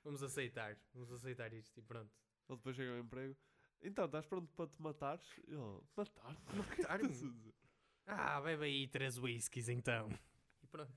vamos 0.04 0.24
aceitar. 0.24 0.78
Vamos 0.94 1.12
aceitar 1.12 1.52
isto 1.54 1.78
e 1.78 1.82
pronto. 1.82 2.12
Ele 2.48 2.58
depois 2.58 2.76
chega 2.76 2.92
ao 2.92 3.00
emprego. 3.00 3.36
Então, 3.82 4.06
estás 4.06 4.26
pronto 4.26 4.52
para 4.54 4.68
te 4.68 4.82
matares? 4.82 5.26
E 5.48 5.52
ele, 5.54 5.82
matar-me? 5.96 6.38
Ah, 8.12 8.42
bebe 8.42 8.66
aí 8.66 8.88
três 8.88 9.18
whiskies 9.18 9.70
então. 9.70 10.10
E 10.64 10.68
pronto. 10.68 10.92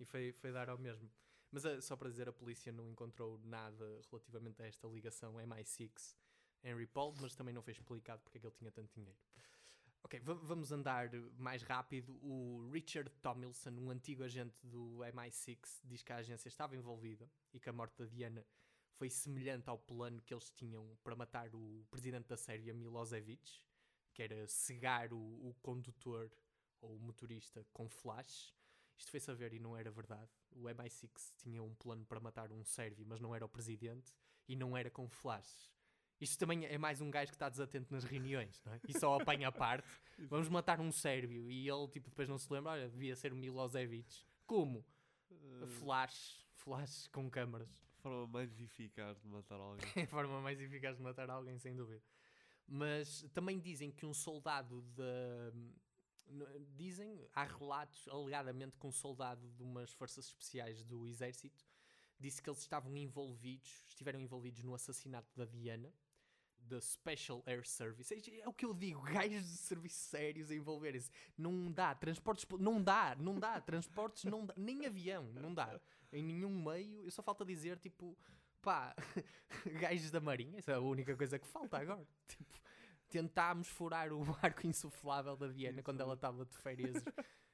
E 0.00 0.04
foi, 0.04 0.32
foi 0.32 0.52
dar 0.52 0.68
ao 0.68 0.78
mesmo. 0.78 1.10
Mas 1.50 1.64
ah, 1.64 1.80
só 1.80 1.96
para 1.96 2.08
dizer, 2.10 2.28
a 2.28 2.32
polícia 2.32 2.72
não 2.72 2.88
encontrou 2.88 3.38
nada 3.44 4.00
relativamente 4.10 4.60
a 4.62 4.66
esta 4.66 4.88
ligação 4.88 5.34
MI6 5.38 6.16
Henry 6.64 6.86
Paul, 6.86 7.14
mas 7.20 7.34
também 7.34 7.54
não 7.54 7.62
foi 7.62 7.72
explicado 7.72 8.22
porque 8.22 8.38
é 8.38 8.40
que 8.40 8.46
ele 8.46 8.54
tinha 8.56 8.70
tanto 8.72 8.92
dinheiro. 8.94 9.18
Ok, 10.04 10.18
va- 10.20 10.34
vamos 10.34 10.72
andar 10.72 11.10
mais 11.38 11.62
rápido. 11.62 12.18
O 12.22 12.68
Richard 12.72 13.08
Tomilson, 13.20 13.70
um 13.70 13.90
antigo 13.90 14.24
agente 14.24 14.56
do 14.66 14.98
MI6, 15.04 15.80
diz 15.84 16.02
que 16.02 16.12
a 16.12 16.16
agência 16.16 16.48
estava 16.48 16.74
envolvida 16.76 17.30
e 17.52 17.60
que 17.60 17.68
a 17.68 17.72
morte 17.72 17.96
da 17.98 18.06
Diana 18.06 18.44
foi 18.96 19.08
semelhante 19.10 19.68
ao 19.68 19.78
plano 19.78 20.20
que 20.22 20.34
eles 20.34 20.50
tinham 20.50 20.96
para 21.04 21.14
matar 21.16 21.54
o 21.54 21.84
presidente 21.90 22.26
da 22.28 22.36
Sérvia, 22.36 22.74
Milosevic, 22.74 23.64
que 24.12 24.22
era 24.22 24.46
cegar 24.46 25.12
o, 25.12 25.18
o 25.18 25.54
condutor 25.62 26.30
ou 26.80 26.96
o 26.96 27.00
motorista 27.00 27.64
com 27.72 27.88
flash. 27.88 28.54
Isto 28.96 29.10
foi 29.10 29.20
saber 29.20 29.52
e 29.54 29.58
não 29.58 29.76
era 29.76 29.90
verdade. 29.90 30.30
O 30.50 30.64
MI6 30.64 31.32
tinha 31.38 31.62
um 31.62 31.74
plano 31.74 32.04
para 32.04 32.20
matar 32.20 32.52
um 32.52 32.64
sérvio, 32.64 33.06
mas 33.06 33.20
não 33.20 33.34
era 33.34 33.44
o 33.44 33.48
presidente 33.48 34.12
e 34.48 34.54
não 34.54 34.76
era 34.76 34.90
com 34.90 35.08
flash. 35.08 35.72
Isto 36.20 36.38
também 36.38 36.64
é 36.66 36.78
mais 36.78 37.00
um 37.00 37.10
gajo 37.10 37.30
que 37.32 37.34
está 37.34 37.48
desatento 37.48 37.92
nas 37.92 38.04
reuniões, 38.04 38.62
não 38.64 38.72
é? 38.74 38.80
E 38.88 38.96
só 38.96 39.20
apanha 39.20 39.48
a 39.48 39.52
parte. 39.52 39.88
Vamos 40.30 40.48
matar 40.48 40.80
um 40.80 40.92
sérvio 40.92 41.50
e 41.50 41.68
ele 41.68 41.88
tipo, 41.88 42.10
depois 42.10 42.28
não 42.28 42.38
se 42.38 42.52
lembra, 42.52 42.72
olha, 42.72 42.88
devia 42.88 43.16
ser 43.16 43.32
o 43.32 43.36
Milosevic. 43.36 44.24
Como? 44.46 44.84
Ah, 45.32 45.66
Flash, 45.66 46.46
flash 46.52 47.08
com 47.08 47.28
câmaras. 47.28 47.68
forma 48.02 48.26
mais 48.28 48.60
eficaz 48.60 49.20
de 49.20 49.26
matar 49.26 49.58
alguém. 49.58 49.84
É 49.96 50.02
a 50.02 50.06
forma 50.06 50.40
mais 50.40 50.60
eficaz 50.60 50.96
de 50.96 51.02
matar 51.02 51.28
alguém, 51.30 51.58
sem 51.58 51.74
dúvida. 51.74 52.02
Mas 52.66 53.22
também 53.34 53.58
dizem 53.60 53.90
que 53.90 54.06
um 54.06 54.14
soldado 54.14 54.82
da. 54.96 55.52
n- 56.28 56.66
Dizem, 56.76 57.28
há 57.34 57.44
relatos, 57.44 58.08
alegadamente, 58.08 58.76
que 58.78 58.86
um 58.86 58.92
soldado 58.92 59.50
de 59.52 59.62
umas 59.62 59.92
forças 59.92 60.26
especiais 60.26 60.82
do 60.84 61.06
exército 61.06 61.64
disse 62.18 62.40
que 62.40 62.48
eles 62.48 62.60
estavam 62.60 62.96
envolvidos, 62.96 63.84
estiveram 63.88 64.20
envolvidos 64.20 64.62
no 64.62 64.74
assassinato 64.74 65.28
da 65.36 65.44
Diana, 65.44 65.92
da 66.58 66.80
Special 66.80 67.42
Air 67.46 67.66
Service. 67.66 68.14
É 68.40 68.48
o 68.48 68.52
que 68.54 68.64
eu 68.64 68.72
digo, 68.72 69.02
gajos 69.02 69.42
de 69.44 69.56
serviços 69.56 70.00
sérios 70.02 70.50
a 70.50 70.54
envolverem-se. 70.54 71.10
Não 71.36 71.70
dá, 71.70 71.94
transportes, 71.94 72.46
não 72.58 72.82
dá, 72.82 73.16
não 73.16 73.38
dá, 73.38 73.60
transportes, 73.60 74.24
não 74.24 74.46
dá, 74.46 74.54
nem 74.56 74.86
avião, 74.86 75.24
não 75.34 75.52
dá. 75.52 75.80
Em 76.12 76.22
nenhum 76.22 76.62
meio, 76.62 77.04
eu 77.04 77.10
só 77.10 77.22
falta 77.22 77.44
dizer, 77.44 77.78
tipo, 77.78 78.16
pá, 78.60 78.94
gajos 79.80 80.10
da 80.10 80.20
Marinha, 80.20 80.58
essa 80.58 80.72
é 80.72 80.74
a 80.76 80.80
única 80.80 81.16
coisa 81.16 81.38
que 81.38 81.46
falta 81.46 81.78
agora. 81.78 82.06
Tipo, 82.28 82.61
tentámos 83.12 83.68
furar 83.68 84.10
o 84.10 84.24
barco 84.40 84.66
insuflável 84.66 85.36
da 85.36 85.46
Diana 85.46 85.82
quando 85.82 86.00
ela 86.00 86.14
estava 86.14 86.46
de 86.46 86.56
férias 86.56 86.96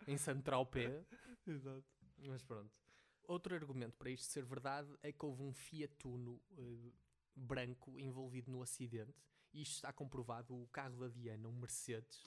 em 0.07 0.17
Saint-Tropez. 0.17 1.05
Exato. 1.47 1.85
Mas 2.19 2.43
pronto. 2.43 2.73
Outro 3.25 3.55
argumento 3.55 3.97
para 3.97 4.11
isto 4.11 4.31
ser 4.31 4.45
verdade 4.45 4.89
é 5.03 5.13
que 5.13 5.27
houve 5.27 5.43
um 5.43 5.53
Fiat 5.53 6.07
Uno 6.07 6.41
eh, 6.57 6.93
branco 7.35 7.99
envolvido 7.99 8.51
no 8.51 8.63
acidente. 8.63 9.13
E 9.53 9.63
isto 9.63 9.75
está 9.75 9.93
comprovado. 9.93 10.55
O 10.55 10.69
carro 10.69 10.97
da 11.01 11.09
Diana, 11.09 11.49
um 11.49 11.53
Mercedes, 11.53 12.25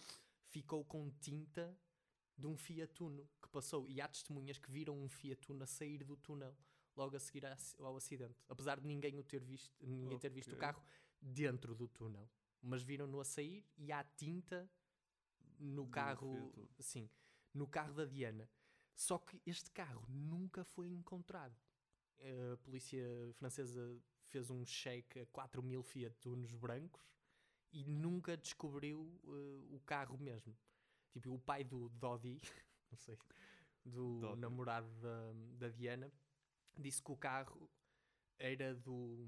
ficou 0.47 0.83
com 0.83 1.09
tinta 1.19 1.75
de 2.37 2.47
um 2.47 2.57
Fiat 2.57 3.01
Uno 3.01 3.27
que 3.41 3.49
passou. 3.49 3.87
E 3.87 4.01
há 4.01 4.07
testemunhas 4.07 4.57
que 4.57 4.69
viram 4.69 5.01
um 5.01 5.07
Fiat 5.07 5.51
Uno 5.51 5.63
a 5.63 5.67
sair 5.67 6.03
do 6.03 6.17
túnel 6.17 6.55
logo 6.95 7.15
a 7.15 7.19
seguir 7.19 7.43
ao 7.79 7.95
acidente. 7.95 8.35
Apesar 8.49 8.79
de 8.79 8.85
ninguém, 8.85 9.17
o 9.17 9.23
ter, 9.23 9.43
visto, 9.43 9.73
ninguém 9.81 10.19
ter 10.19 10.29
visto 10.29 10.53
o 10.53 10.57
carro 10.57 10.83
dentro 11.21 11.73
do 11.73 11.87
túnel. 11.87 12.29
Mas 12.61 12.83
viram-no 12.83 13.19
a 13.19 13.25
sair 13.25 13.65
e 13.77 13.91
há 13.91 14.03
tinta 14.03 14.69
no 15.59 15.87
carro, 15.87 16.53
sim, 16.79 17.09
no 17.53 17.67
carro 17.67 17.93
da 17.93 18.05
Diana. 18.05 18.49
Só 18.95 19.17
que 19.17 19.41
este 19.45 19.71
carro 19.71 20.05
nunca 20.09 20.63
foi 20.63 20.87
encontrado. 20.89 21.55
A 22.53 22.57
polícia 22.57 23.03
francesa 23.33 23.99
fez 24.27 24.49
um 24.49 24.65
cheque 24.65 25.19
a 25.19 25.25
4 25.27 25.61
mil 25.63 25.81
Fiat 25.81 26.27
Unos 26.29 26.53
brancos 26.53 27.03
e 27.71 27.83
nunca 27.83 28.37
descobriu 28.37 29.19
eh, 29.25 29.75
o 29.75 29.79
carro 29.85 30.17
mesmo. 30.17 30.55
Tipo, 31.11 31.33
o 31.33 31.39
pai 31.39 31.63
do 31.63 31.89
Dodi, 31.89 32.39
não 32.91 32.97
sei, 32.97 33.17
do 33.85 34.19
Dodi. 34.19 34.39
namorado 34.39 34.89
da, 34.99 35.33
da 35.57 35.69
Diana, 35.69 36.11
disse 36.77 37.01
que 37.01 37.11
o 37.11 37.17
carro 37.17 37.69
era 38.37 38.75
do 38.75 39.27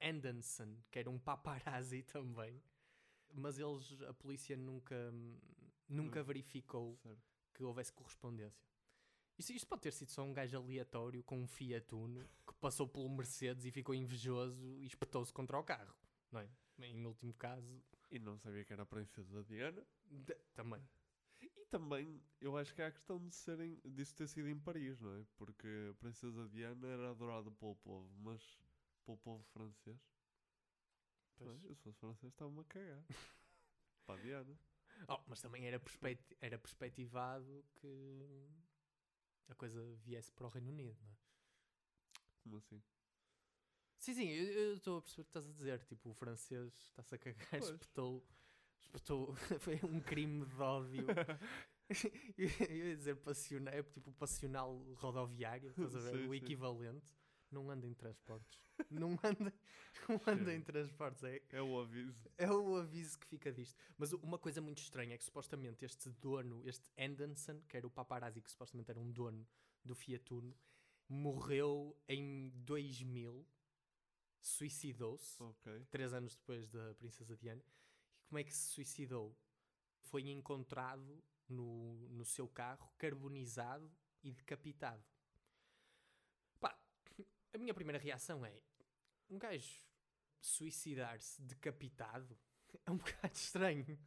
Anderson, 0.00 0.76
que 0.90 0.98
era 0.98 1.10
um 1.10 1.18
paparazzi 1.18 2.02
também. 2.12 2.62
Mas 3.34 3.58
eles, 3.58 4.00
a 4.02 4.14
polícia 4.14 4.56
nunca, 4.56 5.12
nunca 5.88 6.20
Hum, 6.20 6.24
verificou 6.24 6.96
Certo. 7.02 7.20
que 7.52 7.64
houvesse 7.64 7.92
correspondência. 7.92 8.64
Isto, 9.36 9.52
isto 9.52 9.66
pode 9.66 9.82
ter 9.82 9.92
sido 9.92 10.10
só 10.10 10.22
um 10.22 10.32
gajo 10.32 10.56
aleatório 10.56 11.22
com 11.24 11.40
um 11.42 11.46
Fiat 11.48 11.92
Uno 11.94 12.24
que 12.46 12.54
passou 12.54 12.86
pelo 12.88 13.08
Mercedes 13.08 13.64
e 13.64 13.70
ficou 13.72 13.92
invejoso 13.94 14.78
e 14.78 14.86
espetou-se 14.86 15.32
contra 15.32 15.58
o 15.58 15.64
carro, 15.64 15.92
não 16.30 16.40
é? 16.40 16.48
Em 16.78 17.04
último 17.06 17.34
caso, 17.34 17.82
E 18.10 18.18
não 18.20 18.38
sabia 18.38 18.64
que 18.64 18.72
era 18.72 18.82
a 18.82 18.86
princesa 18.86 19.42
Diana. 19.44 19.84
de- 20.08 20.36
também. 20.54 20.80
E 21.40 21.66
também, 21.66 22.22
eu 22.40 22.56
acho 22.56 22.72
que 22.72 22.80
há 22.80 22.86
a 22.86 22.92
questão 22.92 23.18
de 23.26 23.34
serem, 23.34 23.80
disso 23.84 24.14
ter 24.14 24.28
sido 24.28 24.48
em 24.48 24.56
Paris, 24.58 25.00
não 25.00 25.12
é? 25.16 25.24
Porque 25.36 25.66
a 25.90 25.94
princesa 25.94 26.48
Diana 26.48 26.86
era 26.86 27.10
adorada 27.10 27.50
pelo 27.50 27.74
povo, 27.76 28.08
mas 28.18 28.40
pelo 29.04 29.18
povo 29.18 29.42
francês. 29.52 29.98
Pois. 31.36 31.64
Eu 31.64 31.74
se 31.74 31.82
fosse 31.82 31.98
francês 31.98 32.32
estava-me 32.32 32.60
a 32.60 32.64
cagar. 32.64 33.04
Para 34.06 34.14
a 34.20 34.22
Diana. 34.22 34.58
Oh, 35.08 35.18
mas 35.26 35.40
também 35.40 35.66
era, 35.66 35.78
perspect- 35.80 36.36
era 36.40 36.58
perspectivado 36.58 37.64
que 37.74 38.46
a 39.48 39.54
coisa 39.54 39.82
viesse 40.04 40.30
para 40.32 40.46
o 40.46 40.50
Reino 40.50 40.70
Unido, 40.70 40.96
não 41.02 41.10
é? 41.10 41.16
Como 42.42 42.56
assim? 42.56 42.82
Sim, 43.98 44.14
sim, 44.14 44.28
eu 44.28 44.74
estou 44.74 44.98
a 44.98 45.02
perceber 45.02 45.22
o 45.22 45.24
que 45.24 45.30
estás 45.30 45.48
a 45.48 45.52
dizer. 45.52 45.84
Tipo, 45.86 46.10
o 46.10 46.14
francês 46.14 46.72
está-se 46.74 47.14
a 47.14 47.18
cagar, 47.18 47.46
Pois. 47.48 47.70
espetou, 47.70 48.26
espetou. 48.78 49.34
Foi 49.60 49.80
um 49.82 50.00
crime 50.00 50.44
de 50.44 50.60
ódio. 50.60 51.06
eu 52.38 52.76
ia 52.76 52.96
dizer 52.96 53.16
passional, 53.16 53.74
é 53.74 53.82
tipo 53.82 54.12
passional 54.12 54.76
rodoviário, 54.96 55.70
estás 55.70 55.96
a 55.96 56.00
ver? 56.00 56.10
Sim, 56.10 56.28
o 56.28 56.34
sim. 56.34 56.40
Não 57.54 57.70
anda 57.70 57.86
em 57.86 57.94
transportes. 57.94 58.60
Não 58.90 59.12
anda, 59.22 59.52
não 60.08 60.52
em 60.52 60.60
transportes. 60.60 61.22
É, 61.24 61.40
É 61.50 61.62
o 61.62 61.78
aviso. 61.80 62.28
é 62.36 62.50
o 62.50 62.76
aviso 62.76 63.18
que 63.18 63.26
fica 63.26 63.52
disto. 63.52 63.76
Mas 63.96 64.12
uma 64.12 64.38
coisa 64.38 64.60
muito 64.60 64.78
estranha 64.82 65.14
é 65.14 65.18
que 65.18 65.24
supostamente 65.24 65.84
este 65.84 66.10
dono, 66.10 66.62
este 66.66 66.90
Anderson, 66.98 67.60
que 67.68 67.76
era 67.76 67.86
o 67.86 67.90
paparazzi 67.90 68.40
que 68.42 68.50
supostamente 68.50 68.90
era 68.90 68.98
um 69.00 69.10
dono 69.10 69.46
do 69.84 69.94
Fiat 69.94 70.32
Uno, 70.34 70.54
morreu 71.08 71.96
em 72.08 72.50
2000, 72.56 73.46
suicidou-se, 74.40 75.42
Ok. 75.42 75.86
três 75.90 76.12
anos 76.12 76.34
depois 76.34 76.68
da 76.68 76.94
Princesa 76.94 77.36
Diana. 77.36 77.62
E 78.18 78.24
como 78.26 78.38
é 78.38 78.44
que 78.44 78.52
se 78.54 78.68
suicidou? 78.72 79.36
Foi 80.02 80.28
encontrado 80.30 81.22
no, 81.48 82.08
no 82.10 82.24
seu 82.24 82.48
carro, 82.48 82.92
carbonizado 82.98 83.90
e 84.22 84.32
decapitado. 84.32 85.02
A 87.54 87.58
minha 87.58 87.72
primeira 87.72 88.00
reação 88.00 88.44
é: 88.44 88.60
um 89.30 89.38
gajo 89.38 89.86
suicidar-se 90.40 91.40
decapitado 91.40 92.36
é 92.84 92.90
um 92.90 92.96
bocado 92.96 93.34
estranho. 93.34 93.98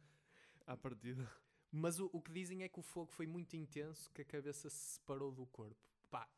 À 0.66 0.76
partida. 0.76 1.26
Mas 1.72 1.98
o, 1.98 2.10
o 2.12 2.20
que 2.20 2.30
dizem 2.30 2.62
é 2.62 2.68
que 2.68 2.78
o 2.78 2.82
fogo 2.82 3.10
foi 3.10 3.26
muito 3.26 3.56
intenso, 3.56 4.10
que 4.12 4.20
a 4.20 4.24
cabeça 4.24 4.68
se 4.68 4.96
separou 4.96 5.32
do 5.32 5.46
corpo. 5.46 5.80
Pá, 6.10 6.28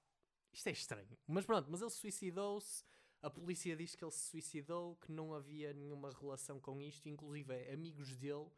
isto 0.52 0.68
é 0.68 0.72
estranho. 0.72 1.18
Mas 1.26 1.44
pronto, 1.44 1.68
mas 1.68 1.80
ele 1.80 1.90
suicidou-se. 1.90 2.84
A 3.20 3.28
polícia 3.28 3.76
diz 3.76 3.96
que 3.96 4.04
ele 4.04 4.12
se 4.12 4.30
suicidou, 4.30 4.96
que 4.96 5.10
não 5.10 5.34
havia 5.34 5.72
nenhuma 5.72 6.10
relação 6.12 6.60
com 6.60 6.80
isto. 6.80 7.08
Inclusive, 7.08 7.72
amigos 7.72 8.16
dele 8.16 8.48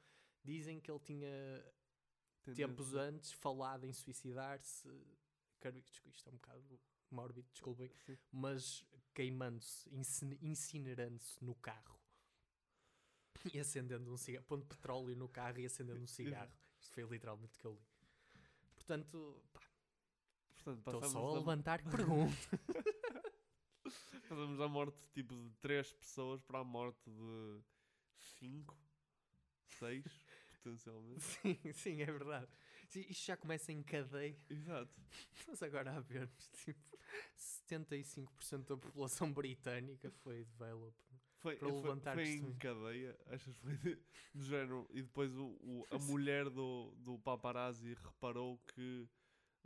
dizem 0.45 0.79
que 0.79 0.91
ele 0.91 1.01
tinha 1.01 1.65
tempos 2.55 2.91
Tendência. 2.91 3.01
antes 3.01 3.33
falado 3.33 3.85
em 3.85 3.93
suicidar-se. 3.95 4.89
Quero 5.59 5.79
isto, 5.79 6.07
isto 6.07 6.29
é 6.29 6.33
um 6.33 6.37
bocado 6.37 6.81
mórbido, 7.15 7.49
desculpem, 7.53 7.91
Sim. 8.07 8.17
mas 8.33 8.85
queimando-se, 9.15 9.89
incine- 9.95 10.39
incinerando-se 10.41 11.43
no 11.45 11.55
carro 11.57 11.99
e 13.53 13.59
acendendo 13.59 14.13
um 14.13 14.17
cigarro, 14.17 14.45
pondo 14.47 14.65
petróleo 14.67 15.17
no 15.17 15.29
carro 15.29 15.59
e 15.59 15.67
acendendo 15.67 16.01
um 16.01 16.07
cigarro. 16.07 16.53
Isto 16.81 16.95
foi 16.95 17.05
literalmente 17.05 17.57
o 17.57 17.61
que 17.61 17.67
eu 17.67 17.73
li. 17.73 17.87
Portanto, 18.75 19.43
pá, 19.53 19.61
estou 20.57 21.03
só 21.03 21.29
a 21.29 21.33
da- 21.33 21.39
levantar 21.39 21.83
perguntas. 21.91 22.37
Passamos 24.29 24.59
da 24.59 24.69
morte 24.69 24.97
tipo 25.13 25.35
de 25.35 25.51
3 25.61 25.93
pessoas 25.93 26.41
para 26.43 26.61
a 26.61 26.65
morte 26.65 27.11
de 27.11 27.61
5, 28.39 28.79
6, 29.79 30.05
potencialmente. 30.63 31.21
sim, 31.21 31.73
sim, 31.75 32.01
é 32.01 32.07
verdade. 32.07 32.49
Isto 33.01 33.27
já 33.27 33.37
começa 33.37 33.73
em 33.73 33.83
cadeia. 33.83 34.37
Exato. 34.49 34.93
Mas 35.49 35.63
agora 35.63 35.97
a 35.97 36.01
vermos, 36.01 36.49
tipo, 36.65 36.99
75% 37.71 38.67
da 38.69 38.77
população 38.77 39.33
britânica 39.33 40.11
foi 40.11 40.45
develop. 40.45 40.95
Foi, 41.39 41.57
Para 41.57 41.69
foi, 41.69 41.77
levantar 41.77 42.15
foi 42.15 42.23
em 42.23 42.27
testemunho. 42.27 42.59
cadeia, 42.59 43.19
achas 43.27 43.57
foi 43.57 43.77
de- 43.79 43.99
do 44.35 44.45
género? 44.45 44.87
E 44.93 45.03
depois 45.03 45.35
o, 45.35 45.47
o- 45.61 45.87
a 45.91 45.99
mulher 45.99 46.49
do, 46.49 46.95
do 46.99 47.19
paparazzi 47.19 47.95
reparou 47.95 48.59
que 48.75 49.09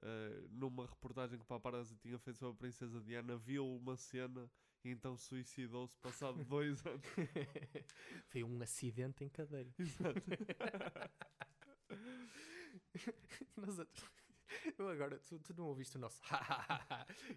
eh, 0.03 0.47
numa 0.51 0.87
reportagem 0.87 1.39
que 1.39 1.45
o 1.45 1.47
paparazzi 1.47 1.95
tinha 1.97 2.18
feito 2.18 2.39
sobre 2.39 2.55
a 2.55 2.59
princesa 2.59 3.01
Diana 3.03 3.37
viu 3.37 3.66
uma 3.77 3.97
cena 3.97 4.51
e 4.85 4.91
então 4.91 5.16
suicidou-se 5.18 5.99
passado 5.99 6.43
dois 6.45 6.85
anos. 6.87 7.03
foi 8.29 8.43
um 8.43 8.61
acidente 8.62 9.22
em 9.24 9.29
cadeia. 9.29 9.70
Exato. 9.79 10.22
Nós 13.57 13.81
a- 13.81 13.87
eu 14.79 14.89
agora, 14.89 15.19
tu, 15.19 15.39
tu 15.41 15.55
não 15.55 15.67
ouviste 15.67 15.97
o 15.97 15.99
nosso 16.01 16.21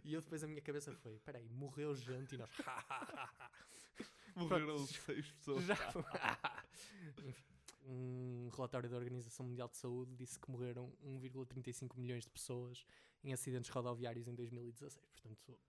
e 0.03 0.13
eu 0.13 0.21
depois 0.21 0.43
a 0.43 0.47
minha 0.47 0.61
cabeça 0.61 0.93
foi: 0.93 1.17
peraí, 1.19 1.49
morreu 1.49 1.95
gente 1.95 2.35
e 2.35 2.37
nós 2.37 2.49
Morreram 4.35 4.75
Pronto. 4.75 4.87
seis 4.87 5.31
pessoas. 5.31 5.63
Já 5.65 5.75
Enfim, 7.25 7.43
um 7.85 8.49
relatório 8.55 8.89
da 8.89 8.95
Organização 8.97 9.45
Mundial 9.45 9.67
de 9.67 9.77
Saúde 9.77 10.15
disse 10.15 10.39
que 10.39 10.49
morreram 10.51 10.93
1,35 11.03 11.97
milhões 11.97 12.23
de 12.23 12.29
pessoas 12.29 12.85
em 13.23 13.33
acidentes 13.33 13.69
rodoviários 13.69 14.27
em 14.27 14.35
2016. 14.35 15.05
Portanto, 15.09 15.59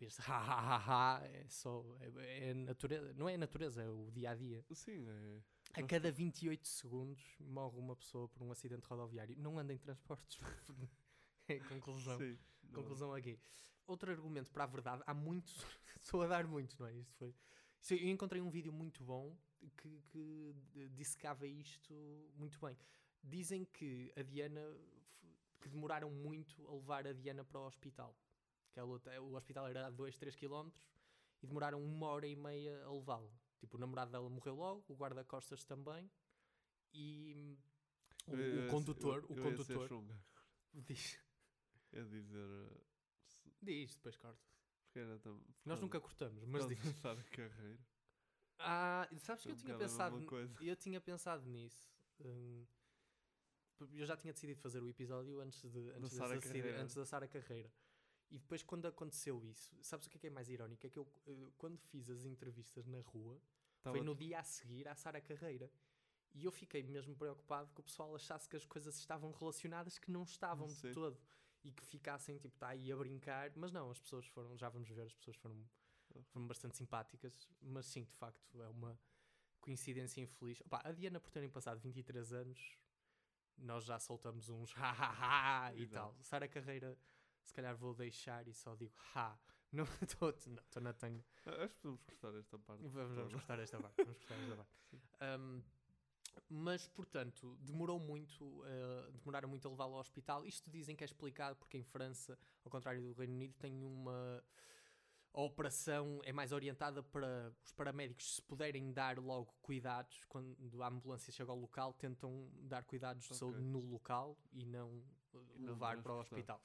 este 0.00 0.20
ha 0.30 0.38
ha 0.38 0.76
ha 0.76 1.16
ha 1.16 1.24
é 1.26 1.46
só 1.48 1.84
é, 2.00 2.50
é 2.50 2.54
natureza, 2.54 3.12
não 3.14 3.28
é 3.28 3.34
a 3.34 3.38
natureza, 3.38 3.82
é 3.82 3.88
o 3.88 4.10
dia 4.12 4.30
a 4.30 4.34
dia. 4.36 4.64
Sim, 4.72 5.06
é. 5.08 5.42
A 5.74 5.80
Nós- 5.80 5.90
cada 5.90 6.10
28 6.10 6.66
segundos 6.66 7.22
morre 7.40 7.78
uma 7.78 7.94
pessoa 7.94 8.28
por 8.28 8.42
um 8.42 8.50
acidente 8.50 8.86
rodoviário. 8.86 9.36
Não 9.38 9.58
anda 9.58 9.72
em 9.72 9.78
transportes. 9.78 10.38
é 11.48 11.58
conclusão. 11.60 12.18
Sim. 12.18 12.38
Conclusão 12.72 13.14
aqui. 13.14 13.38
Outro 13.86 14.10
argumento 14.10 14.50
para 14.50 14.64
a 14.64 14.66
verdade, 14.66 15.02
há 15.06 15.14
muitos, 15.14 15.54
estou 16.02 16.22
a 16.22 16.26
dar 16.26 16.46
muito, 16.46 16.76
não 16.78 16.86
é? 16.86 16.94
Isto 16.94 17.14
foi. 17.16 17.34
eu 17.90 18.08
encontrei 18.08 18.42
um 18.42 18.50
vídeo 18.50 18.72
muito 18.72 19.02
bom 19.02 19.34
que, 19.76 20.00
que 20.08 20.54
dissecava 20.90 21.46
isto 21.46 21.94
muito 22.36 22.58
bem. 22.60 22.76
Dizem 23.22 23.64
que 23.64 24.12
a 24.16 24.22
Diana, 24.22 24.60
que 25.60 25.68
demoraram 25.68 26.10
muito 26.10 26.66
a 26.68 26.72
levar 26.74 27.06
a 27.06 27.12
Diana 27.12 27.44
para 27.44 27.60
o 27.60 27.66
hospital. 27.66 28.14
Que 28.72 28.80
ela, 28.80 29.00
o 29.22 29.34
hospital 29.34 29.66
era 29.66 29.86
a 29.86 29.90
2, 29.90 30.16
3 30.18 30.36
km 30.36 30.68
e 31.42 31.46
demoraram 31.46 31.82
uma 31.82 32.08
hora 32.08 32.26
e 32.26 32.36
meia 32.36 32.84
a 32.84 32.92
levá-la. 32.92 33.30
Tipo, 33.58 33.76
o 33.76 33.80
namorado 33.80 34.10
dela 34.12 34.28
morreu 34.30 34.54
logo, 34.54 34.84
o 34.88 34.94
guarda-costas 34.96 35.64
também 35.64 36.10
e 36.92 37.58
o, 38.26 38.34
Eu 38.36 38.66
o 38.66 38.70
condutor, 38.70 39.24
eu- 39.28 39.36
o 39.36 39.38
eu 39.38 39.56
ser 39.64 39.74
condutor 39.74 39.88
diz, 40.74 41.18
É 41.92 42.02
dizer. 42.04 42.48
eh, 42.48 42.80
se- 43.26 43.52
diz, 43.62 43.94
depois 43.96 44.16
corta. 44.16 44.40
Porque 44.84 44.98
era 45.00 45.18
tam- 45.18 45.38
por 45.40 45.68
Nós 45.68 45.80
nunca 45.80 46.00
cortamos, 46.00 46.44
mas 46.44 46.66
diz. 46.68 46.80
começar 46.80 47.18
a 47.18 47.24
carreira. 47.24 47.78
Ah, 48.60 49.08
sabes 49.18 49.42
que 49.44 49.48
É 49.50 49.52
eu 49.52 49.56
tinha 49.56 49.76
pensado, 49.78 50.16
eu 50.60 50.76
tinha 50.76 51.00
pensado 51.00 51.46
nisso. 51.48 51.90
hum, 52.20 52.66
Eu 53.92 54.04
já 54.04 54.16
tinha 54.16 54.32
decidido 54.32 54.60
fazer 54.60 54.82
o 54.82 54.88
episódio 54.88 55.40
antes, 55.40 55.62
de, 55.62 55.90
antes, 55.90 56.12
Sara 56.12 56.40
Carreira. 56.40 56.82
antes 56.82 56.96
da 56.96 57.06
Sara 57.06 57.28
Carreira. 57.28 57.72
E 58.30 58.38
depois, 58.38 58.62
quando 58.62 58.86
aconteceu 58.86 59.42
isso, 59.44 59.74
sabes 59.82 60.06
o 60.06 60.10
que 60.10 60.16
é, 60.18 60.20
que 60.20 60.26
é 60.26 60.30
mais 60.30 60.48
irónico? 60.50 60.86
É 60.86 60.90
que 60.90 60.98
eu, 60.98 61.08
eh, 61.26 61.50
quando 61.56 61.78
fiz 61.78 62.10
as 62.10 62.24
entrevistas 62.24 62.86
na 62.86 63.00
rua, 63.00 63.40
Tava- 63.82 63.96
foi 63.96 64.04
no 64.04 64.14
dia 64.14 64.38
a 64.40 64.44
seguir 64.44 64.86
à 64.86 64.94
Sara 64.94 65.20
Carreira. 65.20 65.70
E 66.34 66.44
eu 66.44 66.52
fiquei 66.52 66.82
mesmo 66.82 67.16
preocupado 67.16 67.72
que 67.72 67.80
o 67.80 67.82
pessoal 67.84 68.14
achasse 68.14 68.46
que 68.48 68.54
as 68.56 68.66
coisas 68.66 68.96
estavam 68.98 69.32
relacionadas, 69.32 69.98
que 69.98 70.10
não 70.10 70.24
estavam 70.24 70.66
de 70.66 70.74
Sim. 70.74 70.92
todo. 70.92 71.18
E 71.64 71.72
que 71.72 71.84
ficassem, 71.84 72.38
tipo, 72.38 72.56
tá 72.58 72.68
aí 72.68 72.92
a 72.92 72.96
brincar. 72.96 73.50
Mas 73.56 73.72
não, 73.72 73.90
as 73.90 73.98
pessoas 73.98 74.26
foram, 74.26 74.56
já 74.56 74.68
vamos 74.68 74.88
ver, 74.90 75.06
as 75.06 75.14
pessoas 75.14 75.36
foram, 75.36 75.66
foram 76.28 76.46
bastante 76.46 76.76
simpáticas. 76.76 77.48
Mas 77.62 77.86
sim, 77.86 78.04
de 78.04 78.12
facto, 78.12 78.62
é 78.62 78.68
uma 78.68 78.98
coincidência 79.60 80.20
infeliz. 80.20 80.60
Opa, 80.60 80.82
a 80.84 80.92
Diana, 80.92 81.18
por 81.18 81.30
terem 81.30 81.48
passado 81.50 81.80
23 81.80 82.32
anos, 82.32 82.78
nós 83.56 83.84
já 83.84 83.98
soltamos 83.98 84.48
uns 84.50 84.72
ha 84.76 84.90
ha 84.92 85.66
ha 85.68 85.74
e 85.74 85.82
Exato. 85.82 86.12
tal. 86.14 86.22
Sara 86.22 86.46
Carreira, 86.46 86.96
se 87.48 87.54
calhar 87.54 87.74
vou 87.76 87.94
deixar 87.94 88.46
e 88.46 88.52
só 88.52 88.74
digo 88.74 88.94
ha. 89.14 89.36
Não 89.72 89.84
estou 90.02 90.34
não, 90.46 90.82
na 90.82 90.92
tanga. 90.92 91.24
Acho 91.46 91.74
que 91.74 91.80
podemos 91.80 92.02
cortar 92.02 92.34
esta 92.38 92.58
parte. 92.58 92.82
Vamos, 92.88 93.16
vamos 93.16 93.32
gostar 93.32 93.56
desta 93.56 93.80
parte. 93.80 93.96
Vamos 93.96 94.18
gostar 94.18 94.36
desta 94.36 94.56
parte. 94.56 94.70
Um, 95.20 95.60
mas, 96.48 96.86
portanto, 96.88 97.58
demorou 97.60 97.98
muito, 97.98 98.44
uh, 98.44 99.10
demoraram 99.12 99.48
muito 99.48 99.66
a 99.66 99.70
levá-lo 99.70 99.94
ao 99.94 100.00
hospital. 100.00 100.46
Isto 100.46 100.70
dizem 100.70 100.94
que 100.94 101.02
é 101.02 101.06
explicado 101.06 101.56
porque 101.56 101.76
em 101.76 101.82
França, 101.82 102.38
ao 102.64 102.70
contrário 102.70 103.02
do 103.02 103.12
Reino 103.12 103.34
Unido, 103.34 103.54
tem 103.58 103.82
uma. 103.82 104.42
A 105.34 105.40
operação 105.42 106.20
é 106.24 106.32
mais 106.32 106.52
orientada 106.52 107.02
para 107.02 107.52
os 107.64 107.72
paramédicos, 107.72 108.36
se 108.36 108.42
puderem 108.42 108.92
dar 108.92 109.18
logo 109.18 109.52
cuidados, 109.60 110.24
quando 110.26 110.82
a 110.82 110.88
ambulância 110.88 111.32
chega 111.32 111.50
ao 111.50 111.58
local, 111.58 111.92
tentam 111.92 112.48
dar 112.62 112.84
cuidados 112.84 113.28
de 113.28 113.34
saúde 113.34 113.60
no 113.60 113.80
local 113.80 114.38
e 114.52 114.64
não, 114.64 115.04
E 115.54 115.60
não 115.60 115.72
levar 115.72 116.00
para 116.00 116.14
o 116.14 116.20
hospital. 116.20 116.62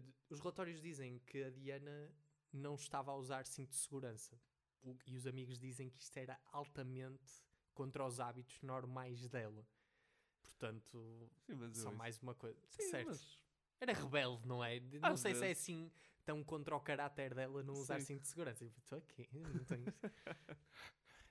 D- 0.00 0.12
Os 0.30 0.40
relatórios 0.40 0.80
dizem 0.80 1.18
que 1.20 1.42
a 1.44 1.50
Diana 1.50 2.10
não 2.52 2.74
estava 2.74 3.10
a 3.12 3.16
usar 3.16 3.44
cinto 3.46 3.70
de 3.70 3.76
segurança. 3.76 4.38
O- 4.82 4.96
e 5.06 5.16
os 5.16 5.26
amigos 5.26 5.58
dizem 5.58 5.88
que 5.90 6.00
isto 6.02 6.16
era 6.16 6.38
altamente 6.52 7.42
contra 7.72 8.04
os 8.04 8.20
hábitos 8.20 8.60
normais 8.62 9.26
dela. 9.28 9.66
Portanto, 10.42 11.30
Sim, 11.46 11.74
só 11.74 11.90
mais 11.92 12.18
uma 12.20 12.34
coisa. 12.34 12.60
Sim, 12.68 12.90
certo. 12.90 13.06
mas- 13.08 13.42
Era 13.80 13.92
rebelde, 13.92 14.46
não 14.46 14.62
é? 14.64 14.78
Não 14.80 15.10
Às 15.10 15.20
sei 15.20 15.32
se 15.34 15.38
é 15.44 15.48
vezes. 15.48 15.62
assim 15.62 15.90
tão 16.24 16.42
contra 16.44 16.74
o 16.76 16.80
caráter 16.80 17.34
dela 17.34 17.62
não 17.62 17.74
usar 17.74 18.00
Sim. 18.00 18.06
cinto 18.06 18.22
de 18.22 18.28
segurança. 18.28 18.64
Estou 18.64 18.98
aqui, 18.98 19.28
não 19.32 19.64
tenho. 19.64 19.84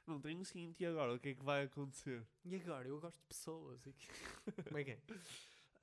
Não 0.06 0.20
tenho 0.20 0.44
cinto 0.44 0.82
e 0.82 0.86
agora? 0.86 1.14
O 1.14 1.20
que 1.20 1.30
é 1.30 1.34
que 1.36 1.44
vai 1.46 1.64
acontecer? 1.64 2.28
E 2.44 2.56
agora? 2.58 2.86
Eu 2.90 3.00
gosto 3.00 3.18
de 3.18 3.24
pessoas. 3.26 3.86
e 3.88 3.94
que- 3.94 4.08
Como 4.76 4.78
é 4.78 4.84
que 4.84 4.92
é? 4.92 5.00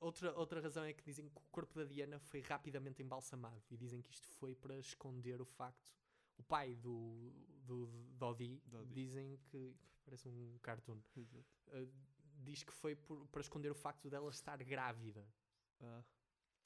Outra, 0.01 0.33
outra 0.37 0.59
razão 0.59 0.83
é 0.83 0.91
que 0.93 1.03
dizem 1.03 1.29
que 1.29 1.37
o 1.37 1.41
corpo 1.51 1.75
da 1.77 1.85
Diana 1.85 2.19
foi 2.19 2.41
rapidamente 2.41 3.01
embalsamado 3.03 3.63
e 3.69 3.77
dizem 3.77 4.01
que 4.01 4.09
isto 4.11 4.27
foi 4.27 4.55
para 4.55 4.75
esconder 4.79 5.39
o 5.39 5.45
facto. 5.45 5.89
O 6.37 6.43
pai 6.43 6.75
do, 6.75 7.31
do 7.63 7.85
Dodi, 8.17 8.59
Dodi. 8.65 8.91
dizem 8.93 9.37
que. 9.45 9.73
Parece 10.03 10.27
um 10.27 10.57
cartoon. 10.63 10.99
Uh, 11.15 11.87
diz 12.43 12.63
que 12.63 12.73
foi 12.73 12.95
por- 12.95 13.27
para 13.27 13.41
esconder 13.41 13.71
o 13.71 13.75
facto 13.75 14.09
dela 14.09 14.29
estar 14.31 14.57
grávida. 14.63 15.23
Ah, 15.79 16.03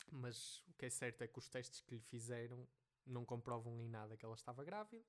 Mas 0.09 0.63
o 0.69 0.73
que 0.73 0.85
é 0.85 0.89
certo 0.89 1.21
é 1.21 1.27
que 1.27 1.37
os 1.37 1.49
testes 1.49 1.81
que 1.81 1.95
lhe 1.95 2.01
fizeram 2.01 2.65
não 3.05 3.25
comprovam 3.25 3.81
em 3.81 3.89
nada 3.89 4.15
que 4.15 4.23
ela 4.25 4.35
estava 4.35 4.63
grávida. 4.63 5.03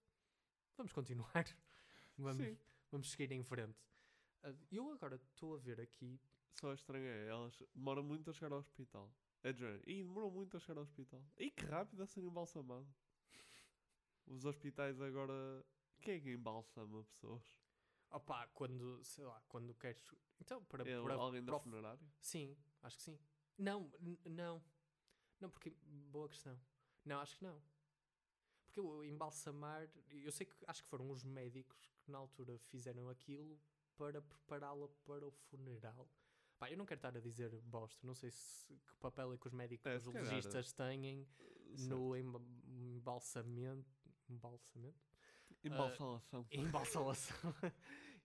Vamos 0.77 0.93
continuar. 0.93 1.47
Vamos, 2.19 2.37
Sim. 2.45 2.59
vamos 2.91 3.11
seguir 3.11 3.31
em 3.31 3.43
frente. 3.45 3.79
Uh, 4.43 4.57
eu 4.73 4.91
agora 4.91 5.15
estou 5.17 5.55
a 5.55 5.59
ver 5.59 5.81
aqui. 5.81 6.19
Só 6.61 6.73
estranho 6.73 7.05
é, 7.07 7.29
elas 7.29 7.63
demoram 7.75 8.03
muito 8.03 8.31
a 8.31 8.33
chegar 8.33 8.53
ao 8.53 8.59
hospital. 8.61 9.11
É 9.43 9.53
género, 9.53 9.83
Ih, 9.89 10.03
demorou 10.03 10.31
muito 10.31 10.57
a 10.57 10.61
chegar 10.61 10.79
ao 10.79 10.85
hospital. 10.85 11.23
E 11.39 11.51
que 11.51 11.65
rápido 11.67 12.03
a 12.03 12.07
ser 12.07 12.23
embalsamado. 12.23 12.87
Os 14.27 14.45
hospitais 14.45 15.01
agora. 15.01 15.65
Quem 16.01 16.15
é 16.15 16.21
que 16.21 16.33
embalsama 16.33 17.05
pessoas? 17.05 17.43
Opa, 18.11 18.47
quando, 18.49 19.03
sei 19.05 19.25
lá, 19.25 19.41
quando 19.49 19.75
queres. 19.75 20.03
Então, 20.41 20.65
para, 20.65 20.89
É 20.89 21.01
para 21.03 21.15
alguém 21.15 21.45
da 21.45 21.57
o- 21.57 21.61
funerária? 21.61 22.07
Sim, 22.21 22.57
acho 22.83 22.97
que 22.97 23.03
sim. 23.03 23.19
Não, 23.59 23.91
não. 24.25 24.63
Não, 25.41 25.51
porque. 25.51 25.71
Boa 26.11 26.29
questão. 26.29 26.59
Não, 27.05 27.21
acho 27.21 27.37
que 27.39 27.45
não. 27.45 27.61
Porque 28.65 28.81
o 28.81 29.05
embalsamar. 29.05 29.89
Eu 30.11 30.33
sei 30.33 30.47
que 30.47 30.57
acho 30.67 30.83
que 30.83 30.89
foram 30.89 31.11
os 31.11 31.23
médicos 31.25 31.93
que 32.03 32.11
na 32.11 32.19
altura 32.19 32.59
fizeram 32.59 33.09
aquilo 33.09 33.61
para 33.97 34.21
prepará-la 34.21 34.89
para 35.05 35.27
o 35.27 35.31
funeral. 35.31 36.09
Pá, 36.59 36.71
eu 36.71 36.77
não 36.79 36.87
quero 36.87 36.99
estar 36.99 37.15
a 37.17 37.21
dizer 37.21 37.51
bosta, 37.63 38.07
não 38.07 38.15
sei 38.15 38.31
se, 38.31 38.67
que 38.75 38.95
papel 38.99 39.33
é 39.35 39.37
que 39.37 39.47
os 39.47 39.53
médicos, 39.53 39.85
É, 39.87 39.97
os 39.97 40.07
legistas 40.07 40.73
têm 40.73 41.27
certo. 41.27 41.89
no 41.95 42.17
emba- 42.17 42.43
embalsamento. 42.67 43.87
Embalsamento? 44.29 44.99
Embalsalação. 45.63 46.47
embalsalação 46.51 47.55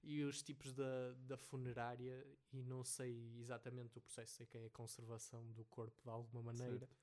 e 0.03 0.23
os 0.23 0.41
tipos 0.43 0.73
da, 0.73 1.13
da 1.19 1.37
funerária 1.37 2.25
e 2.51 2.63
não 2.63 2.83
sei 2.83 3.37
exatamente 3.39 3.97
o 3.97 4.01
processo, 4.01 4.35
sei 4.35 4.45
que 4.45 4.57
é 4.57 4.65
a 4.65 4.69
conservação 4.69 5.51
do 5.51 5.65
corpo 5.65 6.01
de 6.03 6.09
alguma 6.09 6.41
maneira. 6.43 6.79
Certo. 6.79 6.95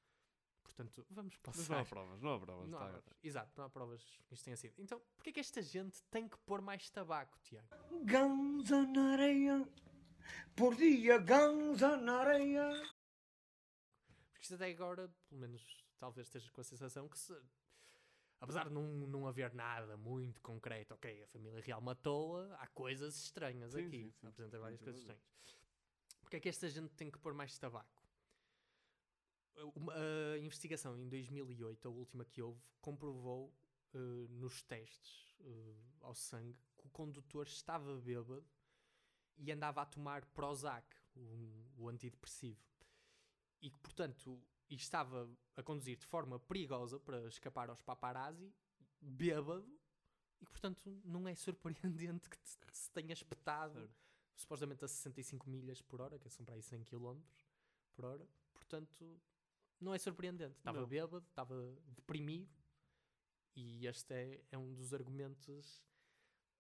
Portanto, 0.63 1.07
vamos 1.11 1.35
Mas 1.47 1.57
passar. 1.57 1.73
não 1.73 1.81
há 1.81 1.85
provas, 1.85 2.21
não 2.21 2.35
há 2.35 2.41
provas. 2.41 2.69
Não 2.69 2.79
há 2.79 2.81
tá. 2.83 2.89
provas. 2.89 3.19
Exato, 3.23 3.53
não 3.57 3.65
há 3.65 3.71
provas 3.71 4.03
que 4.27 4.35
isto 4.35 4.45
tenha 4.45 4.57
sido. 4.57 4.75
Então, 4.79 5.01
porquê 5.17 5.31
é 5.31 5.33
que 5.33 5.41
esta 5.41 5.63
gente 5.63 6.03
tem 6.05 6.29
que 6.29 6.37
pôr 6.39 6.61
mais 6.61 6.89
tabaco, 6.91 7.39
Tiago? 7.41 7.69
Ganza 8.05 8.87
na 8.87 9.13
areia, 9.13 9.67
por 10.57 10.75
dia 10.75 11.19
ganza 11.19 11.97
na 11.97 12.19
areia. 12.21 12.69
Porque 14.31 14.43
isto 14.43 14.55
até 14.55 14.71
agora, 14.71 15.09
pelo 15.29 15.41
menos, 15.41 15.63
talvez 15.99 16.27
estejas 16.27 16.51
com 16.51 16.61
a 16.61 16.65
sensação 16.65 17.09
que 17.09 17.19
se. 17.19 17.35
Apesar 18.41 18.69
de 18.69 18.75
não, 18.75 18.83
não 18.85 19.27
haver 19.27 19.53
nada 19.53 19.97
muito 19.97 20.41
concreto, 20.41 20.95
ok, 20.95 21.25
a 21.25 21.27
família 21.27 21.61
real 21.61 21.81
matou-a, 21.81 22.55
há 22.63 22.69
coisas 22.69 23.17
estranhas 23.17 23.73
Sim, 23.73 23.87
aqui. 23.87 24.05
sim, 24.05 24.13
sim. 24.21 24.27
Apresenta 24.29 24.59
várias 24.61 24.81
coisas 24.81 25.01
estranhas. 25.01 25.23
Porque 26.21 26.37
é 26.37 26.41
que 26.41 26.49
esta 26.49 26.69
gente 26.69 26.91
tem 26.95 27.11
que 27.11 27.19
pôr 27.19 27.35
mais 27.35 27.59
tabaco? 27.59 28.07
Uma- 29.75 29.93
a 30.35 30.39
investigação 30.39 30.97
em 30.97 31.09
2008, 31.09 31.89
a 31.89 31.91
última 31.91 32.25
que 32.25 32.41
houve, 32.41 32.61
comprovou 32.81 33.53
eh, 33.93 33.99
nos 34.31 34.63
testes 34.63 35.35
eh, 35.41 35.75
ao 36.01 36.15
sangue 36.15 36.61
que 36.77 36.87
o 36.87 36.91
condutor 36.91 37.45
estava 37.49 37.99
bêbado 37.99 38.47
e 39.39 39.51
andava 39.53 39.83
a 39.83 39.87
tomar 39.87 40.25
Prozac, 40.27 40.87
o, 41.15 41.65
o 41.77 41.89
antidepressivo. 41.89 42.61
E 43.61 43.71
que, 43.71 43.79
portanto, 43.79 44.41
estava 44.69 45.29
a 45.57 45.63
conduzir 45.63 45.97
de 45.97 46.07
forma 46.07 46.39
perigosa 46.39 46.99
para 47.01 47.27
escapar 47.29 47.71
aos 47.71 47.81
paparazzi, 47.83 48.53
bêbado, 49.01 49.67
e 50.41 50.45
que, 50.47 50.51
portanto, 50.53 51.01
não 51.05 51.27
é 51.27 51.35
surpreendente 51.35 52.29
que 52.29 52.39
te- 52.39 52.59
se 52.73 52.91
tenha 52.93 53.13
espetado 53.13 53.75
Certo. 53.81 53.95
supostamente 54.37 54.85
a 54.85 54.89
65 54.89 55.49
milhas 55.49 55.81
por 55.83 56.01
hora, 56.01 56.19
que 56.19 56.29
são 56.29 56.45
para 56.45 56.55
aí 56.55 56.63
100 56.63 56.85
km 56.85 57.21
por 57.95 58.05
hora. 58.05 58.29
Portanto, 58.55 59.21
não 59.81 59.93
é 59.95 59.99
surpreendente. 59.99 60.57
Estava 60.59 60.81
Não. 60.81 60.87
bêbado, 60.87 61.27
estava 61.29 61.55
deprimido, 61.89 62.49
e 63.57 63.87
este 63.87 64.15
é, 64.15 64.45
é 64.53 64.59
um 64.59 64.73
dos 64.75 64.93
argumentos 64.95 65.83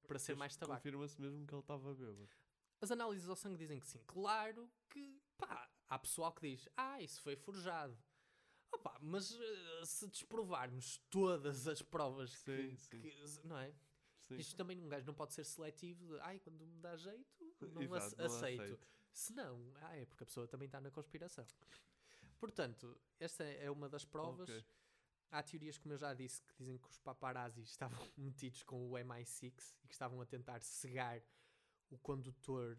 para 0.08 0.18
ser 0.18 0.34
mais 0.34 0.56
tabaco. 0.56 0.78
Confirma-se 0.80 1.20
mesmo 1.20 1.46
que 1.46 1.54
ele 1.54 1.60
estava 1.60 1.94
bêbado. 1.94 2.28
As 2.80 2.90
análises 2.90 3.28
ao 3.28 3.36
sangue 3.36 3.56
dizem 3.58 3.80
que 3.80 3.88
sim. 3.88 4.00
Claro 4.06 4.70
que, 4.90 5.20
pá, 5.36 5.68
há 5.88 5.98
pessoal 5.98 6.32
que 6.32 6.48
diz, 6.50 6.68
ah, 6.76 7.00
isso 7.02 7.20
foi 7.22 7.34
forjado. 7.36 7.96
Opa, 8.70 8.98
mas 9.00 9.32
eh, 9.34 9.82
se 9.84 10.06
desprovarmos 10.08 10.98
todas 11.10 11.66
as 11.66 11.80
provas 11.82 12.36
que, 12.36 12.76
Sim, 12.76 13.00
que- 13.00 13.40
não 13.44 13.56
é? 13.58 13.74
Sim. 14.26 14.36
Isto 14.36 14.56
também 14.56 14.78
um 14.78 14.88
gajo 14.88 15.06
não 15.06 15.14
pode 15.14 15.32
ser 15.32 15.44
seletivo 15.44 16.06
de, 16.06 16.20
ai, 16.20 16.38
quando 16.38 16.64
me 16.66 16.78
dá 16.80 16.94
jeito, 16.96 17.26
não 17.72 17.82
Exato, 17.82 18.06
ace- 18.06 18.16
não 18.18 18.24
aceito. 18.26 18.62
aceito. 18.62 18.88
Se 19.10 19.32
não, 19.32 19.72
ah, 19.76 19.96
é 19.96 20.04
porque 20.04 20.22
a 20.22 20.26
pessoa 20.26 20.46
também 20.46 20.66
está 20.66 20.80
na 20.80 20.90
conspiração. 20.90 21.46
Portanto, 22.38 23.00
esta 23.18 23.42
é 23.42 23.70
uma 23.70 23.88
das 23.88 24.04
provas. 24.04 24.48
Ok. 24.48 24.64
Há 25.30 25.42
teorias, 25.42 25.76
como 25.78 25.92
eu 25.94 25.98
já 25.98 26.14
disse, 26.14 26.42
que 26.42 26.54
dizem 26.56 26.78
que 26.78 26.88
os 26.88 26.98
paparazzi 26.98 27.62
estavam 28.00 28.06
metidos 28.16 28.62
com 28.62 28.88
o 28.88 28.92
MI6 28.92 29.74
e 29.82 29.88
que 29.88 29.94
estavam 29.94 30.20
a 30.20 30.26
tentar 30.26 30.60
cegar 30.62 31.20
o 31.90 31.98
condutor 31.98 32.78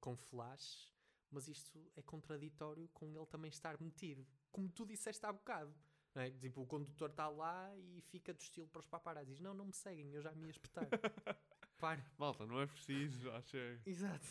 com 0.00 0.16
flash, 0.16 0.92
mas 1.30 1.48
isto 1.48 1.90
é 1.96 2.02
contraditório 2.02 2.88
com 2.88 3.06
ele 3.14 3.26
também 3.26 3.48
estar 3.48 3.80
metido. 3.80 4.26
Como 4.50 4.68
tu 4.68 4.86
disseste 4.86 5.24
há 5.26 5.32
bocado. 5.32 5.74
Não 6.14 6.22
é? 6.22 6.30
Tipo, 6.30 6.62
o 6.62 6.66
condutor 6.66 7.10
está 7.10 7.28
lá 7.28 7.76
e 7.76 8.00
fica 8.00 8.32
do 8.32 8.40
estilo 8.40 8.68
para 8.68 8.80
os 8.80 8.86
paparazzis. 8.86 9.40
Não, 9.40 9.54
não 9.54 9.66
me 9.66 9.74
seguem, 9.74 10.12
eu 10.12 10.22
já 10.22 10.32
me 10.32 10.44
ia 10.44 10.50
espetar. 10.50 10.88
Para. 11.78 12.04
Malta, 12.18 12.44
não 12.46 12.60
é 12.60 12.66
preciso, 12.66 13.20
já 13.20 13.40
chega. 13.42 13.80
Exato. 13.86 14.26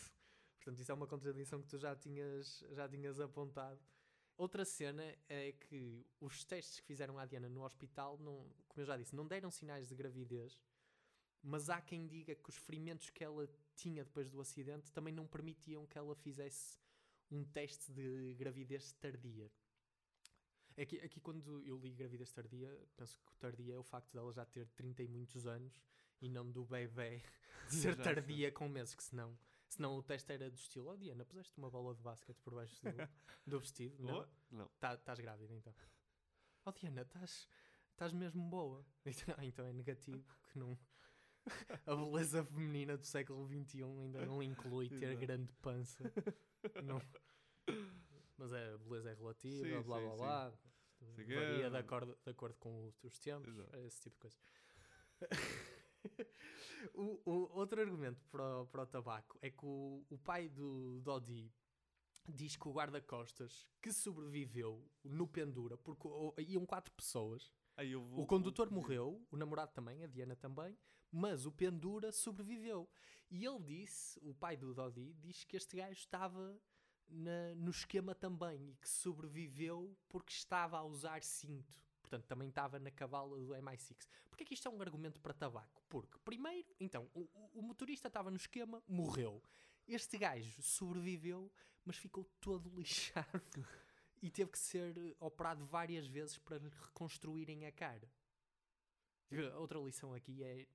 Portanto, 0.58 0.82
isso 0.82 0.92
é 0.92 0.96
uma 0.96 1.08
contradição 1.08 1.62
que 1.62 1.68
tu 1.68 1.78
já 1.78 1.96
tinhas, 1.96 2.64
já 2.72 2.90
tinhas 2.90 3.20
apontado. 3.22 3.80
Outra 4.36 4.66
cena 4.66 5.04
é 5.30 5.54
que 5.54 6.06
os 6.20 6.44
testes 6.44 6.80
que 6.80 6.86
fizeram 6.86 7.18
à 7.18 7.26
Diana 7.26 7.48
no 7.48 7.64
hospital, 7.64 8.18
não, 8.20 8.54
como 8.68 8.82
eu 8.82 8.86
já 8.86 8.98
disse, 8.98 9.16
não 9.16 9.26
deram 9.26 9.50
sinais 9.50 9.88
de 9.88 9.96
gravidez, 9.96 10.60
mas 11.44 11.70
há 11.70 11.82
quem 11.82 12.08
diga 12.08 12.36
que 12.36 12.50
os 12.50 12.58
ferimentos 12.58 13.10
que 13.10 13.24
ela 13.24 13.48
tinha 13.76 14.04
depois 14.04 14.30
do 14.30 14.42
acidente 14.42 14.92
também 14.92 15.14
não 15.14 15.28
permitiam 15.28 15.86
que 15.86 15.98
ela 15.98 16.16
fizesse 16.16 16.78
um 17.30 17.44
teste 17.44 17.92
de 17.92 18.36
gravidez 18.36 18.92
tardia. 18.94 19.52
Aqui, 20.80 21.00
aqui 21.00 21.20
quando 21.20 21.64
eu 21.64 21.78
li 21.78 21.92
gravidez 21.92 22.32
tardia, 22.32 22.70
penso 22.96 23.18
que 23.18 23.32
o 23.32 23.36
tardia 23.38 23.74
é 23.74 23.78
o 23.78 23.84
facto 23.84 24.14
dela 24.14 24.32
já 24.32 24.46
ter 24.46 24.68
30 24.70 25.04
e 25.04 25.08
muitos 25.08 25.48
anos 25.48 25.82
e 26.22 26.30
não 26.30 26.52
do 26.52 26.66
bebê 26.66 27.22
ser 27.68 27.96
tardia 27.96 28.52
com 28.52 28.70
meses, 28.70 28.94
que 28.94 29.04
senão, 29.04 29.38
senão 29.68 29.98
o 29.98 30.04
teste 30.04 30.32
era 30.32 30.50
do 30.50 30.56
estilo, 30.56 30.90
oh 30.92 30.98
Diana, 30.98 31.26
puseste 31.26 31.58
uma 31.58 31.70
bola 31.70 31.96
de 31.96 32.02
basquete 32.02 32.40
por 32.42 32.54
baixo 32.54 32.80
do, 32.84 32.90
do 33.52 33.60
vestido? 33.60 34.04
Não? 34.04 34.20
Oh, 34.22 34.56
não. 34.56 34.68
Tá- 34.80 34.94
Estás 34.94 35.20
grávida 35.20 35.54
então. 35.56 35.74
Oh 36.66 36.72
Diana, 36.72 37.02
estás 37.02 37.48
estás 37.98 38.14
mesmo 38.14 38.48
boa. 38.48 38.86
Então, 39.04 39.36
então 39.44 39.66
é 39.66 39.74
negativo 39.74 40.24
que 40.52 40.60
não... 40.60 40.78
A 41.86 41.96
beleza 41.96 42.44
feminina 42.44 42.98
do 42.98 43.06
século 43.06 43.48
XXI 43.48 43.84
ainda 43.84 44.26
não 44.26 44.42
inclui 44.44 44.90
ter 44.90 45.06
Exato. 45.10 45.20
grande 45.20 45.54
pança. 45.62 46.04
Não. 46.84 47.02
Mas 48.38 48.52
é, 48.54 48.74
a 48.74 48.78
beleza 48.78 49.10
é 49.12 49.14
relativa, 49.14 49.64
Sim, 49.66 49.82
blá 49.84 49.98
sim, 50.00 50.04
blá 50.06 50.12
sim. 50.12 50.18
blá. 50.18 50.54
Varia 51.16 51.66
é- 51.66 51.70
de 51.70 51.78
acordo, 51.78 52.18
de 52.24 52.30
acordo 52.32 52.56
com 52.58 52.86
os, 52.88 53.04
os 53.04 53.20
tempos, 53.20 53.54
Exato. 53.54 53.76
é 53.76 53.86
esse 53.86 54.02
tipo 54.02 54.16
de 54.16 54.20
coisa. 54.20 54.38
o, 56.94 57.22
o- 57.26 57.50
outro 57.58 57.82
argumento 57.82 58.24
para, 58.30 58.62
o- 58.62 58.66
para 58.68 58.84
o 58.84 58.86
tabaco 58.88 59.38
é 59.42 59.50
que 59.50 59.66
o, 59.66 60.04
o 60.10 60.18
pai 60.18 60.50
do 60.50 61.00
Dodi 61.02 61.52
diz 62.30 62.56
que 62.56 62.68
o 62.68 62.74
guarda-costas 62.74 63.68
que 63.82 63.92
sobreviveu 63.92 64.84
no 65.04 65.28
pendura, 65.28 65.78
porque 65.78 66.08
iam 66.42 66.66
quatro 66.66 66.94
pessoas, 66.94 67.54
vou- 68.04 68.24
o 68.24 68.26
condutor 68.28 68.72
morreu, 68.72 69.26
o 69.32 69.38
namorado 69.38 69.72
também, 69.74 70.04
a 70.04 70.08
Diana 70.08 70.36
também, 70.36 70.78
mas 71.12 71.46
o 71.46 71.52
pendura 71.52 72.12
sobreviveu. 72.12 72.90
E 73.30 73.46
ele 73.46 73.60
disse, 73.64 74.20
o 74.22 74.34
pai 74.34 74.58
do 74.58 74.74
Dodi, 74.74 75.14
diz 75.14 75.44
que 75.44 75.56
este 75.58 75.78
gajo 75.78 75.94
estava 76.00 76.60
na- 77.08 77.56
no 77.56 77.72
esquema 77.72 78.14
também 78.16 78.72
e 78.72 78.76
que 78.76 78.90
sobreviveu 78.90 79.96
porque 80.10 80.34
estava 80.34 80.78
a 80.78 80.84
usar 80.84 81.22
cinto. 81.24 81.74
Portanto, 82.02 82.26
também 82.26 82.48
estava 82.50 82.80
na 82.80 82.90
cavala 82.90 83.38
do 83.38 83.54
MI6. 83.54 84.08
Porquê 84.30 84.46
que 84.46 84.54
isto 84.54 84.68
é 84.68 84.72
um 84.72 84.82
argumento 84.82 85.20
para 85.20 85.34
tabaco? 85.34 85.82
Porque, 85.90 86.18
primeiro, 86.24 86.68
então, 86.80 87.10
o, 87.14 87.22
o- 87.34 87.52
o 87.56 87.62
motorista 87.62 88.08
estava 88.08 88.32
no 88.32 88.38
esquema, 88.38 88.82
morreu. 88.88 89.44
Este 89.88 90.18
gajo 90.18 90.62
sobreviveu, 90.62 91.52
mas 91.86 91.98
ficou 91.98 92.24
todo 92.40 92.70
lixado 92.76 93.42
e 94.22 94.30
teve 94.30 94.52
que 94.52 94.60
ser 94.60 95.16
operado 95.20 95.66
várias 95.66 96.08
vezes 96.08 96.38
para 96.38 96.58
lhe 96.58 96.70
reconstruírem 96.70 97.66
a 97.66 97.72
cara. 97.72 98.10
Outra 99.58 99.80
lição 99.80 100.14
aqui 100.14 100.44
é, 100.44 100.68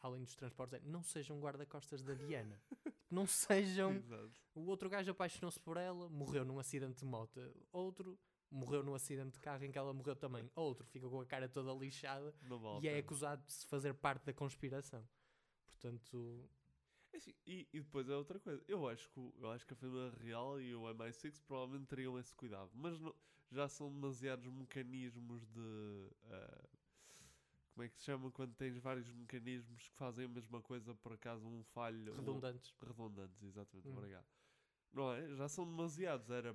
além 0.00 0.22
dos 0.22 0.34
transportes, 0.34 0.74
é 0.74 0.80
não 0.84 1.02
sejam 1.02 1.38
guarda-costas 1.38 2.02
da 2.02 2.14
Diana. 2.14 2.60
Não 3.10 3.26
sejam. 3.26 3.90
Exato. 3.96 4.32
O 4.54 4.66
outro 4.66 4.88
gajo 4.88 5.10
apaixonou-se 5.10 5.58
por 5.58 5.76
ela, 5.76 6.08
morreu 6.08 6.44
num 6.44 6.60
acidente 6.60 7.00
de 7.00 7.04
moto. 7.04 7.40
Outro 7.72 8.16
morreu 8.48 8.84
num 8.84 8.94
acidente 8.94 9.32
de 9.32 9.40
carro 9.40 9.64
em 9.64 9.72
que 9.72 9.76
ela 9.76 9.92
morreu 9.92 10.14
também. 10.14 10.48
Outro 10.54 10.86
fica 10.86 11.08
com 11.08 11.20
a 11.20 11.26
cara 11.26 11.48
toda 11.48 11.72
lixada 11.72 12.32
e 12.80 12.88
é 12.88 12.98
acusado 12.98 13.44
de 13.44 13.52
se 13.52 13.66
fazer 13.66 13.94
parte 13.94 14.26
da 14.26 14.32
conspiração. 14.32 15.04
Portanto, 15.66 16.48
assim, 17.16 17.34
e, 17.46 17.66
e 17.72 17.80
depois 17.80 18.08
é 18.08 18.14
outra 18.16 18.38
coisa. 18.38 18.62
Eu 18.68 18.88
acho, 18.88 19.08
que, 19.10 19.18
eu 19.38 19.50
acho 19.50 19.66
que 19.66 19.72
a 19.72 19.76
família 19.76 20.10
real 20.22 20.60
e 20.60 20.74
o 20.74 20.82
MI6 20.94 21.40
provavelmente 21.46 21.86
teriam 21.88 22.18
esse 22.18 22.34
cuidado. 22.34 22.70
Mas 22.74 22.98
não- 23.00 23.14
já 23.50 23.68
são 23.68 23.92
demasiados 23.92 24.46
mecanismos 24.52 25.44
de. 25.48 26.08
ah, 26.26 26.68
como 27.72 27.84
é 27.84 27.88
que 27.88 27.96
se 27.96 28.04
chama 28.04 28.30
quando 28.30 28.54
tens 28.54 28.76
vários 28.78 29.10
mecanismos 29.12 29.88
que 29.88 29.94
fazem 29.96 30.24
a 30.26 30.28
mesma 30.28 30.60
coisa 30.60 30.94
por 30.94 31.12
acaso 31.12 31.46
um 31.48 31.62
falho. 31.64 32.14
redundantes. 32.14 32.74
Redundantes, 32.80 33.42
exatamente, 33.42 33.88
Hum. 33.88 33.96
obrigado. 33.96 34.26
Não 34.92 35.12
é? 35.12 35.34
Já 35.34 35.48
são 35.48 35.64
demasiados. 35.64 36.30
Era 36.30 36.54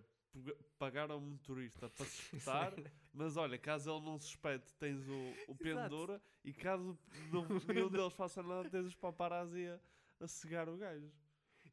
pagar 0.77 1.09
ao 1.09 1.19
motorista 1.21 1.89
para 1.89 2.05
se 2.05 2.21
espetar, 2.21 2.73
mas 3.13 3.37
olha, 3.37 3.57
caso 3.57 3.89
ele 3.89 4.05
não 4.05 4.19
se 4.19 4.27
espete, 4.27 4.73
tens 4.75 5.07
o, 5.07 5.33
o 5.47 5.55
pendura 5.55 6.21
e 6.43 6.51
caso 6.53 6.97
não, 7.31 7.47
nenhum 7.73 7.89
deles 7.89 8.13
faça 8.13 8.43
nada, 8.43 8.69
tens 8.69 8.85
os 8.85 8.95
paparazzi 8.95 9.65
a, 9.67 9.79
a 10.19 10.27
cegar 10.27 10.69
o 10.69 10.77
gajo. 10.77 11.11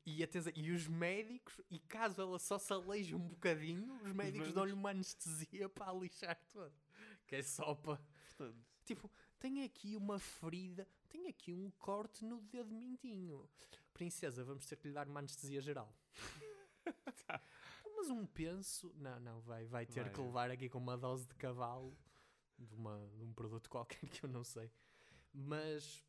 E, 0.05 0.23
atenção, 0.23 0.53
e 0.57 0.71
os 0.73 0.89
médicos, 0.89 1.61
e 1.71 1.79
caso 1.79 2.21
ela 2.21 2.39
só 2.39 2.59
se 2.59 2.73
aleije 2.73 3.15
um 3.15 3.21
bocadinho, 3.29 3.95
os 4.03 4.13
médicos 4.13 4.53
dão-lhe 4.53 4.73
uma 4.73 4.91
anestesia 4.91 5.69
para 5.69 5.91
a 5.91 5.95
lixar 5.95 6.37
todo. 6.53 6.75
Que 7.27 7.37
é 7.37 7.43
só 7.43 7.75
para. 7.75 8.01
Portanto, 8.37 8.73
Tipo, 8.85 9.11
tem 9.39 9.63
aqui 9.63 9.97
uma 9.97 10.19
ferida, 10.19 10.87
tem 11.09 11.29
aqui 11.29 11.53
um 11.53 11.71
corte 11.79 12.25
no 12.25 12.41
dedo 12.41 12.75
mindinho. 12.75 13.49
Princesa, 13.93 14.45
vamos 14.45 14.67
ter 14.67 14.77
que 14.77 14.89
lhe 14.89 14.95
dar 14.95 15.09
uma 15.09 15.21
anestesia 15.21 15.61
geral. 15.61 15.95
Mas 17.97 18.11
um 18.11 18.27
penso. 18.27 18.93
Não, 18.97 19.21
não, 19.21 19.41
vai, 19.43 19.65
vai 19.67 19.87
ter 19.87 20.03
Vai. 20.03 20.13
que 20.13 20.21
levar 20.21 20.51
aqui 20.51 20.69
com 20.69 20.79
uma 20.79 20.97
dose 20.97 21.29
de 21.29 21.35
cavalo 21.37 21.97
de, 22.59 22.75
uma, 22.75 23.09
de 23.17 23.23
um 23.23 23.33
produto 23.33 23.71
qualquer 23.71 24.01
que 24.09 24.25
eu 24.25 24.29
não 24.29 24.43
sei. 24.43 24.71
Mas, 25.33 26.05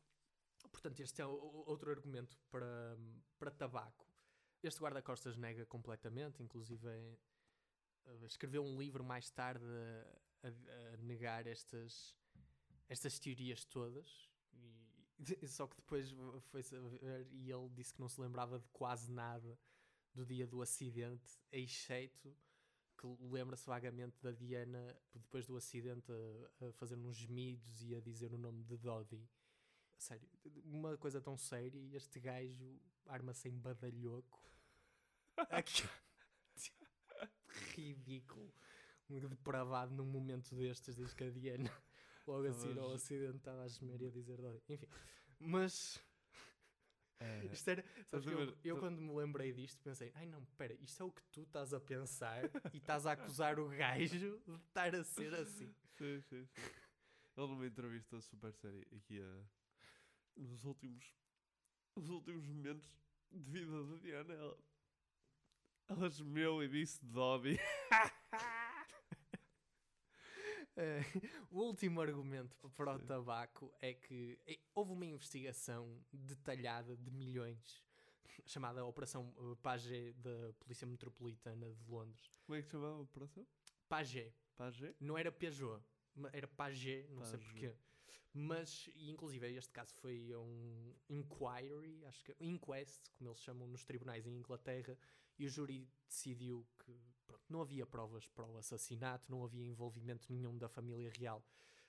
portanto, 0.74 1.00
este 1.00 1.22
é 1.22 1.26
outro 1.26 1.90
argumento 1.90 2.36
para, 2.50 2.96
para 3.38 3.50
tabaco. 3.50 4.06
Este 4.62 4.80
guarda-costas 4.80 5.36
nega 5.36 5.64
completamente, 5.66 6.42
inclusive 6.42 6.86
eh, 8.06 8.26
escreveu 8.26 8.64
um 8.64 8.78
livro 8.78 9.04
mais 9.04 9.30
tarde 9.30 9.64
a, 10.42 10.48
a- 10.48 10.94
a 10.94 10.96
negar 10.98 11.46
estas, 11.46 12.16
estas 12.88 13.18
teorias 13.18 13.64
todas. 13.64 14.30
E, 14.52 15.14
só 15.48 15.66
que 15.66 15.76
depois 15.76 16.10
foi 16.50 16.62
saber 16.62 17.26
e 17.30 17.50
ele 17.50 17.68
disse 17.70 17.92
que 17.94 18.00
não 18.00 18.08
se 18.08 18.20
lembrava 18.20 18.58
de 18.58 18.68
quase 18.70 19.10
nada 19.12 19.58
do 20.14 20.24
dia 20.24 20.46
do 20.46 20.60
acidente, 20.62 21.38
exceto 21.52 22.36
que 22.96 23.06
lembra-se 23.20 23.66
vagamente 23.66 24.16
da 24.22 24.30
Diana 24.30 24.96
depois 25.14 25.46
do 25.46 25.56
acidente 25.56 26.10
a, 26.60 26.66
a 26.68 26.72
fazer 26.72 26.96
uns 26.96 27.16
gemidos 27.16 27.82
e 27.82 27.94
a 27.94 28.00
dizer 28.00 28.32
o 28.32 28.38
nome 28.38 28.62
de 28.64 28.76
Dodi. 28.76 29.28
Sério, 30.04 30.28
uma 30.66 30.98
coisa 30.98 31.18
tão 31.18 31.34
séria 31.34 31.78
e 31.78 31.96
este 31.96 32.20
gajo 32.20 32.78
arma-se 33.06 33.48
em 33.48 33.58
badalhoco. 33.58 34.38
Aqui. 35.48 35.88
Ridículo. 37.74 38.52
Um 39.08 39.28
depravado 39.28 39.94
num 39.94 40.04
momento 40.04 40.54
destes, 40.54 40.94
diz 40.96 41.14
que 41.14 41.24
a 41.24 41.30
Diana 41.30 41.72
logo 42.26 42.46
a 42.46 42.52
seguir 42.52 42.78
ao 42.78 42.92
acidente 42.92 43.38
estava 43.38 43.62
a 43.62 43.68
gemer 43.68 44.02
e 44.02 44.06
a 44.08 44.10
dizer. 44.10 44.38
Enfim, 44.68 44.88
mas 45.38 45.98
isto 47.50 47.70
era, 47.70 47.82
sabes 48.04 48.26
eu, 48.26 48.36
ver? 48.36 48.58
eu 48.62 48.78
quando 48.78 49.00
me 49.00 49.14
lembrei 49.14 49.54
disto 49.54 49.82
pensei, 49.82 50.12
ai 50.16 50.26
não, 50.26 50.44
pera, 50.58 50.74
isto 50.82 51.02
é 51.02 51.06
o 51.06 51.12
que 51.12 51.22
tu 51.32 51.44
estás 51.44 51.72
a 51.72 51.80
pensar 51.80 52.44
e 52.74 52.76
estás 52.76 53.06
a 53.06 53.12
acusar 53.12 53.58
o 53.58 53.70
gajo 53.70 54.38
de 54.46 54.54
estar 54.66 54.94
a 54.94 55.02
ser 55.02 55.34
assim. 55.34 55.74
sim, 55.96 56.20
sim, 56.20 56.20
sim. 56.20 56.48
Ele 57.36 57.46
numa 57.46 57.66
entrevista 57.66 58.20
super 58.20 58.52
séria 58.52 58.86
aqui 58.92 59.18
a, 59.18 59.63
nos 60.36 60.64
últimos 60.64 61.14
nos 61.96 62.08
últimos 62.10 62.44
momentos 62.46 62.90
de 63.30 63.50
vida 63.50 63.84
da 63.84 63.96
Diana, 63.96 64.34
ela, 64.34 64.58
ela 65.88 66.10
gemeu 66.10 66.62
e 66.62 66.68
disse 66.68 67.04
Dobby. 67.04 67.58
Eh, 70.76 70.98
o 71.52 71.60
último 71.60 72.00
argumento 72.00 72.56
para 72.70 72.96
o 72.96 72.98
tabaco 72.98 73.72
é 73.80 73.94
que 73.94 74.40
eh, 74.44 74.58
houve 74.74 74.90
uma 74.90 75.06
investigação 75.06 76.04
detalhada 76.12 76.96
de 76.96 77.12
milhões 77.12 77.80
chamada 78.44 78.84
Operação 78.84 79.32
eh, 79.38 79.56
Pagé 79.62 80.12
da 80.14 80.52
Polícia 80.58 80.84
Metropolitana 80.84 81.72
de 81.72 81.88
Londres. 81.88 82.28
Como 82.44 82.56
é 82.56 82.60
que 82.60 82.66
se 82.66 82.72
chamava 82.72 82.96
a 82.96 83.00
operação? 83.00 83.46
Pagé. 83.88 84.34
Pagé? 84.56 84.94
Não 84.98 85.16
era 85.16 85.30
Peugeot, 85.30 85.80
era 86.32 86.48
Pagé, 86.48 87.06
não 87.10 87.24
sei 87.24 87.38
porquê. 87.38 87.76
Mas, 88.36 88.90
e 88.96 89.10
inclusive, 89.10 89.46
este 89.54 89.72
caso 89.72 89.94
foi 89.94 90.34
um 90.34 90.92
inquiry, 91.08 92.04
acho 92.06 92.22
que 92.24 92.34
inquest, 92.40 93.08
como 93.16 93.30
eles 93.30 93.40
chamam 93.40 93.68
nos 93.68 93.84
tribunais 93.84 94.26
em 94.26 94.36
Inglaterra, 94.36 94.98
e 95.38 95.46
o 95.46 95.48
júri 95.48 95.88
decidiu 96.08 96.66
que 96.84 96.92
pronto, 97.26 97.44
não 97.48 97.60
havia 97.62 97.86
provas 97.86 98.26
para 98.26 98.44
o 98.46 98.56
assassinato, 98.58 99.30
não 99.30 99.44
havia 99.44 99.64
envolvimento 99.64 100.32
nenhum 100.32 100.58
da 100.58 100.68
família 100.68 101.10
real 101.16 101.44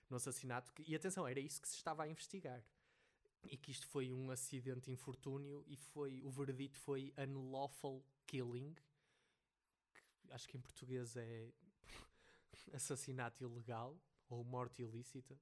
no 0.10 0.18
assassinato. 0.18 0.72
que- 0.74 0.84
E 0.88 0.96
atenção, 0.96 1.28
era 1.28 1.40
isso 1.40 1.60
que 1.62 1.68
se 1.68 1.76
estava 1.78 2.04
a 2.04 2.08
investigar. 2.10 2.64
E 3.50 3.58
que 3.58 3.72
isto 3.72 3.88
foi 3.88 4.12
um 4.12 4.30
acidente 4.32 4.92
infortúnio 4.92 5.64
e 5.68 5.76
foi 5.78 6.22
o 6.24 6.30
veredito 6.30 6.78
foi 6.80 7.14
unlawful 7.18 8.04
killing, 8.28 8.76
que 10.22 10.32
acho 10.32 10.48
que 10.48 10.58
em 10.58 10.62
português 10.62 11.16
é 11.16 11.52
assassinato 12.74 13.44
ilegal 13.44 13.98
ou 14.30 14.44
morte 14.44 14.82
ilícita. 14.82 15.38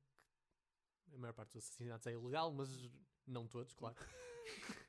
A 1.11 1.17
maior 1.17 1.33
parte 1.33 1.53
dos 1.53 1.63
assassinatos 1.65 2.07
é 2.07 2.11
ilegal, 2.13 2.51
mas 2.51 2.69
não 3.27 3.47
todos, 3.47 3.73
claro. 3.73 3.95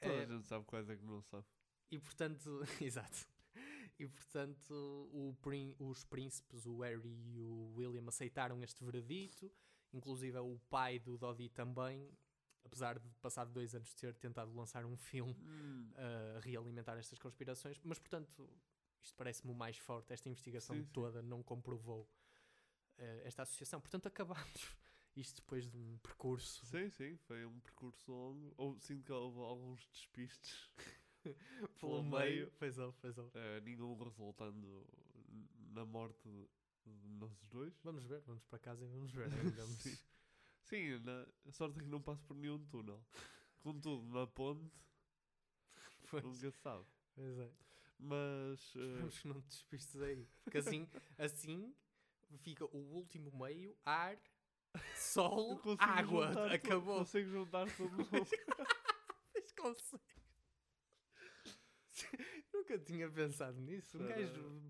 Toda 0.00 0.14
É, 0.14 0.22
a 0.22 0.26
gente 0.26 0.46
sabe 0.46 0.64
quais 0.64 0.88
é 0.88 0.96
que 0.96 1.04
não 1.04 1.20
sabe. 1.22 1.44
e 1.90 1.98
portanto, 1.98 2.60
exato. 2.80 3.26
E 3.98 4.06
portanto, 4.06 4.72
o 5.12 5.34
os 5.80 6.04
príncipes, 6.04 6.66
o 6.66 6.78
Harry 6.82 7.10
e 7.34 7.40
o 7.42 7.74
William, 7.76 8.04
aceitaram 8.06 8.62
este 8.62 8.84
veredito. 8.84 9.50
Inclusive, 9.92 10.38
o 10.38 10.58
pai 10.70 10.98
do 10.98 11.16
Dodi 11.18 11.48
também. 11.48 12.08
apesar 12.64 12.98
de 12.98 13.08
passado 13.22 13.50
dois 13.52 13.74
anos 13.74 13.92
ter 13.94 14.14
tentado 14.14 14.54
lançar 14.54 14.84
um 14.84 14.96
filme 14.96 15.34
Hum. 15.40 15.90
a 16.36 16.40
realimentar 16.40 16.96
estas 16.98 17.18
conspirações, 17.18 17.80
mas 17.82 17.98
portanto 17.98 18.48
isto 19.02 19.14
parece-me 19.16 19.50
o 19.50 19.54
mais 19.54 19.78
forte, 19.78 20.12
esta 20.12 20.28
investigação 20.28 20.76
Sim, 20.76 20.82
sim. 20.82 20.90
toda 20.92 21.22
não 21.22 21.42
comprovou 21.42 22.06
eh, 22.98 23.22
esta 23.24 23.42
associação, 23.42 23.80
portanto 23.80 24.06
acabamos 24.06 24.76
isto 25.20 25.36
depois 25.36 25.68
de 25.68 25.76
um 25.76 25.98
percurso 25.98 26.64
Sim, 26.66 26.88
sim, 26.90 27.16
foi 27.26 27.44
um 27.44 27.58
percurso 27.60 28.10
longo. 28.10 28.54
Ou 28.56 28.78
sinto 28.80 29.04
que 29.04 29.12
houve 29.12 29.38
alguns 29.40 29.86
despistes 29.88 30.70
pelo 31.80 32.02
meio, 32.02 32.50
pois 32.58 32.78
é, 32.78 32.92
pois 33.00 33.16
é. 33.18 33.60
nenhum 33.60 33.96
resultando 34.02 34.86
na 35.72 35.84
morte 35.84 36.28
de, 36.28 36.48
de 36.86 37.08
nós 37.08 37.32
dois. 37.50 37.78
Vamos 37.82 38.04
ver, 38.04 38.20
vamos 38.22 38.44
para 38.44 38.58
casa 38.58 38.84
e 38.84 38.88
vamos 38.88 39.12
ver. 39.12 39.28
Sim, 39.82 39.98
sim 40.62 40.98
na, 41.00 41.26
a 41.46 41.52
sorte 41.52 41.78
é 41.78 41.82
que 41.82 41.88
não 41.88 42.00
passo 42.00 42.22
por 42.24 42.36
nenhum 42.36 42.64
túnel. 42.66 43.02
Contudo, 43.60 44.06
na 44.12 44.26
ponte, 44.26 44.70
Pois, 46.10 46.24
nunca 46.24 46.50
se 46.50 46.58
sabe. 46.58 46.84
pois 47.14 47.38
é. 47.38 47.50
Mas 47.98 48.60
Esperamos 48.60 49.18
que 49.18 49.28
não 49.28 49.40
te 49.42 49.48
despistes 49.48 50.00
aí. 50.00 50.28
Porque 50.44 50.58
assim, 50.58 50.88
assim 51.18 51.74
fica 52.38 52.64
o 52.64 52.78
último 52.94 53.30
meio, 53.36 53.76
ar, 53.84 54.18
sol, 55.08 55.60
água. 55.78 56.28
juntar 56.28 56.42
tudo- 56.44 56.54
Acabou. 56.54 56.98
Consigo 56.98 57.28
juntar 57.30 57.66
tudo. 57.76 57.96
Mas 58.12 59.52
consegue. 59.56 60.02
Nunca 62.52 62.78
tinha 62.78 63.08
pensado 63.10 63.58
nisso. 63.60 63.98
Um 63.98 64.06
gajo 64.06 64.68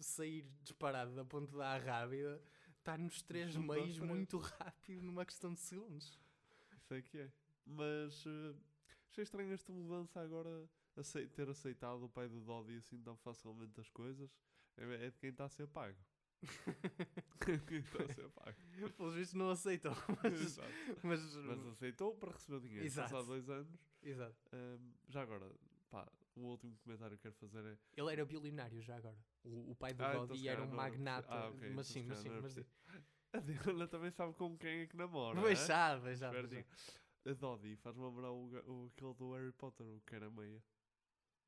sair 0.00 0.42
disparado 0.62 1.14
da 1.14 1.24
ponte 1.24 1.54
da 1.56 1.70
Arrábida 1.74 2.40
está 2.78 2.96
nos 2.96 3.22
três 3.22 3.52
Junto 3.52 3.72
à 3.72 3.76
meios 3.76 3.98
muito 3.98 4.38
rápido 4.38 5.02
numa 5.02 5.24
questão 5.24 5.52
de 5.52 5.60
segundos. 5.60 6.18
Isso 6.76 6.94
é 6.94 7.02
que 7.02 7.18
é. 7.18 7.30
Mas 7.66 8.24
eh, 8.26 8.54
achei 9.10 9.24
estranho 9.24 9.52
esta 9.52 9.72
mudança 9.72 10.20
agora. 10.20 10.68
acei- 10.96 11.26
ter 11.28 11.48
aceitado 11.48 12.04
o 12.04 12.08
pai 12.08 12.28
do 12.28 12.40
Dodi 12.40 12.76
assim 12.76 13.00
tão 13.02 13.16
facilmente 13.16 13.78
as 13.80 13.88
coisas. 13.90 14.30
É, 14.76 15.06
é 15.06 15.10
de 15.10 15.18
quem 15.18 15.30
está 15.30 15.44
a 15.44 15.48
ser 15.48 15.66
pago. 15.68 15.98
Está 16.42 18.02
a 18.04 18.08
ser 18.14 18.28
pago. 18.30 18.56
Pelos 18.96 19.14
vistos 19.14 19.34
não 19.34 19.50
aceitam. 19.50 19.92
Mas, 20.22 20.58
mas, 21.02 21.36
Mas 21.36 21.66
aceitou 21.66 22.14
para 22.16 22.32
receber 22.32 22.56
o 22.56 22.60
dinheiro. 22.60 22.84
Exato. 22.86 23.10
Passado 23.10 23.26
dois 23.26 23.48
anos. 23.48 23.68
exato. 24.02 24.36
Ahm, 24.52 24.92
já 25.08 25.22
agora, 25.22 25.50
pá, 25.90 26.06
o 26.36 26.40
último 26.40 26.76
comentário 26.84 27.16
que 27.16 27.22
quero 27.22 27.34
fazer 27.34 27.64
é. 27.64 27.78
Ele 27.96 28.12
era 28.12 28.24
bilionário 28.24 28.80
já 28.82 28.96
agora. 28.96 29.18
O, 29.44 29.72
o 29.72 29.76
pai 29.76 29.94
do 29.94 30.04
Ah, 30.04 30.10
então 30.10 30.26
Dodi 30.26 30.40
se 30.40 30.48
era 30.48 30.62
um 30.62 30.68
magnata. 30.68 31.28
ah, 31.34 31.48
ok, 31.48 31.70
mas 31.70 31.96
então 31.96 32.02
sim, 32.02 32.08
mas 32.08 32.18
sim. 32.18 32.28
Mas 32.42 32.52
sim. 32.54 32.64
A 33.32 33.40
Diana 33.40 33.86
também 33.88 34.10
sabe 34.10 34.32
com 34.34 34.56
quem 34.56 34.80
é 34.80 34.86
que 34.86 34.96
namora. 34.96 35.40
Pois 35.40 35.60
é? 35.60 35.66
já, 35.66 36.00
pois 36.00 36.18
já, 36.18 36.30
A 36.30 37.32
Dodi 37.34 37.76
faz-me 37.76 38.04
lembrar 38.04 38.30
o, 38.30 38.46
o, 38.66 38.86
aquele 38.94 39.14
do 39.14 39.32
Harry 39.34 39.52
Potter, 39.52 39.86
o 39.86 40.00
que 40.06 40.14
era 40.14 40.30
meia. 40.30 40.62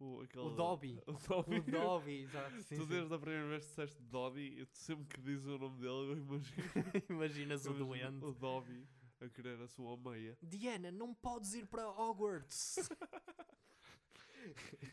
O, 0.00 0.22
aquele, 0.22 0.44
O 0.44 0.50
Dobby. 0.50 1.02
O 1.06 1.12
Dobby. 1.12 1.58
O 1.58 1.62
Dobby, 1.62 2.22
exato. 2.22 2.62
Sim, 2.62 2.76
tu 2.76 2.82
sim. 2.82 2.88
desde 2.88 3.14
a 3.14 3.18
primeira 3.18 3.46
vez 3.48 3.62
que 3.64 3.68
disseste 3.68 4.02
Dobby, 4.02 4.58
eu 4.58 4.66
sempre 4.72 5.04
que 5.06 5.20
dizes 5.20 5.46
o 5.46 5.58
nome 5.58 5.76
dele, 5.78 5.90
eu 6.12 6.16
imagino. 6.16 6.64
Imaginas 7.10 7.66
o 7.66 7.70
eu 7.70 7.76
imagino 7.76 8.20
doente. 8.20 8.24
O 8.24 8.32
Dobby 8.40 8.88
a 9.20 9.28
querer 9.28 9.60
a 9.60 9.68
sua 9.68 9.96
meia. 9.98 10.38
Diana, 10.42 10.90
não 10.90 11.12
podes 11.12 11.52
ir 11.54 11.66
para 11.66 11.88
Hogwarts. 11.88 12.88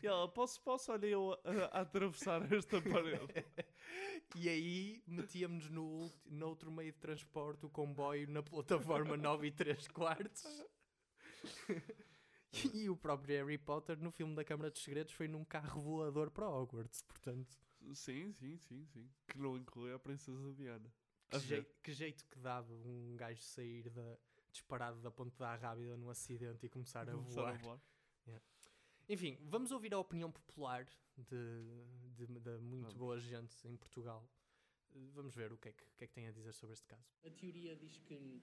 E 0.02 0.06
ela, 0.06 0.28
posso, 0.28 0.60
posso, 0.60 0.92
olha 0.92 1.06
eu 1.06 1.32
a, 1.42 1.78
a 1.78 1.80
atravessar 1.80 2.52
esta 2.52 2.82
parede. 2.82 3.26
e 4.36 4.46
aí 4.46 5.02
metíamos 5.06 5.70
no 5.70 5.82
ulti- 5.84 6.20
noutro 6.30 6.70
meio 6.70 6.92
de 6.92 6.98
transporte 6.98 7.64
o 7.64 7.70
comboio 7.70 8.28
na 8.28 8.42
plataforma 8.42 9.16
9 9.16 9.46
e 9.46 9.50
3 9.50 9.88
quartos. 9.88 10.44
e 12.74 12.88
o 12.88 12.96
próprio 12.96 13.36
Harry 13.36 13.58
Potter 13.58 13.98
no 13.98 14.10
filme 14.10 14.34
da 14.34 14.44
Câmara 14.44 14.70
dos 14.70 14.82
Segredos 14.82 15.12
foi 15.12 15.28
num 15.28 15.44
carro 15.44 15.80
voador 15.80 16.30
para 16.30 16.48
Hogwarts. 16.48 17.02
Portanto, 17.02 17.56
Sim, 17.94 18.32
sim, 18.32 18.56
sim, 18.58 18.84
sim. 18.86 19.08
Que 19.28 19.38
não 19.38 19.56
inclui 19.56 19.92
a 19.92 19.98
Princesa 19.98 20.52
Diana. 20.54 20.92
que, 21.30 21.38
jei- 21.40 21.64
que 21.82 21.92
jeito 21.92 22.24
que 22.26 22.38
dava 22.38 22.72
um 22.72 23.14
gajo 23.16 23.40
sair 23.42 23.88
da, 23.90 24.18
disparado 24.50 25.00
da 25.00 25.10
ponte 25.10 25.36
da 25.38 25.54
Rábida 25.54 25.96
num 25.96 26.10
acidente 26.10 26.66
e 26.66 26.68
começar 26.68 27.08
a 27.08 27.12
Começar 27.12 27.40
voar. 27.42 27.54
a 27.54 27.58
voar. 27.58 27.80
Enfim, 29.08 29.38
vamos 29.42 29.70
ouvir 29.70 29.94
a 29.94 29.98
opinião 29.98 30.30
popular 30.30 30.84
de, 31.16 31.26
de, 32.16 32.26
de 32.26 32.58
muito 32.58 32.82
Vamos. 32.88 32.94
boa 32.94 33.18
gente 33.20 33.56
em 33.66 33.76
Portugal. 33.76 34.28
Vamos 35.14 35.34
ver 35.34 35.52
o 35.52 35.56
que, 35.56 35.68
é 35.68 35.72
que, 35.72 35.82
o 35.84 35.94
que 35.96 36.04
é 36.04 36.06
que 36.06 36.12
tem 36.12 36.26
a 36.26 36.32
dizer 36.32 36.52
sobre 36.52 36.74
este 36.74 36.86
caso. 36.86 37.08
A 37.24 37.30
teoria 37.30 37.76
diz 37.76 37.96
que, 37.98 38.42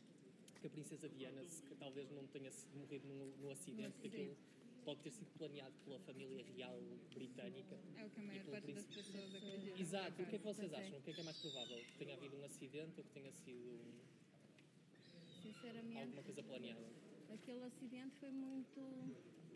que 0.66 0.68
a 0.68 0.72
princesa 0.72 1.08
Diana 1.10 1.44
se- 1.48 1.62
talvez 1.76 2.10
não 2.10 2.26
tenha 2.28 2.50
morrido 2.74 3.08
num, 3.08 3.32
num 3.38 3.52
acidente, 3.52 4.00
que 4.00 4.08
aquilo 4.08 4.36
pode 4.84 5.00
ter 5.02 5.12
sido 5.12 5.30
planeado 5.38 5.74
pela 5.86 6.00
família 6.00 6.44
real 6.56 6.82
britânica. 7.14 7.78
É 7.98 8.04
o 8.06 8.10
que 8.10 8.20
a 8.20 8.24
maior 8.24 8.46
parte 8.46 8.72
das 8.74 8.86
príncipe. 8.88 9.12
pessoas 9.14 9.36
acreditam. 9.36 9.78
Exato, 9.80 10.22
o 10.24 10.26
que 10.26 10.36
é 10.36 10.40
que 10.40 10.44
vocês 10.46 10.74
acham? 10.74 10.98
O 10.98 11.02
que 11.04 11.10
é 11.12 11.14
que 11.14 11.22
é 11.22 11.24
mais 11.24 11.38
provável? 11.38 11.78
Que 11.78 11.98
tenha 12.00 12.16
havido 12.16 12.36
um 12.38 12.44
acidente 12.46 12.94
ou 12.98 13.04
que 13.04 13.12
tenha 13.12 13.32
sido 13.32 13.60
um- 13.60 14.06
Sinceramente, 15.44 15.98
alguma 16.02 16.24
coisa 16.24 16.44
planeada? 16.44 16.86
aquele 17.30 17.64
acidente 17.64 18.16
foi 18.20 18.32
muito 18.32 18.82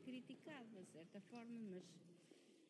criticado, 0.06 0.68
de 0.84 0.92
certa 0.92 1.22
forma, 1.22 1.58
mas, 1.72 1.84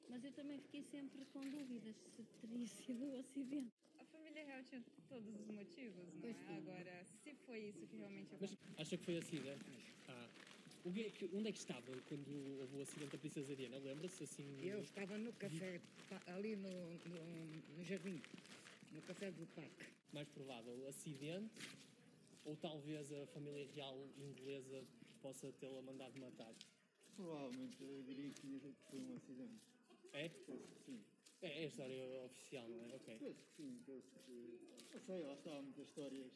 mas 0.10 0.24
eu 0.24 0.32
também 0.32 0.60
fiquei 0.60 0.84
sempre 0.84 1.26
com 1.34 1.42
dúvidas 1.42 1.96
se 2.16 2.24
teria 2.42 2.68
sido 2.68 3.06
o 3.06 3.16
acidente. 3.20 3.79
A 4.40 4.42
família 4.42 4.56
real 4.56 4.64
tinha 4.70 4.84
todos 5.10 5.28
os 5.28 5.48
motivos, 5.48 6.14
não 6.14 6.22
Pois 6.22 6.38
é? 6.48 6.56
Agora, 6.56 7.04
se 7.04 7.34
foi 7.46 7.60
isso 7.60 7.86
que 7.88 7.98
realmente 7.98 8.30
Mas 8.40 8.54
aconteceu. 8.54 8.82
acha 8.82 8.98
que 8.98 9.04
foi 9.04 9.18
acidente? 9.18 9.66
Ah. 10.08 10.30
O 10.86 10.94
que 10.94 11.02
é 11.02 11.10
que- 11.10 11.26
onde 11.36 11.50
é 11.50 11.52
que 11.52 11.58
estava 11.58 11.92
quando 12.08 12.62
houve 12.62 12.78
o 12.78 12.82
acidente 12.82 13.12
da 13.12 13.18
Princesa 13.18 13.54
Diana? 13.56 13.78
Lembra-se 13.80 14.24
assim? 14.24 14.62
Eu 14.62 14.80
estava 14.80 15.18
no 15.18 15.34
café, 15.34 15.82
ali 16.28 16.56
no, 16.56 16.70
no, 16.70 17.76
no 17.78 17.84
jardim, 17.84 18.22
no 18.94 19.02
café 19.02 19.30
do 19.32 19.46
parque. 19.48 19.86
Mais 20.14 20.28
provável, 20.30 20.88
acidente 20.88 21.54
ou 22.46 22.56
talvez 22.56 23.12
a 23.12 23.28
família 23.28 23.68
real 23.76 23.98
inglesa 24.18 24.82
possa 25.22 25.52
tê-la 25.60 25.82
mandado 25.82 26.18
matar? 26.18 26.54
Provavelmente, 27.18 27.84
eu 27.84 28.02
diria 28.04 28.32
que 28.32 28.62
foi 28.90 29.00
um 29.02 29.16
acidente. 29.18 29.60
É? 30.14 30.30
Sim. 30.86 31.04
É, 31.42 31.48
é 31.62 31.64
a 31.64 31.68
história 31.68 32.24
oficial, 32.26 32.68
não 32.68 32.86
é? 32.86 32.96
Ok. 32.96 33.16
Penso 33.20 33.44
que 33.44 33.52
sim, 33.56 33.80
penso 33.86 34.08
que... 34.26 34.60
Não 34.94 35.00
sei, 35.02 35.24
lá 35.24 35.34
está, 35.34 35.58
há 35.58 35.62
muitas 35.62 35.88
histórias. 35.88 36.32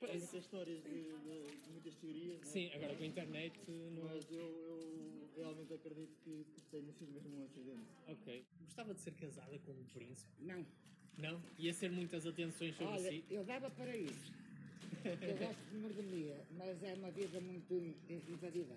Há 0.00 0.06
muitas 0.06 0.34
histórias 0.34 0.82
de, 0.82 0.90
de- 0.90 1.60
de 1.64 1.70
muitas 1.70 1.94
teorias, 1.96 2.40
não 2.40 2.48
é? 2.48 2.52
Sim, 2.52 2.72
agora 2.74 2.94
com 2.96 3.02
a 3.02 3.06
internet 3.06 3.60
não... 3.68 4.04
Mas 4.04 4.30
eu, 4.30 4.38
eu 4.38 5.30
realmente 5.36 5.72
acredito 5.74 6.14
que, 6.22 6.44
tenha 6.70 6.92
sido 6.92 7.12
mesmo 7.12 7.40
um 7.40 7.44
acidente. 7.44 7.86
Ok. 8.06 8.44
Gostava 8.60 8.94
de 8.94 9.00
ser 9.00 9.12
casada 9.14 9.58
com 9.60 9.72
um 9.72 9.84
príncipe? 9.86 10.30
Não. 10.40 10.66
Não? 11.16 11.42
Ia 11.58 11.72
ser 11.74 11.90
muitas 11.90 12.26
atenções 12.26 12.76
sobre 12.76 12.92
Olha, 12.92 13.10
si? 13.10 13.24
eu 13.30 13.44
dava 13.44 13.70
para 13.70 13.96
isso. 13.96 14.32
Eu 15.04 15.36
gosto 15.38 15.64
de 15.70 15.76
mergulhia, 15.78 16.46
mas 16.56 16.82
é 16.82 16.94
uma 16.94 17.10
vida 17.10 17.40
muito 17.40 17.74
invadida. 18.28 18.76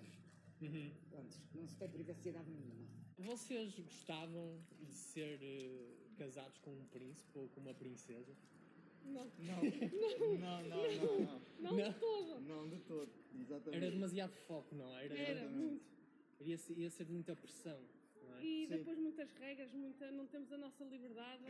Uhum. 0.60 0.90
Pronto, 1.10 1.36
não 1.54 1.68
se 1.68 1.76
tem 1.76 1.88
privacidade 1.88 2.48
nenhuma. 2.50 3.01
Vocês 3.18 3.78
gostavam 3.78 4.58
de 4.80 4.94
ser 4.94 5.38
eh, 5.42 5.92
casados 6.16 6.58
com 6.58 6.70
um 6.70 6.84
príncipe 6.86 7.38
ou 7.38 7.48
com 7.48 7.60
uma 7.60 7.74
princesa? 7.74 8.34
Não. 9.04 9.30
Não. 9.38 9.62
não, 10.38 10.62
não, 10.62 10.68
não, 10.68 11.20
não. 11.20 11.42
Não 11.60 11.76
de 11.76 11.98
todo. 11.98 12.40
Não 12.40 12.68
de 12.68 12.78
todo, 12.80 13.10
exatamente. 13.38 13.84
Era 13.84 13.90
demasiado 13.90 14.32
foco, 14.46 14.74
não 14.74 14.96
era? 14.96 15.18
Era, 15.18 15.48
muito. 15.48 15.82
Ia 16.40 16.58
ser, 16.58 16.78
ia 16.78 16.90
ser 16.90 17.08
muita 17.08 17.36
pressão, 17.36 17.78
não 18.24 18.36
é? 18.36 18.44
E 18.44 18.66
depois 18.66 18.98
muitas 18.98 19.30
regras, 19.32 19.72
muita, 19.72 20.10
não 20.10 20.26
temos 20.26 20.52
a 20.52 20.58
nossa 20.58 20.84
liberdade. 20.84 21.44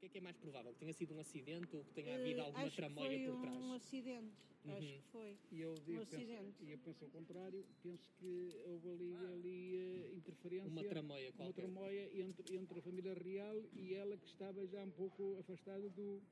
O 0.00 0.02
que 0.02 0.06
é 0.06 0.08
que 0.08 0.16
é 0.18 0.20
mais 0.22 0.36
provável? 0.38 0.72
Que 0.72 0.78
tenha 0.80 0.94
sido 0.94 1.14
um 1.14 1.20
acidente 1.20 1.76
ou 1.76 1.84
que 1.84 1.92
tenha 1.92 2.16
Eh, 2.16 2.22
havido 2.22 2.40
alguma 2.40 2.64
acho 2.64 2.76
tramóia 2.76 3.28
por 3.30 3.38
trás? 3.42 3.54
um 3.54 3.72
acidente, 3.74 4.32
acho 4.64 4.88
Uhum. 4.88 4.96
que 5.02 5.08
foi. 5.12 5.36
E 5.52 5.60
eu, 5.60 5.74
Um 5.74 5.76
eu 5.76 6.06
penso, 6.06 6.14
acidente. 6.14 6.64
e 6.64 6.72
eu 6.72 6.78
penso 6.78 7.04
ao 7.04 7.10
contrário, 7.10 7.66
penso 7.82 8.10
que 8.18 8.50
houve 8.64 8.88
ali, 8.88 9.12
ali 9.34 9.76
eh, 9.76 10.14
interferência. 10.16 10.70
Uma 10.70 10.82
tramóia 10.84 11.28
Uma 11.28 11.36
qualquer. 11.36 11.60
tramóia 11.60 12.18
entre, 12.18 12.56
entre 12.56 12.78
a 12.78 12.82
família 12.82 13.12
real 13.12 13.56
e 13.74 13.92
ela 13.92 14.16
que 14.16 14.26
estava 14.26 14.66
já 14.66 14.82
um 14.82 14.90
pouco 14.90 15.36
afastada 15.38 15.86
do. 15.90 16.22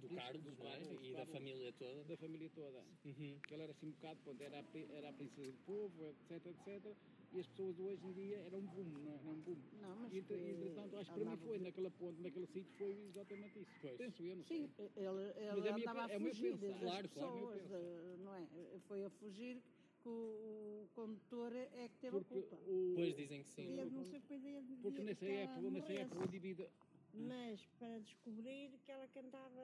Do 0.00 0.08
Carlos, 0.08 0.56
não 0.56 0.66
é? 0.66 0.80
E 1.04 1.12
da 1.12 1.26
família 1.26 1.72
toda. 1.72 2.04
Da 2.04 2.16
família 2.16 2.48
toda. 2.54 2.78
Uhum. 3.04 3.36
Que 3.46 3.52
ela 3.52 3.64
era 3.64 3.72
assim 3.72 3.86
um 3.88 3.90
bocado, 3.92 4.18
pronto, 4.24 4.40
era, 4.42 4.60
a, 4.60 4.78
era 4.96 5.08
a 5.10 5.12
princesa 5.12 5.52
do 5.52 5.58
povo, 5.66 6.06
etc, 6.06 6.46
etc. 6.46 6.96
E 7.30 7.40
as 7.40 7.46
pessoas 7.46 7.76
de 7.76 7.82
hoje 7.82 8.06
em 8.06 8.12
dia 8.12 8.36
eram 8.38 8.58
um 8.60 8.66
boom, 8.66 8.84
não 8.84 9.10
é? 9.12 9.14
Era 9.16 9.28
um 9.28 9.34
boom. 9.42 9.56
Não, 9.80 9.96
mas 9.96 10.12
e, 10.12 10.18
entretanto, 10.18 10.96
acho 10.96 11.10
que 11.12 11.20
para 11.20 11.30
mim 11.30 11.36
foi, 11.36 11.58
de- 11.58 11.64
naquela 11.64 11.90
ponte, 11.90 12.22
naquele 12.22 12.46
sítio, 12.46 12.72
foi 12.78 12.90
exatamente 13.08 13.58
isso. 13.58 13.98
Penso 13.98 14.22
eu, 14.22 14.36
não 14.36 14.44
sei. 14.44 14.56
Sim, 14.58 14.70
ele, 14.96 15.22
ele 15.36 15.48
Mas 15.48 15.66
é 15.66 15.68
a 15.68 15.72
minha 15.74 15.90
andava 15.90 16.06
a 16.06 16.12
é 16.12 16.16
o 16.16 16.20
meu 16.20 16.30
fugir 16.30 16.58
pensar. 16.58 16.72
das 16.72 16.80
Claro, 16.80 17.08
claro, 17.10 17.28
é 17.28 17.58
pessoas, 17.58 18.16
de- 18.16 18.22
não 18.24 18.34
é? 18.34 18.46
Foi 18.88 19.04
a 19.04 19.10
fugir 19.10 19.56
que 20.02 20.08
o, 20.08 20.88
condutor 20.94 21.52
é 21.54 21.88
que 21.88 22.00
teve 22.00 22.16
Porque 22.16 22.34
a 22.34 22.40
culpa. 22.40 22.56
o- 22.56 22.94
Pois 22.94 23.16
dizem 23.16 23.42
que 23.42 23.50
sim. 23.50 23.62
Ele 23.62 23.90
não 23.90 24.04
sei 24.04 24.22
ele 24.38 24.76
Porque 24.82 25.02
nessa 25.02 25.24
ela 25.26 25.38
época, 25.52 25.70
nessa 25.70 25.92
época 25.92 26.18
o 26.20 26.24
indivíduo. 26.24 26.66
Mas 27.14 27.60
para 27.78 27.98
descobrir 27.98 28.70
que 28.86 28.92
ela 28.92 29.06
cantava 29.08 29.60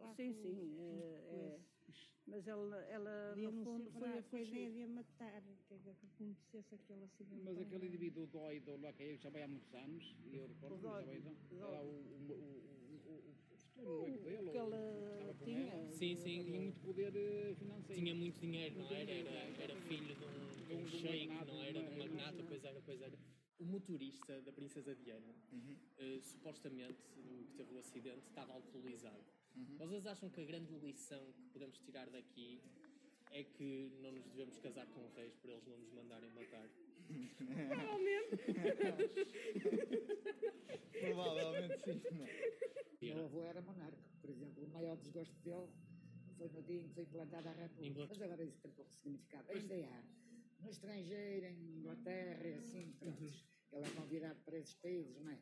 lá 0.00 0.14
Sim, 0.16 0.32
com- 0.32 0.42
sim, 0.42 0.80
é- 0.80 1.20
é- 1.32 1.60
Mas 2.26 2.46
ela, 2.46 2.76
ela 2.84 3.30
Podia 3.34 3.50
no 3.50 3.64
fundo, 3.64 3.90
foi 3.90 4.00
a 4.02 4.10
bravo, 4.12 4.28
com 4.28 4.36
a 4.36 4.38
fugir. 4.38 4.54
ideia 4.54 4.70
de 4.70 4.82
a 4.82 4.88
matar, 4.88 5.42
que 5.42 5.78
que 5.78 6.06
acontecesse 6.06 6.74
aquele 6.74 7.04
acidente. 7.04 7.42
Mas 7.44 7.58
aquele 7.58 7.86
indivíduo 7.86 8.26
dóido 8.28 8.76
lá 8.80 8.92
que 8.92 9.02
eu 9.02 9.16
já 9.18 9.30
vai 9.30 9.42
há 9.42 9.48
muitos 9.48 9.74
anos, 9.74 10.16
e 10.24 10.36
eu 10.36 10.46
recordo 10.46 10.74
O 10.74 10.78
que 10.78 10.82
já 10.84 10.90
vai 11.04 11.16
então, 11.16 11.32
o 11.50 11.64
era 11.66 11.82
o, 11.82 11.88
o, 11.88 12.32
o, 12.32 13.12
o, 13.12 13.34
o 13.52 13.56
futuro 13.56 13.98
noivo 13.98 14.18
O 14.18 14.22
dele, 14.22 14.50
que 14.50 15.38
com 15.38 15.44
tinha. 15.44 15.72
ela, 15.72 15.92
Sim, 15.92 16.16
sim. 16.16 16.22
tinha 16.22 16.44
muito 16.44 16.80
poder 16.80 17.16
eh, 17.16 17.54
financeiro. 17.56 18.02
Tinha 18.02 18.14
muito 18.14 18.40
dinheiro, 18.40 18.78
não 18.78 18.90
era? 18.92 19.10
Era, 19.10 19.30
é. 19.30 19.62
era 19.62 19.76
filho 19.82 20.14
de 20.14 20.24
um, 20.24 20.66
de 20.66 20.74
um- 20.74 20.86
sheik, 20.86 21.26
não 21.46 21.62
era? 21.62 21.72
De 21.72 21.78
um 21.80 21.88
uma- 21.88 21.98
magnata, 21.98 22.44
pois 22.48 22.64
era, 22.64 22.80
pois 22.82 23.00
era. 23.02 23.18
O 23.58 23.64
motorista 23.64 24.40
da 24.42 24.52
Princesa 24.52 24.94
Diana, 24.94 25.34
Uhum. 25.52 25.76
eh, 25.98 26.20
supostamente, 26.22 26.98
que 27.14 27.46
teve 27.56 27.74
o 27.74 27.78
acidente, 27.78 28.26
estava 28.28 28.52
alcoolizado. 28.54 29.24
Uhum. 29.56 29.76
Vocês 29.78 30.06
acham 30.06 30.30
que 30.30 30.40
a 30.40 30.44
grande 30.44 30.74
lição 30.78 31.32
que 31.32 31.42
podemos 31.52 31.78
tirar 31.80 32.08
daqui 32.10 32.60
é 33.30 33.44
que 33.44 33.90
não 34.00 34.12
nos 34.12 34.24
devemos 34.26 34.58
casar 34.58 34.86
com 34.86 35.08
reis 35.14 35.34
para 35.36 35.52
eles 35.52 35.66
não 35.66 35.78
nos 35.78 35.92
mandarem 35.92 36.30
matar? 36.30 36.68
Provavelmente 41.00 41.78
sim. 41.84 42.02
Meu 43.00 43.24
avô 43.24 43.44
era 43.44 43.60
monarca, 43.60 43.98
por 44.20 44.30
exemplo. 44.30 44.64
O 44.64 44.68
maior 44.68 44.96
desgosto 44.96 45.34
dele 45.42 45.68
foi 46.36 46.48
no 46.48 46.62
dia 46.62 46.80
em 46.80 46.88
que 46.88 46.94
foi 46.94 47.02
implantada 47.02 47.50
a 47.50 47.52
República. 47.52 47.88
Inglaterra. 47.88 48.08
Mas 48.10 48.22
agora 48.22 48.44
isso 48.44 48.60
tem 48.60 48.70
pouco 48.72 48.92
significado. 48.92 49.50
Ainda 49.50 49.74
há. 49.74 50.02
No 50.60 50.70
estrangeiro, 50.70 51.46
em 51.46 51.78
Inglaterra, 51.78 52.46
e 52.46 52.54
assim, 52.54 52.92
pronto. 52.98 53.22
Ele 53.72 53.84
é 53.84 53.90
convidado 53.90 54.40
para 54.44 54.58
esses 54.58 54.74
países, 54.74 55.16
não 55.16 55.30
é? 55.30 55.38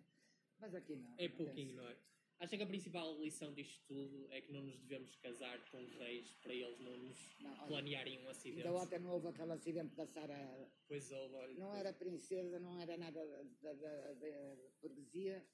Mas 0.59 0.75
aqui 0.75 0.97
não. 0.97 1.15
É 1.19 1.29
não 1.29 1.37
pouquinho, 1.37 1.77
não 1.77 1.89
é? 1.89 1.97
Acha 2.41 2.57
que 2.57 2.63
a 2.63 2.67
principal 2.67 3.21
lição 3.21 3.53
disto 3.53 3.85
tudo 3.87 4.27
é 4.33 4.41
que 4.41 4.51
não 4.51 4.63
nos 4.63 4.79
devemos 4.79 5.15
casar 5.17 5.63
com 5.71 5.85
reis 5.99 6.33
para 6.43 6.55
eles 6.55 6.81
não 6.81 6.97
nos 6.97 7.37
Não, 7.39 7.51
olha, 7.51 7.67
planearem 7.67 8.19
um 8.25 8.31
acidente? 8.31 8.67
Ainda 8.67 8.79
ontem 8.79 8.99
não 8.99 9.11
houve 9.11 9.29
aquele 9.29 9.53
acidente 9.53 9.95
da 9.95 10.07
Sara. 10.07 10.73
Pois 10.89 11.11
houve, 11.13 11.35
olha. 11.35 11.55
Não 11.59 11.77
era 11.77 11.93
princesa, 11.93 12.59
não 12.59 12.81
era 12.81 12.97
nada 12.97 13.21
da, 13.61 13.75
da, 13.75 14.15
da 14.15 14.57
burguesia 14.81 15.47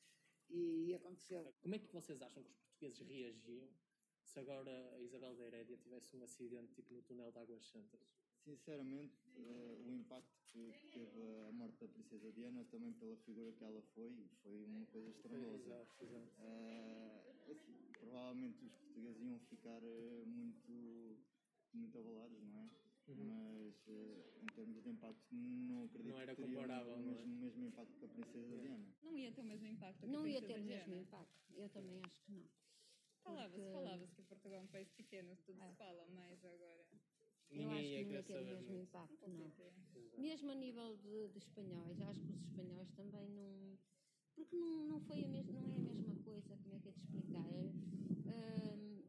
e 0.49 0.95
aconteceu. 0.95 1.53
Como 1.61 1.75
é 1.75 1.79
que 1.81 1.93
vocês 1.93 2.23
acham 2.23 2.45
que 2.45 2.51
os 2.51 2.57
portugueses 2.57 3.01
reagiam 3.01 3.69
se 4.23 4.39
agora 4.39 4.95
a 4.95 5.01
Isabel 5.01 5.35
da 5.35 5.45
Herédia 5.45 5.77
tivesse 5.79 6.17
um 6.17 6.23
acidente 6.23 6.73
tipo 6.73 6.95
no 6.95 7.03
túnel 7.03 7.33
de 7.33 7.39
Águas 7.41 7.67
Santas? 7.67 8.01
Sinceramente, 8.47 9.11
eh, 9.35 9.75
o 9.91 9.93
impacto 9.93 10.31
que 10.53 10.71
teve 10.95 11.21
a 11.49 11.53
morte 11.53 11.79
da 11.81 11.89
Princesa 11.89 12.31
Diana, 12.31 12.65
também 12.71 12.93
pela 12.93 13.17
figura 13.27 13.51
que 13.53 13.65
ela 13.65 13.83
foi, 13.93 14.09
foi 14.45 14.65
uma 14.65 14.87
coisa 14.87 15.11
estrondosa. 15.11 15.65
Exato, 15.67 16.05
exato. 16.05 16.31
Eh, 16.47 17.35
assim, 17.51 17.75
provavelmente 17.99 18.65
os 18.65 18.73
portugueses 18.73 19.21
iam 19.23 19.39
ficar 19.51 19.83
eh, 19.83 20.23
muito, 20.27 20.71
muito 21.75 21.99
abalados, 21.99 22.39
não 22.41 22.61
é? 22.61 22.71
Uhum. 23.09 23.27
Mas 23.27 23.75
eh, 23.89 24.41
em 24.43 24.47
termos 24.55 24.83
de 24.85 24.91
impacto, 24.91 25.35
não 25.35 25.85
acredito 25.85 26.09
Não 26.13 26.21
era 26.21 26.35
que 26.37 26.43
teriam 26.43 26.63
comparável, 26.63 26.95
o 26.95 27.01
não 27.03 27.11
é? 27.11 27.15
mesmo, 27.27 27.35
mesmo 27.43 27.67
impacto 27.67 27.99
que 27.99 28.05
a 28.05 28.09
Princesa 28.09 28.59
Diana. 28.63 28.87
Não 29.03 29.17
ia 29.19 29.33
ter 29.33 29.41
o 29.41 29.45
mesmo 29.45 29.67
impacto 29.67 29.99
que 29.99 30.07
a 30.07 30.09
Não 30.09 30.27
ia 30.27 30.41
ter 30.41 30.47
o 30.47 30.63
mesmo 30.65 30.87
Diana. 30.87 31.03
impacto. 31.03 31.53
Eu 31.57 31.69
também 31.71 31.99
acho 31.99 32.23
que 32.25 32.31
não. 32.31 32.45
Falava-se, 33.27 33.57
Porque- 33.57 33.73
falava-se 33.73 34.15
que 34.15 34.23
Portugal 34.23 34.59
é 34.61 34.63
um 34.63 34.67
país 34.69 34.89
pequeno, 34.93 35.37
tudo 35.45 35.59
se 35.61 35.77
fala, 35.77 36.07
mas 36.15 36.45
agora... 36.45 36.86
Eu 37.51 37.59
Ninguém 37.59 37.79
acho 37.79 37.89
que 37.89 37.97
não 37.97 38.05
querer 38.05 38.17
ia 38.17 38.23
ter 38.23 38.37
o 38.37 38.45
mesmo 38.45 38.67
não 38.73 38.79
é? 38.79 38.83
impacto, 38.83 39.31
não. 39.31 39.53
Mesmo 40.19 40.51
a 40.51 40.55
nível 40.55 40.97
de, 40.97 41.29
de 41.29 41.39
espanhóis, 41.39 42.01
acho 42.01 42.21
que 42.21 42.33
os 42.33 42.41
espanhóis 42.43 42.91
também 42.93 43.29
não. 43.31 43.79
Porque 44.35 44.57
não, 44.57 44.85
não, 44.85 45.01
foi 45.01 45.25
a 45.25 45.29
mes, 45.29 45.47
não 45.49 45.61
é 45.61 45.75
a 45.75 45.79
mesma 45.79 46.15
coisa, 46.25 46.57
como 46.59 46.75
é 46.75 46.79
que 46.79 46.89
é 46.89 46.93
de 46.93 46.99
explicar? 46.99 47.47
Ahm, 48.27 49.03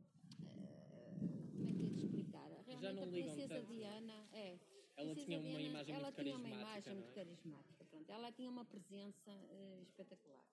ah, 0.46 1.50
como 1.54 1.68
é 1.70 1.74
que 1.74 1.84
é 1.84 1.90
de 1.90 1.96
explicar? 2.06 2.48
Realmente 2.66 2.82
Já 2.82 2.94
não 2.94 3.04
a 3.04 3.08
Princesa 3.08 3.56
tanto. 3.56 3.68
Diana 3.68 4.30
é. 4.32 4.58
Ela 4.98 5.14
Princesa 5.14 5.26
tinha 5.26 5.40
uma 5.40 5.50
Diana, 5.50 5.70
imagem 5.70 5.96
ela 5.96 6.04
muito 6.04 6.22
tinha 6.24 6.36
uma 6.36 6.44
carismática, 6.50 6.70
imagem 6.70 6.94
não 6.94 7.02
muito 7.02 7.10
é? 7.10 7.14
carismática. 7.14 7.86
Pronto. 7.86 8.10
Ela 8.12 8.32
tinha 8.32 8.50
uma 8.50 8.66
presença 8.66 9.32
eh, 9.32 9.80
espetacular. 9.84 10.44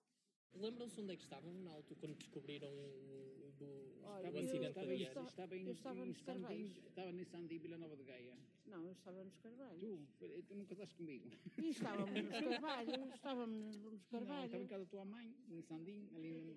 Lembram-se 0.55 1.01
onde 1.01 1.13
é 1.13 1.15
que 1.17 1.23
estavam 1.23 1.53
na 1.63 1.71
altura 1.71 1.99
quando 1.99 2.15
descobriram 2.15 2.69
o, 2.71 3.51
do, 3.57 3.99
Olha, 4.03 4.31
o 4.31 4.37
eu- 4.37 4.43
acidente 4.43 4.67
estava 4.67 4.87
da 4.87 4.93
em 4.93 4.97
Diana? 4.97 5.09
Esta- 5.19 5.29
Estava 5.29 5.55
em, 5.57 5.65
eu 5.65 5.71
estava 5.73 5.99
em 5.99 6.07
nos 6.07 6.21
Carvalhos. 6.21 6.77
estava 6.87 7.09
em 7.11 7.23
Sandim, 7.25 7.57
Vila 7.59 7.77
Nova 7.77 7.95
de 7.97 8.03
Gaia. 8.03 8.37
Não, 8.65 8.85
eu 8.85 8.91
estava 8.93 9.23
nos 9.23 9.37
Carvalhos. 9.37 9.79
Tu, 10.17 10.43
tu 10.47 10.55
nunca 10.55 10.73
estás 10.73 10.93
comigo. 10.93 11.29
E 11.57 11.69
estávamos 11.69 12.11
nos 12.23 12.29
Carvalhos, 12.63 13.13
estávamos 13.15 13.75
nos 13.77 13.83
Não, 14.11 14.21
estava 14.21 14.23
em 14.23 14.27
Carvalhos. 14.49 14.69
casa 14.69 14.83
da 14.85 14.89
tua 14.89 15.05
mãe, 15.05 15.35
em 15.49 15.61
Sandim, 15.61 16.09
ali 16.15 16.31
no, 16.41 16.53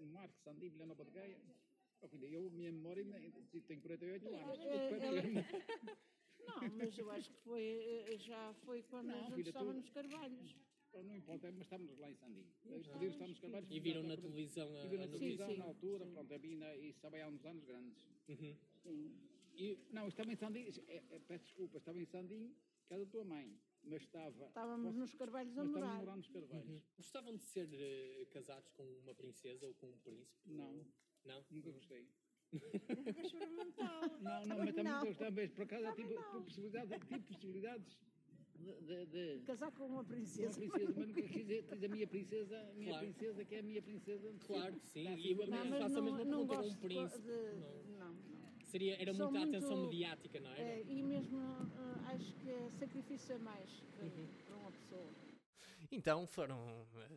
no 0.00 0.06
Marco, 0.12 0.38
Sandim, 0.40 0.68
Vila 0.68 0.86
Nova 0.86 1.04
de 1.04 1.10
Gaia. 1.12 1.38
Oh, 2.02 2.08
filha, 2.08 2.26
eu, 2.26 2.50
minha 2.50 2.70
memória, 2.72 3.02
ainda- 3.02 3.18
tenho 3.66 3.80
48 3.80 4.26
anos. 4.28 4.58
É, 4.58 4.92
Eu- 4.92 5.00
ela- 5.02 5.22
Não, 6.46 6.68
mas 6.76 6.96
eu 6.98 7.10
acho 7.10 7.30
que 7.30 7.38
foi, 7.40 7.62
eh, 7.62 8.16
já 8.18 8.52
foi 8.64 8.82
quando 8.82 9.06
Não, 9.08 9.14
a 9.16 9.20
gente 9.22 9.34
filha, 9.34 9.48
estava 9.48 9.70
tu- 9.72 9.76
nos 9.78 9.88
Carvalhos. 9.90 10.56
Não 11.02 11.16
importa, 11.16 11.50
mas 11.52 11.62
estávamos 11.62 11.98
lá 11.98 12.10
em 12.10 12.14
Sandim. 12.14 12.46
Podíamos 12.92 13.38
Carvalhos. 13.40 13.70
E 13.70 13.80
viram 13.80 14.02
na 14.02 14.16
televisão 14.16 14.76
a, 14.76 14.84
E 14.84 14.88
viram 14.88 15.02
a 15.04 15.06
na 15.06 15.12
notícia? 15.12 15.18
televisão 15.18 15.48
sim, 15.50 15.58
na 15.58 15.64
altura, 15.64 16.06
pronto, 16.06 16.34
a 16.34 16.38
Bina, 16.38 16.74
e 16.76 16.88
estava 16.90 17.16
há 17.22 17.28
uns 17.28 17.44
anos 17.44 17.64
grandes. 17.64 18.06
Uhum. 18.28 18.56
Sim. 18.82 19.14
E, 19.54 19.78
não, 19.90 20.08
estava 20.08 20.30
em 20.32 20.36
Sandim, 20.36 20.66
é, 20.88 21.02
é, 21.10 21.18
peço 21.20 21.44
desculpa, 21.44 21.78
estava 21.78 21.98
em 21.98 22.04
Sandim, 22.04 22.54
casa 22.88 23.04
da 23.04 23.10
tua 23.10 23.24
mãe, 23.24 23.58
mas 23.84 24.02
estava... 24.02 24.46
Estávamos 24.46 24.86
posso- 24.86 24.98
nos 24.98 25.14
Carvalhos 25.14 25.56
a 25.58 25.64
mas 25.64 25.68
estávamos 25.68 25.76
a 25.76 25.94
morar. 25.94 25.98
morar 26.04 26.16
nos 26.16 26.28
Carvalhos. 26.28 26.68
Uhum. 26.68 26.80
Gostavam 26.96 27.36
de 27.36 27.44
ser 27.44 27.68
eh, 27.72 28.26
casados 28.30 28.70
com 28.72 28.82
uma 29.02 29.14
princesa 29.14 29.66
ou 29.66 29.74
com 29.74 29.86
um 29.88 29.98
príncipe? 29.98 30.40
Não. 30.50 30.84
Não? 31.24 31.44
Nunca 31.50 31.70
gostei. 31.72 32.06
Não, 34.20 34.46
não, 34.46 34.58
mas 34.58 34.74
também 34.74 34.84
Não. 34.92 35.04
gostava, 35.04 35.30
mas 35.32 35.50
por 35.50 35.62
acaso 35.62 35.94
tive, 35.94 36.08
tive 36.14 36.44
possibilidade, 36.44 37.06
tive 37.06 37.20
possibilidades 37.26 37.98
de, 38.56 39.06
de, 39.06 39.36
de 39.38 39.44
Casar 39.46 39.70
com 39.72 39.84
uma 39.86 39.96
uma 39.96 40.04
princesa. 40.04 40.58
princesa, 40.58 40.92
mas 40.96 41.06
nunca 41.06 41.22
quis, 41.22 41.46
quis 41.66 41.84
a 41.84 41.88
minha 41.88 42.06
princesa, 42.06 42.58
a 42.60 42.72
minha 42.74 42.88
Claro. 42.90 43.06
princesa, 43.06 43.44
que 43.44 43.54
é 43.54 43.58
a 43.58 43.62
minha 43.62 43.82
princesa. 43.82 44.34
Claro 44.46 44.78
sim. 44.80 45.00
Está 45.00 45.12
E 45.18 45.30
eu 45.32 45.36
mas 45.38 45.48
faço 45.82 45.98
a 45.98 46.02
mesma 46.02 46.24
não 46.24 46.46
pergunta 46.46 46.56
com 46.56 46.68
um 46.68 46.74
príncipe. 46.76 47.22
de- 47.22 47.52
Não. 47.98 47.98
Não, 47.98 48.14
não. 48.14 48.64
Seria, 48.64 49.00
era 49.00 49.14
São 49.14 49.30
muita 49.30 49.46
muito- 49.46 49.56
atenção 49.58 49.82
mediática, 49.86 50.40
não? 50.40 50.50
É, 50.50 50.82
e 50.82 51.02
mesmo 51.02 51.38
eh, 51.38 52.14
acho 52.14 52.34
que 52.34 52.50
é 52.50 52.70
sacrifício 52.70 53.36
a 53.36 53.38
mais 53.38 53.70
para, 53.96 54.04
Uhum. 54.06 54.26
para 54.46 54.56
uma 54.56 54.72
pessoa. 54.72 55.08
Então 55.92 56.26
foram 56.26 56.66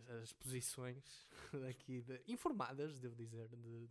as- 0.08 0.10
as 0.22 0.34
posições 0.34 1.28
daqui 1.54 2.02
de- 2.02 2.22
informadas, 2.28 3.00
devo 3.00 3.16
dizer, 3.16 3.48
de, 3.48 3.88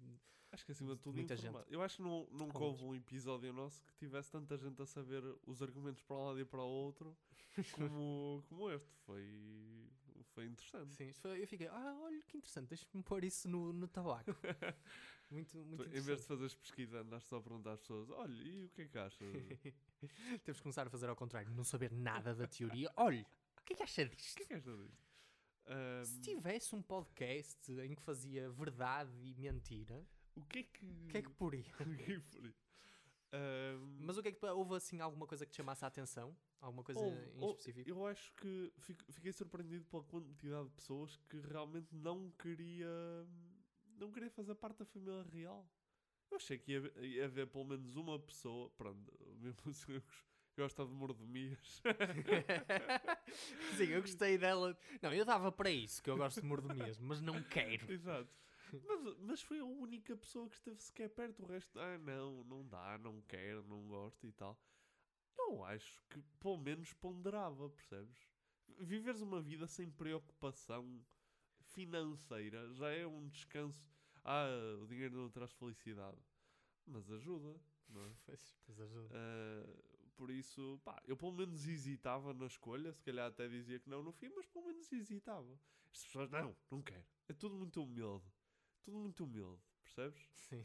Acho 0.51 0.65
que 0.65 0.73
acima 0.73 0.95
de 0.95 1.01
tudo 1.03 1.15
muita 1.17 1.35
informado. 1.35 1.65
gente. 1.65 1.75
Eu 1.75 1.83
acho 1.83 1.97
que 1.97 2.03
não, 2.03 2.27
nunca 2.31 2.59
houve 2.59 2.83
um 2.83 2.95
episódio 2.95 3.53
nosso 3.53 3.83
que 3.83 3.93
tivesse 3.99 4.31
tanta 4.33 4.57
gente 4.57 4.81
a 4.81 4.87
saber 4.87 5.23
os 5.47 5.61
argumentos 5.63 6.03
para 6.03 6.17
um 6.17 6.25
lado 6.27 6.41
e 6.41 6.45
para 6.45 6.63
o 6.63 6.67
outro 6.67 7.17
como, 7.73 8.43
como 8.49 8.71
este. 8.71 8.89
Foi, 9.05 9.91
foi 10.35 10.47
interessante. 10.47 10.95
Sim, 10.95 11.13
foi- 11.13 11.43
eu 11.43 11.47
fiquei, 11.47 11.67
ah, 11.69 11.99
olha 12.03 12.23
que 12.23 12.39
interessante, 12.39 12.69
deixa-me 12.69 13.03
pôr 13.03 13.25
isso 13.25 13.47
no, 13.49 13.73
no 13.75 13.87
tabaco. 13.87 14.31
muito, 15.31 15.59
muito 15.59 15.85
Tu, 15.85 15.97
em 15.97 16.01
vez 16.01 16.21
de 16.21 16.27
fazeres 16.27 16.55
pesquisa, 16.55 17.01
andaste 17.01 17.29
só 17.29 17.37
a 17.37 17.43
perguntar 17.43 17.73
às 17.73 17.81
pessoas: 17.81 18.09
olha, 18.09 18.33
e 18.43 18.65
o 18.65 18.71
que 18.71 18.83
é 18.83 18.89
que 18.89 18.99
achas? 18.99 19.19
Temos 20.45 20.59
que 20.59 20.63
começar 20.63 20.87
a 20.87 20.91
fazer 20.91 21.11
ao 21.11 21.17
contrário, 21.17 21.51
não 21.51 21.63
saber 21.65 21.93
nada 21.93 22.35
da 22.35 22.47
teoria. 22.47 22.91
Olha, 22.97 23.27
o 23.61 23.65
que 23.65 23.75
é 23.75 23.77
que 23.77 23.83
acha 23.83 24.03
O 24.03 24.09
disto? 24.09 24.37
que 24.37 24.43
é 24.45 24.47
que 24.47 24.55
achas 24.55 24.79
disto? 24.79 25.09
Se 26.05 26.17
Ahm, 26.17 26.21
tivesse 26.23 26.75
um 26.75 26.81
podcast 26.81 27.71
em 27.83 27.95
que 27.95 28.01
fazia 28.01 28.49
verdade 28.49 29.11
e 29.21 29.35
mentira, 29.35 30.07
o 30.39 30.47
que 30.47 30.59
é 30.61 30.63
que. 30.63 30.85
o 30.87 31.09
que 31.09 31.19
é 31.19 31.23
que 31.23 31.31
poria? 31.31 31.65
o 31.81 31.97
que 31.97 32.03
é 32.03 32.07
que 32.17 32.21
por 32.21 32.45
aí? 32.45 32.55
Ahm, 33.31 33.99
Mas 34.01 34.17
o 34.17 34.23
que 34.23 34.29
é 34.29 34.33
que 34.33 34.47
houve 34.47 34.75
assim 34.77 35.01
alguma 35.01 35.27
coisa 35.27 35.45
que 35.45 35.53
te 35.53 35.57
chamasse 35.57 35.85
a 35.85 35.89
atenção? 35.89 36.35
Alguma 36.61 36.83
coisa 36.83 37.01
Houve, 37.01 37.17
em 37.35 37.43
houve. 37.43 37.59
específico? 37.59 37.89
Eu 37.91 38.07
acho 38.07 38.33
que 38.35 38.73
fico- 38.79 39.13
fiquei 39.13 39.33
surpreendido 39.33 39.85
pela 39.85 40.03
quantidade 40.03 40.69
de 40.69 40.75
pessoas 40.75 41.17
que 41.29 41.39
realmente 41.41 41.95
não 41.95 42.31
queria 42.33 42.89
não 43.99 44.11
queria 44.13 44.31
fazer 44.31 44.55
parte 44.55 44.79
da 44.79 44.85
família 44.87 45.23
real. 45.25 45.69
Eu 46.31 46.37
achei 46.37 46.57
que 46.59 46.73
ia, 46.73 46.79
haver- 46.79 47.05
ia 47.05 47.25
haver 47.27 47.47
pelo 47.49 47.65
menos 47.65 47.97
uma 47.97 48.19
pessoa, 48.19 48.71
pronto, 48.71 49.13
mesmo 49.41 49.61
assim 49.71 49.93
eu 49.93 50.03
gosto 50.57 50.87
de 50.87 50.93
mordomias. 50.93 51.83
Sim, 53.77 53.85
eu 53.91 54.01
gostei 54.01 54.39
dela. 54.39 54.77
Não, 55.03 55.13
eu 55.13 55.25
dava 55.25 55.53
para 55.53 55.71
isso, 55.71 56.03
que 56.03 56.11
eu 56.11 56.17
gosto 56.17 56.41
de 56.41 56.47
mordomias, 56.47 56.99
mas 56.99 57.21
não 57.21 57.43
quero. 57.45 57.91
Exato. 57.93 58.31
Mas, 58.87 59.17
mas 59.19 59.43
foi 59.43 59.61
a 59.61 59.65
única 59.65 60.17
pessoa 60.17 60.49
que 60.49 60.57
esteve 60.57 60.81
sequer 60.83 61.09
perto. 61.11 61.43
O 61.43 61.47
resto, 61.47 61.79
ah, 61.79 61.99
não, 61.99 62.45
não 62.45 62.67
dá, 62.67 62.99
não 62.99 63.21
quero, 63.23 63.65
não 63.65 63.87
gosto 63.87 64.27
e 64.27 64.33
tal. 64.33 64.59
Eu 65.39 65.65
acho 65.65 66.03
que 66.11 66.21
pelo 66.41 66.59
menos 66.59 66.93
ponderava, 66.93 67.71
percebes? 67.71 68.19
Viveres 68.81 69.21
uma 69.21 69.41
vida 69.41 69.67
sem 69.67 69.91
preocupação 69.91 71.05
financeira 71.61 72.73
já 72.75 72.91
é 72.91 73.07
um 73.07 73.29
descanso. 73.29 73.91
Ah, 74.25 74.49
o 74.83 74.87
dinheiro 74.87 75.17
não 75.17 75.31
traz 75.31 75.53
felicidade. 75.53 76.19
Mas 76.87 77.11
ajuda, 77.11 77.61
não 77.89 78.05
é? 78.05 78.13
Pois, 78.27 78.57
pois 78.67 78.81
ajuda. 78.81 79.09
Ah, 79.15 79.99
por 80.17 80.31
isso, 80.31 80.81
pá, 80.85 81.01
eu 81.07 81.17
pelo 81.17 81.33
menos 81.33 81.67
hesitava 81.67 82.35
na 82.35 82.47
escolha, 82.47 82.93
se 82.93 83.03
calhar 83.03 83.29
até 83.29 83.49
dizia 83.49 83.79
que 83.79 83.89
não 83.89 84.03
no 84.03 84.13
fim, 84.13 84.29
mas 84.35 84.47
pelo 84.47 84.67
menos 84.67 84.91
hesitava. 84.93 85.59
As 85.93 86.05
pessoas, 86.05 86.29
não, 86.31 86.57
não 86.71 86.83
quero. 86.83 87.07
É 87.29 87.33
tudo 87.33 87.55
muito 87.55 87.83
humilde. 87.83 88.27
Tudo 88.89 89.01
muito 89.01 89.23
humilde, 89.25 89.61
percebes? 89.85 90.19
Sim. 90.49 90.65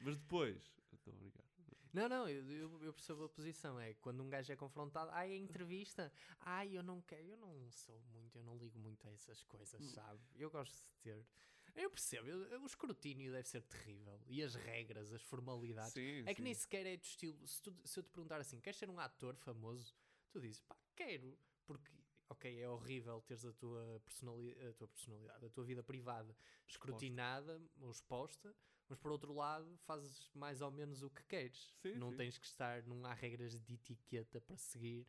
Mas 0.00 0.16
depois. 0.16 0.56
Estou 0.90 1.12
a 1.12 1.16
brincar. 1.18 1.44
Não, 1.92 2.08
não, 2.08 2.26
eu, 2.26 2.50
eu, 2.50 2.82
eu 2.84 2.92
percebo 2.94 3.24
a 3.24 3.28
posição. 3.28 3.78
É 3.78 3.92
quando 3.92 4.22
um 4.22 4.30
gajo 4.30 4.50
é 4.50 4.56
confrontado, 4.56 5.10
ai, 5.10 5.32
a 5.32 5.36
entrevista, 5.36 6.10
ai, 6.40 6.74
eu 6.74 6.82
não 6.82 7.02
quero, 7.02 7.28
eu 7.28 7.36
não 7.36 7.70
sou 7.70 8.00
muito, 8.10 8.38
eu 8.38 8.42
não 8.42 8.56
ligo 8.56 8.78
muito 8.78 9.06
a 9.06 9.10
essas 9.12 9.42
coisas, 9.44 9.78
Hum. 9.82 9.88
sabe? 9.90 10.18
Eu 10.34 10.50
gosto 10.50 10.74
de 10.74 10.96
ter. 11.02 11.26
Eu 11.74 11.90
percebo, 11.90 12.26
eu- 12.26 12.62
o 12.62 12.66
escrutínio 12.66 13.30
deve 13.30 13.46
ser 13.46 13.60
terrível. 13.64 14.18
E 14.26 14.42
as 14.42 14.54
regras, 14.54 15.12
as 15.12 15.20
formalidades. 15.20 15.92
Sim, 15.92 16.22
é 16.24 16.32
que 16.32 16.36
sim. 16.36 16.42
nem 16.44 16.54
sequer 16.54 16.86
é 16.86 16.96
do 16.96 17.04
estilo. 17.04 17.46
Se, 17.46 17.60
tu- 17.60 17.76
se 17.84 17.98
eu 17.98 18.02
te 18.02 18.08
perguntar 18.08 18.40
assim, 18.40 18.58
queres 18.62 18.78
ser 18.78 18.88
um 18.88 18.98
ator 18.98 19.36
famoso? 19.36 19.94
Tu 20.30 20.40
dizes, 20.40 20.62
pá, 20.62 20.74
quero. 20.94 21.38
Porque, 21.66 21.90
ok, 22.28 22.60
é 22.60 22.68
horrível 22.68 23.20
teres 23.22 23.44
a 23.44 23.52
tua, 23.52 24.00
personali 24.04 24.52
a 24.66 24.72
tua 24.74 24.88
personalidade, 24.88 25.46
a 25.46 25.50
tua 25.50 25.64
vida 25.64 25.82
privada 25.82 26.36
escrutinada 26.66 27.60
ou 27.80 27.90
exposta, 27.90 28.54
mas 28.88 28.98
por 28.98 29.10
outro 29.10 29.32
lado, 29.32 29.76
fazes 29.84 30.30
mais 30.34 30.60
ou 30.60 30.70
menos 30.70 31.02
o 31.02 31.10
que 31.10 31.22
queres. 31.24 31.74
Sim, 31.82 31.94
não 31.94 32.10
sim. 32.10 32.16
tens 32.16 32.38
que 32.38 32.46
estar, 32.46 32.82
não 32.84 33.04
há 33.04 33.12
regras 33.14 33.58
de 33.60 33.74
etiqueta 33.74 34.40
para 34.40 34.56
seguir, 34.56 35.06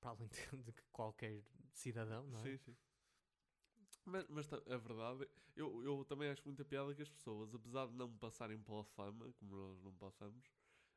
para 0.00 0.10
além 0.10 0.28
de, 0.28 0.56
de 0.64 0.72
que 0.72 0.82
qualquer 0.92 1.42
cidadão, 1.72 2.26
não 2.26 2.40
é? 2.40 2.42
Sim, 2.42 2.56
sim. 2.58 2.76
Mas, 4.04 4.26
mas 4.28 4.52
a 4.52 4.76
verdade, 4.76 5.28
eu, 5.54 5.82
eu 5.84 6.04
também 6.04 6.28
acho 6.28 6.42
muita 6.44 6.64
piada 6.64 6.94
que 6.94 7.02
as 7.02 7.08
pessoas, 7.08 7.54
apesar 7.54 7.86
de 7.86 7.94
não 7.94 8.10
passarem 8.18 8.58
pela 8.60 8.84
fama, 8.84 9.32
como 9.34 9.54
nós 9.56 9.80
não 9.82 9.92
passamos, 9.94 10.50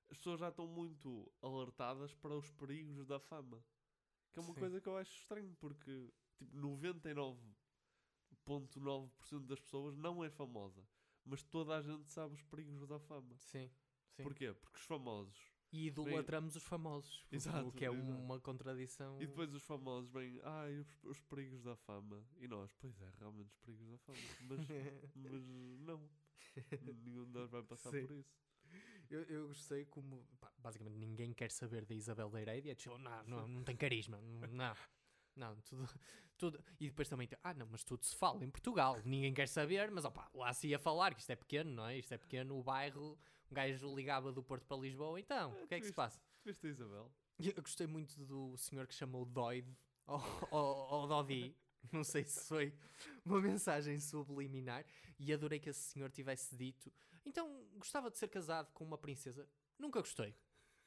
as 0.09 0.17
pessoas 0.17 0.39
já 0.39 0.49
estão 0.49 0.67
muito 0.67 1.31
alertadas 1.41 2.13
para 2.15 2.35
os 2.35 2.49
perigos 2.51 3.05
da 3.05 3.19
fama. 3.19 3.63
Que 4.35 4.39
é 4.39 4.43
uma 4.43 4.53
Sim. 4.53 4.59
coisa 4.59 4.79
que 4.81 4.89
eu 4.89 4.97
acho 4.97 5.13
estranho, 5.13 5.55
porque 5.61 6.11
tipo, 6.37 6.57
99,9% 6.57 9.45
das 9.45 9.61
pessoas 9.61 9.95
não 9.95 10.21
é 10.25 10.29
famosa, 10.29 10.85
mas 11.23 11.41
toda 11.41 11.77
a 11.77 11.81
gente 11.81 12.09
sabe 12.09 12.33
os 12.33 12.43
perigos 12.43 12.85
da 12.85 12.99
fama. 12.99 13.33
Sim, 13.39 13.71
sim. 14.09 14.23
Porquê? 14.23 14.53
Porque 14.53 14.77
os 14.77 14.83
famosos. 14.83 15.53
E 15.71 15.87
idolatramos 15.87 16.57
os 16.57 16.63
famosos, 16.63 17.25
Exato, 17.31 17.69
o 17.69 17.71
que 17.71 17.85
é 17.85 17.89
exato. 17.89 18.11
uma 18.11 18.37
contradição. 18.41 19.21
E 19.21 19.25
depois 19.25 19.53
os 19.53 19.63
famosos 19.63 20.11
vêm, 20.11 20.37
ai, 20.43 20.79
os, 20.79 21.03
os 21.05 21.21
perigos 21.21 21.63
da 21.63 21.77
fama. 21.77 22.21
E 22.35 22.45
nós, 22.45 22.73
pois 22.73 22.99
é, 23.01 23.09
realmente 23.17 23.47
os 23.47 23.55
perigos 23.59 23.87
da 23.87 23.97
fama. 23.99 24.19
Mas, 24.41 24.59
mas 25.15 25.47
não. 25.79 26.09
Nenhum 27.05 27.23
de 27.23 27.31
nós 27.31 27.49
vai 27.49 27.63
passar 27.63 27.89
Sim. 27.91 28.05
por 28.05 28.11
isso. 28.17 28.35
Eu, 29.09 29.21
eu 29.23 29.47
gostei 29.47 29.85
como 29.85 30.25
pá, 30.39 30.51
basicamente 30.57 30.97
ninguém 30.97 31.31
quer 31.33 31.51
saber 31.51 31.85
da 31.85 31.93
Isabel 31.93 32.29
da 32.29 32.41
Herédia. 32.41 32.71
É 32.71 32.75
tipo, 32.75 32.97
não, 32.97 33.23
não, 33.23 33.47
não 33.47 33.63
tem 33.63 33.75
carisma. 33.75 34.19
Não, 34.51 34.75
não, 35.35 35.55
tudo, 35.61 35.87
tudo. 36.37 36.63
E 36.79 36.87
depois 36.87 37.07
também 37.07 37.29
ah, 37.43 37.53
não, 37.53 37.67
mas 37.67 37.83
tudo 37.83 38.03
se 38.03 38.15
fala 38.15 38.43
em 38.43 38.49
Portugal. 38.49 38.99
Ninguém 39.05 39.33
quer 39.33 39.47
saber, 39.47 39.91
mas 39.91 40.05
opá, 40.05 40.29
lá 40.33 40.51
se 40.53 40.67
ia 40.67 40.79
falar 40.79 41.13
que 41.13 41.21
isto 41.21 41.29
é 41.29 41.35
pequeno, 41.35 41.71
não 41.71 41.87
é? 41.87 41.97
Isto 41.97 42.13
é 42.13 42.17
pequeno. 42.17 42.57
O 42.57 42.63
bairro, 42.63 43.17
um 43.51 43.53
gajo 43.53 43.93
ligava 43.95 44.31
do 44.31 44.41
Porto 44.43 44.65
para 44.65 44.77
Lisboa. 44.77 45.19
Então, 45.19 45.51
o 45.51 45.67
que 45.67 45.75
é 45.75 45.79
que 45.79 45.85
se 45.85 45.89
viste- 45.91 45.95
passa? 45.95 46.19
Viste 46.43 46.67
a 46.67 46.69
Isabel? 46.69 47.11
Eu 47.37 47.61
gostei 47.61 47.85
muito 47.85 48.23
do 48.25 48.55
senhor 48.57 48.87
que 48.87 48.93
chamou 48.93 49.25
Doid 49.25 49.67
ao, 50.07 50.19
ao 50.51 51.07
Dodi. 51.07 51.55
Não 51.91 52.03
sei 52.03 52.23
se 52.23 52.47
foi 52.47 52.73
uma 53.23 53.39
mensagem 53.41 53.99
subliminar. 53.99 54.85
E 55.19 55.31
adorei 55.31 55.59
que 55.59 55.69
esse 55.69 55.81
senhor 55.91 56.09
tivesse 56.09 56.55
dito: 56.55 56.91
Então, 57.25 57.65
gostava 57.73 58.09
de 58.11 58.17
ser 58.17 58.27
casado 58.27 58.71
com 58.73 58.83
uma 58.83 58.97
princesa? 58.97 59.49
Nunca 59.77 59.99
gostei. 59.99 60.35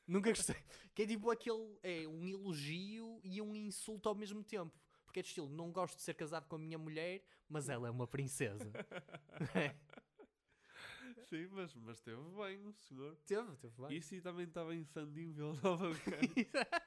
Nunca 0.06 0.30
gostei. 0.30 0.56
Que 0.94 1.02
é 1.02 1.06
tipo 1.06 1.30
aquele. 1.30 1.78
É 1.82 2.06
um 2.08 2.26
elogio 2.26 3.20
e 3.22 3.42
um 3.42 3.54
insulto 3.54 4.08
ao 4.08 4.14
mesmo 4.14 4.42
tempo. 4.42 4.72
Porque 5.04 5.20
é 5.20 5.22
de 5.22 5.28
estilo: 5.28 5.48
Não 5.48 5.70
gosto 5.70 5.96
de 5.96 6.02
ser 6.02 6.14
casado 6.14 6.46
com 6.48 6.56
a 6.56 6.58
minha 6.58 6.78
mulher, 6.78 7.22
mas 7.48 7.68
ela 7.68 7.88
é 7.88 7.90
uma 7.90 8.06
princesa. 8.06 8.70
Sim, 11.28 11.46
mas, 11.48 11.74
mas 11.74 12.00
teve 12.00 12.22
bem 12.22 12.66
o 12.66 12.72
senhor. 12.72 13.16
Teve, 13.26 13.56
teve 13.56 13.74
bem. 13.76 13.96
Isso 13.98 14.14
e 14.14 14.20
também 14.20 14.46
estava 14.46 14.74
em 14.74 14.82
Vila 14.84 15.52
Nova 15.62 15.90
tá- 16.52 16.80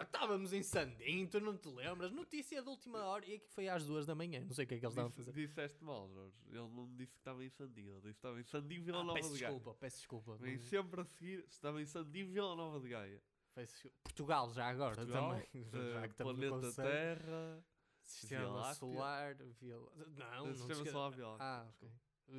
Estávamos 0.00 0.52
em 0.52 0.62
Sandim, 0.62 1.26
tu 1.26 1.40
não 1.40 1.56
te 1.56 1.68
lembras? 1.68 2.10
Notícia 2.12 2.62
da 2.62 2.70
última 2.70 3.04
hora. 3.04 3.26
E 3.26 3.34
aqui 3.34 3.48
foi 3.48 3.68
às 3.68 3.84
duas 3.84 4.06
da 4.06 4.14
manhã. 4.14 4.40
Não 4.44 4.52
sei 4.54 4.64
o 4.64 4.68
que 4.68 4.74
é 4.74 4.78
que 4.78 4.84
eles 4.86 4.92
estavam 4.92 5.10
a 5.10 5.12
fazer. 5.12 5.32
Disseste 5.32 5.82
mal, 5.84 6.08
Jorge. 6.08 6.36
Ele 6.48 6.58
não 6.58 6.94
disse 6.94 7.12
que 7.12 7.18
estava 7.18 7.44
em 7.44 7.48
Sandim, 7.50 7.82
ele 7.88 7.94
disse 7.96 8.02
que 8.02 8.08
estava 8.10 8.40
em 8.40 8.44
Sandim, 8.44 8.80
Vila 8.80 9.00
Ah, 9.00 9.04
Nova 9.04 9.18
peço 9.18 9.34
de 9.34 9.40
Gaia. 9.40 9.52
desculpa, 9.52 9.78
peço 9.80 9.96
desculpa. 9.98 10.36
Vem 10.36 10.58
sempre 10.58 11.00
a 11.00 11.04
seguir, 11.04 11.44
estava 11.48 11.82
em 11.82 11.86
Sandim, 11.86 12.24
Vila 12.24 12.54
Nova 12.56 12.80
de 12.80 12.88
Gaia. 12.88 13.22
peço. 13.54 13.90
Portugal, 14.02 14.52
já 14.52 14.68
agora 14.68 14.94
Portugal, 14.96 15.30
também. 15.30 15.64
Já 15.72 16.04
eh, 16.04 16.08
que 16.08 16.22
no 16.24 16.34
planeta. 16.34 16.82
Terra, 16.82 17.64
Sistema. 18.02 18.74
Solar, 18.74 19.34
Via... 19.60 19.76
Não, 19.76 19.86
Eh, 20.26 20.48
não 20.48 20.54
Sistema 20.54 20.84
Solar, 20.90 21.10
Láctea, 21.18 21.36
Ah, 21.40 21.66
ok. 21.70 21.90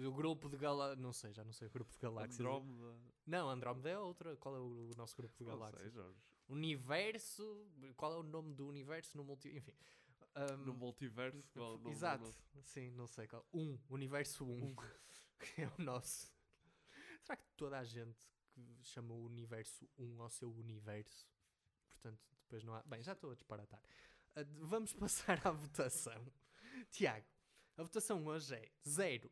O 0.07 0.11
grupo 0.11 0.49
de 0.49 0.57
galáxias. 0.57 0.99
Não 0.99 1.13
sei, 1.13 1.31
já 1.33 1.43
não 1.43 1.53
sei 1.53 1.67
o 1.67 1.71
grupo 1.71 1.91
de 1.91 1.99
galáxias. 1.99 2.39
Andrómeda. 2.39 2.95
Não, 3.25 3.49
Andrómeda 3.49 3.89
é 3.89 3.97
outra. 3.99 4.35
Qual 4.37 4.55
é 4.55 4.59
o 4.59 4.91
nosso 4.97 5.15
grupo 5.15 5.35
de 5.37 5.43
Não 5.43 5.51
sei, 5.51 5.59
galáxias? 5.59 5.93
Jorge. 5.93 6.19
Universo. 6.47 7.43
Qual 7.95 8.13
é 8.13 8.17
o 8.17 8.23
nome 8.23 8.53
do 8.53 8.67
universo 8.67 9.17
no 9.17 9.23
multi. 9.23 9.49
Enfim. 9.55 9.73
Ahm, 10.35 10.65
No 10.65 10.73
multiverso, 10.73 11.41
qual 11.53 11.73
é 11.73 11.75
o 11.75 11.77
nome 11.79 11.91
Exato. 11.91 12.35
Sim, 12.61 12.91
não 12.91 13.07
sei 13.07 13.27
qual. 13.27 13.45
Um. 13.53 13.77
Universo 13.89 14.45
1. 14.45 14.51
Um. 14.65 14.75
que 15.39 15.61
é 15.61 15.67
o 15.77 15.81
nosso. 15.81 16.31
Será 17.23 17.37
que 17.37 17.45
toda 17.55 17.79
a 17.79 17.83
gente 17.83 18.27
que 18.51 18.79
chama 18.83 19.13
o 19.13 19.23
universo 19.25 19.89
1 19.97 20.21
ao 20.21 20.29
seu 20.29 20.51
universo? 20.51 21.27
Portanto, 21.89 22.21
depois 22.41 22.63
não 22.63 22.73
há. 22.75 22.83
Bem, 22.83 23.01
já 23.01 23.13
estou 23.13 23.31
a 23.31 23.33
disparatar. 23.33 23.81
Ah, 24.35 24.43
d- 24.43 24.59
vamos 24.59 24.93
passar 24.93 25.45
à 25.47 25.51
votação. 25.51 26.25
Tiago, 26.91 27.25
a 27.77 27.83
votação 27.83 28.25
hoje 28.25 28.53
é 28.55 28.69
0. 28.87 29.31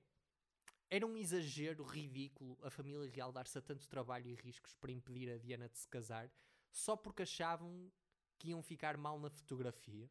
Era 0.89 1.05
um 1.05 1.17
exagero 1.17 1.83
ridículo 1.83 2.57
a 2.61 2.69
família 2.69 3.09
real 3.09 3.31
dar-se 3.31 3.57
a 3.57 3.61
tanto 3.61 3.87
trabalho 3.87 4.29
e 4.29 4.35
riscos 4.35 4.73
para 4.75 4.91
impedir 4.91 5.29
a 5.31 5.37
Diana 5.37 5.67
de 5.67 5.77
se 5.77 5.87
casar 5.87 6.31
só 6.73 6.97
porque 6.97 7.21
achavam 7.21 7.89
que 8.37 8.49
iam 8.49 8.61
ficar 8.61 8.97
mal 8.97 9.17
na 9.19 9.29
fotografia. 9.29 10.09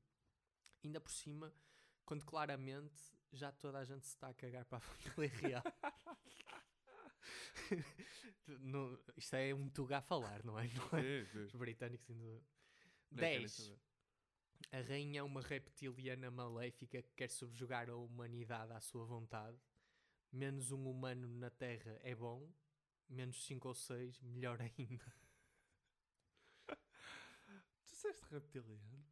Ainda 0.83 1.01
por 1.01 1.11
cima, 1.11 1.53
quando 2.07 2.25
claramente 2.25 2.95
já 3.33 3.51
toda 3.53 3.79
a 3.79 3.85
gente 3.85 4.07
se 4.07 4.15
está 4.15 4.29
a 4.29 4.35
cagar 4.35 4.65
para 4.65 4.79
a 4.79 4.81
família 4.81 5.29
real. 5.37 5.63
Não- 8.61 8.99
isto 9.17 9.35
é 9.35 9.55
um 9.55 9.69
tuga 9.69 9.99
a 9.99 10.03
falar, 10.03 10.45
não 10.45 10.59
é? 10.59 10.69
Não 10.69 10.99
é? 10.99 11.25
Sim, 11.25 11.31
sim. 11.33 11.45
Os 11.45 11.55
britânicos 11.55 12.09
ainda. 12.11 12.43
Nem 13.11 13.21
querem 13.21 13.39
10. 13.41 13.53
saber. 13.53 13.81
A 14.71 14.81
rainha 14.81 15.21
é 15.21 15.23
uma 15.23 15.41
reptiliana 15.43 16.31
maléfica 16.31 17.03
que 17.03 17.13
quer 17.15 17.29
subjugar 17.31 17.91
a 17.91 17.97
humanidade 17.97 18.73
à 18.73 18.81
sua 18.81 19.05
vontade. 19.05 19.59
Menos 20.31 20.71
um 20.71 20.89
humano 20.89 21.29
na 21.29 21.51
Terra 21.51 21.99
é 22.03 22.15
bom. 22.15 22.51
Menos 23.09 23.45
5 23.45 23.69
ou 23.69 23.75
6, 23.75 24.21
melhor 24.21 24.59
ainda. 24.61 25.05
Disseste 28.03 28.25
reptiliano? 28.33 29.05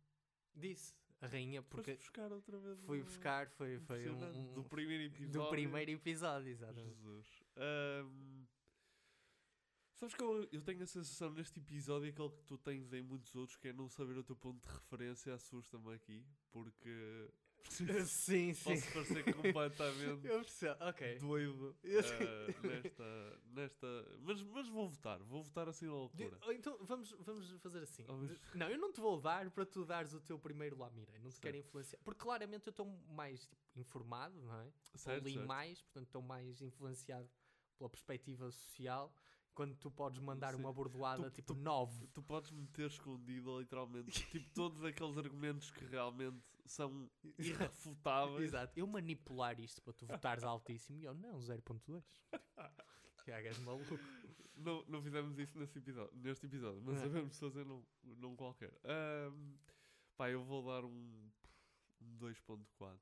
Disse 0.55 0.95
a 1.20 1.26
rainha 1.28 1.62
porque. 1.62 1.93
Foste 1.93 2.03
buscar 2.07 2.32
outra 2.32 2.59
vez 2.59 2.80
Fui 2.80 3.01
o- 3.01 3.05
buscar, 3.05 3.49
foi, 3.51 3.78
foi 3.78 4.11
um, 4.11 4.24
um- 4.24 4.53
Do 4.55 4.64
primeiro 4.64 5.05
episódio. 5.05 5.32
Do 5.43 5.49
primeiro 5.51 5.91
episódio, 5.93 6.49
exatamente. 6.49 6.88
Jesus. 6.88 7.43
Ahm, 7.57 8.47
sabes 9.95 10.14
que 10.14 10.22
eu, 10.22 10.49
eu 10.51 10.62
tenho 10.62 10.82
a 10.82 10.86
sensação 10.86 11.30
neste 11.30 11.61
episódio 11.61 12.09
aquele 12.11 12.30
que 12.30 12.43
tu 12.45 12.59
tens 12.59 12.93
em 12.93 13.03
muitos 13.03 13.34
outros 13.36 13.57
que 13.57 13.68
é 13.68 13.72
não 13.72 13.88
saber 13.88 14.16
o 14.18 14.24
teu 14.24 14.34
ponto 14.34 14.61
de 14.66 14.72
referência 14.74 15.34
assusta-me 15.34 15.95
aqui 15.95 16.26
porque 16.51 17.30
Sim, 17.69 17.87
sim. 18.55 18.75
posso 18.75 18.93
parecer 18.93 19.35
completamente 19.35 20.27
Eu 20.27 20.41
percebo, 20.41 20.85
ok. 20.85 21.19
doido 21.19 21.77
ah, 21.85 22.67
nesta, 22.67 23.41
nesta 23.53 24.19
mas, 24.21 24.43
mas 24.43 24.69
vou 24.69 24.89
votar, 24.89 25.23
vou 25.23 25.43
votar 25.43 25.69
assim 25.69 25.87
na 25.87 25.93
De- 25.93 25.97
loucura 25.99 26.39
ou 26.43 26.53
então 26.53 26.79
vamos, 26.85 27.11
vamos 27.21 27.51
fazer 27.61 27.83
assim. 27.83 28.05
Vamos. 28.05 28.29
De- 28.29 28.41
Não, 28.55 28.69
eu 28.69 28.79
não 28.79 28.93
te 28.93 29.01
vou 29.01 29.21
dar 29.21 29.51
para 29.51 29.65
tu 29.67 29.85
dares 29.85 30.13
o 30.13 30.21
teu 30.21 30.39
primeiro 30.39 30.77
lá 30.79 30.91
mirei. 30.91 31.19
Não 31.19 31.29
te 31.31 31.35
Certo. 31.35 31.43
quero 31.43 31.57
influenciar. 31.57 31.99
Porque 32.05 32.21
claramente 32.21 32.67
eu 32.67 32.71
estou 32.71 32.87
mais 33.11 33.47
tipo, 33.47 33.63
informado, 33.77 34.41
não 34.43 34.61
é? 34.61 34.73
Certo, 34.95 35.25
li 35.25 35.35
certo. 35.35 35.47
mais, 35.47 35.83
portanto 35.83 36.07
estou 36.07 36.23
mais 36.23 36.61
influenciado 36.61 37.29
pela 37.79 37.89
perspectiva 37.91 38.51
social. 38.51 39.15
Quando 39.53 39.75
tu 39.77 39.91
podes 39.91 40.19
mandar 40.21 40.55
Sim. 40.55 40.61
uma 40.61 40.73
bordoada 40.73 41.31
Tu- 41.31 41.35
tipo 41.35 41.55
tu- 41.55 41.61
9. 41.61 42.07
tu 42.15 42.23
podes 42.23 42.51
me 42.51 42.67
ter 42.69 42.87
escondido 42.87 43.59
literalmente 43.59 44.11
tipo 44.31 44.49
todos 44.55 44.83
aqueles 44.85 45.19
argumentos 45.19 45.71
que 45.71 45.85
realmente 45.87 46.41
são 46.67 47.11
irrefutáveis 47.39 48.45
Exato. 48.51 48.79
Eu 48.79 48.87
manipular 48.87 49.59
isto 49.61 49.83
para 49.83 49.93
tu 49.93 50.07
votares 50.07 50.45
altíssimo 50.45 50.99
e 51.01 51.05
eu 51.05 51.15
não, 51.15 51.39
0.2. 51.39 52.03
Que 53.25 53.31
és 53.33 53.59
maluco. 53.59 53.99
Não, 54.57 54.85
não 54.87 55.03
fizemos 55.03 55.39
isso 55.39 55.59
nesse 55.59 55.79
episódio, 55.79 56.15
neste 56.19 56.45
episódio, 56.47 56.83
mas 56.85 56.99
É. 56.99 57.01
sabemos 57.01 57.39
fazer 57.39 57.65
num, 57.65 57.83
num 58.03 58.37
qualquer. 58.37 58.73
Ahm, 58.85 59.55
pá, 60.17 60.29
eu 60.31 60.45
vou 60.45 60.63
dar 60.67 60.85
um, 60.85 61.31
um 62.01 62.19
2.4. 62.19 62.99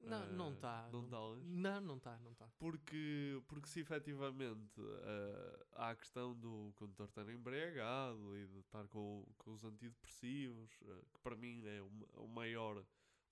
Não, 0.00 0.26
não 0.32 0.48
Ah, 0.48 0.52
está. 0.52 0.88
Não 0.92 1.04
está? 1.04 1.16
Não, 1.44 1.80
não 1.80 1.96
está, 1.96 2.18
não 2.18 2.32
está. 2.32 2.48
Porque, 2.58 3.42
porque 3.48 3.68
se 3.68 3.80
efetivamente 3.80 4.80
ah, 4.80 5.66
há 5.72 5.90
a 5.90 5.96
questão 5.96 6.34
do 6.34 6.72
condutor 6.76 7.06
estar 7.06 7.28
embriagado 7.28 8.36
e 8.36 8.46
de 8.46 8.58
estar 8.60 8.86
com, 8.88 9.26
com 9.38 9.52
os 9.52 9.64
antidepressivos, 9.64 10.70
ah, 10.84 11.00
que 11.12 11.20
para 11.20 11.36
mim 11.36 11.62
é 11.66 11.80
o, 11.82 12.24
o 12.24 12.28
maior 12.28 12.84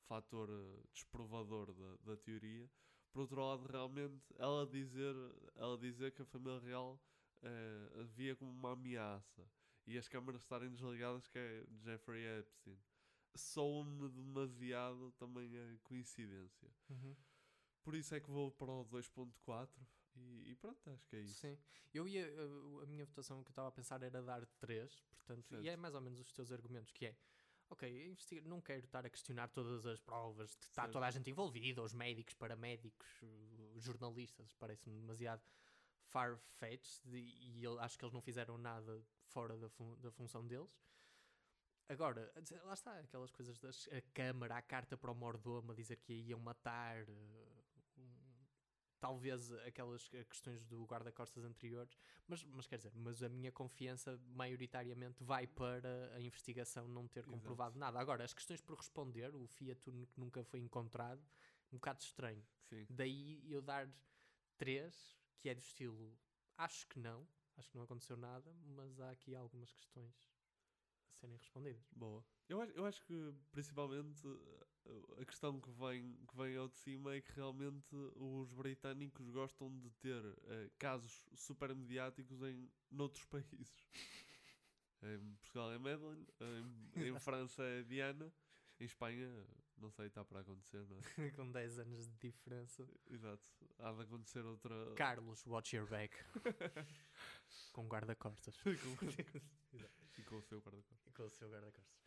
fator 0.09 0.49
desprovador 0.93 1.73
da, 1.73 1.97
da 2.13 2.17
teoria, 2.17 2.69
por 3.13 3.21
outro 3.21 3.41
lado, 3.41 3.65
realmente, 3.71 4.35
ela 4.37 4.67
dizer, 4.67 5.15
ela 5.55 5.79
dizer 5.79 6.11
que 6.13 6.23
a 6.23 6.25
família 6.25 6.59
real 6.59 7.01
uh, 7.43 8.05
via 8.07 8.35
como 8.35 8.51
uma 8.51 8.73
ameaça 8.73 9.49
e 9.87 9.97
as 9.97 10.09
câmaras 10.09 10.43
estarem 10.43 10.69
desligadas, 10.71 11.29
que 11.29 11.39
é 11.39 11.65
Jeffrey 11.85 12.25
Epstein, 12.41 12.77
soa-me 13.35 14.09
demasiado 14.09 15.13
também 15.13 15.51
a 15.57 15.79
coincidência. 15.83 16.71
Uhum. 16.91 17.17
Por 17.83 17.95
isso 17.95 18.15
é 18.15 18.21
que 18.21 18.31
vou 18.31 18.51
para 18.51 18.71
o 18.71 18.85
2.4 18.87 19.69
e, 20.17 20.51
e, 20.51 20.55
pronto, 20.57 20.91
acho 20.91 21.07
que 21.07 21.17
é 21.17 21.21
isso. 21.21 21.41
Sim, 21.41 21.59
eu 21.93 22.07
ia, 22.09 22.27
a, 22.27 22.83
a 22.85 22.87
minha 22.87 23.05
votação 23.05 23.43
que 23.43 23.49
eu 23.49 23.53
estava 23.53 23.69
a 23.69 23.73
pensar 23.73 24.03
era 24.03 24.23
dar 24.23 24.47
3, 24.61 25.01
portanto, 25.17 25.49
certo. 25.49 25.65
e 25.65 25.69
é 25.69 25.77
mais 25.77 25.95
ou 25.95 26.01
menos 26.01 26.21
os 26.21 26.33
teus 26.33 26.53
argumentos, 26.53 26.93
que 26.93 27.07
é 27.07 27.17
ok, 27.69 28.17
não 28.45 28.61
quero 28.61 28.85
estar 28.85 29.05
a 29.05 29.11
questionar 29.11 29.49
todas 29.49 29.85
as 29.87 30.01
provas, 30.01 30.51
de 30.57 30.67
está 30.67 30.89
toda 30.89 31.07
a 31.07 31.11
gente 31.11 31.31
envolvida, 31.31 31.83
os 31.83 31.93
médicos, 31.93 32.35
paramédicos, 32.35 33.09
jornalistas, 33.77 34.53
parece-me 34.55 34.97
demasiado 34.97 35.43
far-fetched 36.05 37.03
e 37.13 37.63
eu 37.63 37.79
acho 37.81 37.99
que 37.99 38.05
eles 38.05 38.13
não 38.13 38.21
fizeram 38.21 38.59
nada 38.59 39.03
fora 39.27 39.57
da, 39.59 39.69
fun 39.69 39.97
da 40.01 40.11
função 40.13 40.47
deles. 40.47 40.71
Agora, 41.89 42.33
lá 42.65 42.75
está, 42.75 42.99
aquelas 42.99 43.31
coisas 43.31 43.59
da 43.59 43.71
câmara, 44.15 44.57
a 44.57 44.63
carta 44.63 44.97
para 44.97 45.11
o 45.11 45.15
mordomo 45.15 45.73
a 45.73 45.75
dizer 45.75 45.97
que 45.97 46.15
iam 46.15 46.41
matar, 46.41 47.05
talvez 49.05 49.53
aquelas 49.67 50.09
questões 50.31 50.65
do 50.65 50.83
guarda-costas 50.87 51.45
anteriores, 51.45 51.95
mas, 52.27 52.43
mas 52.45 52.67
quer 52.67 52.79
dizer, 52.79 52.93
mas 52.95 53.23
a 53.23 53.29
minha 53.29 53.53
confiança 53.53 54.19
maioritariamente 54.29 55.23
vai 55.23 55.47
para 55.47 56.11
a 56.15 56.21
investigação 56.23 56.89
não 56.89 57.07
ter 57.07 57.27
comprovado 57.27 57.73
Exato. 57.77 57.81
nada. 57.81 58.01
Agora, 58.01 58.25
as 58.25 58.33
questões 58.33 58.63
por 58.63 58.79
responder, 58.79 59.35
o 59.35 59.47
Fiat 59.47 59.79
nunca 60.17 60.43
foi 60.43 60.61
encontrado, 60.61 61.23
um 61.71 61.77
bocado 61.77 62.01
estranho. 62.01 62.43
Sim. 62.63 62.87
Daí 62.89 63.43
eu 63.53 63.61
dar 63.61 63.87
três, 64.57 65.19
que 65.39 65.51
é 65.51 65.55
do 65.55 65.61
estilo, 65.61 66.19
acho 66.57 66.89
que 66.89 66.99
não, 66.99 67.29
acho 67.59 67.69
que 67.69 67.77
não 67.77 67.85
aconteceu 67.85 68.17
nada, 68.17 68.51
mas 68.65 68.99
há 69.01 69.11
aqui 69.11 69.35
algumas 69.35 69.71
questões 69.71 70.34
serem 71.15 71.37
respondidas. 71.37 71.85
Boa. 71.93 72.25
Eu 72.49 72.61
acho, 72.61 72.73
eu 72.73 72.87
acho 72.87 73.03
que 73.07 73.35
principalmente 73.51 74.23
a 75.19 75.25
questão 75.25 75.61
que 75.61 75.71
vem, 75.71 76.15
que 76.29 76.37
vem 76.37 76.57
ao 76.57 76.69
de 76.69 76.77
cima 76.77 77.15
é 77.15 77.21
que 77.21 77.33
realmente 77.33 77.95
os 78.17 78.53
britânicos 78.53 79.29
gostam 79.31 79.71
de 79.79 79.91
ter 79.93 80.23
uh, 80.23 80.71
casos 80.79 81.27
super 81.35 81.75
mediáticos 81.75 82.43
em 82.43 82.71
noutros 82.91 83.25
países. 83.27 83.89
em 85.03 85.35
Portugal 85.37 85.73
é 85.73 85.79
Madeleine, 85.79 86.27
em, 86.97 87.09
em 87.09 87.19
França 87.19 87.63
é 87.63 87.83
Diana, 87.83 88.33
em 88.79 88.85
Espanha, 88.85 89.47
não 89.79 89.91
sei, 89.91 90.07
está 90.07 90.25
para 90.25 90.41
acontecer, 90.41 90.87
não 90.87 90.99
é? 90.99 91.31
Com 91.33 91.51
10 91.51 91.79
anos 91.79 92.07
de 92.07 92.19
diferença. 92.19 92.87
Exato. 93.09 93.53
Há 93.79 93.93
de 93.93 94.03
acontecer 94.03 94.45
outra. 94.45 94.95
Carlos, 94.95 95.47
watch 95.47 95.75
your 95.75 95.89
back. 95.89 96.17
com 97.73 97.87
guarda-costas. 97.89 98.57
E 100.19 100.23
com 100.23 100.37
o 100.37 100.43
seu 100.43 100.61
guarda-costas. 100.61 101.07
E 101.07 101.13
com 101.13 101.25
o 101.25 101.31
seu 101.31 101.49
guarda-costas. 101.49 102.05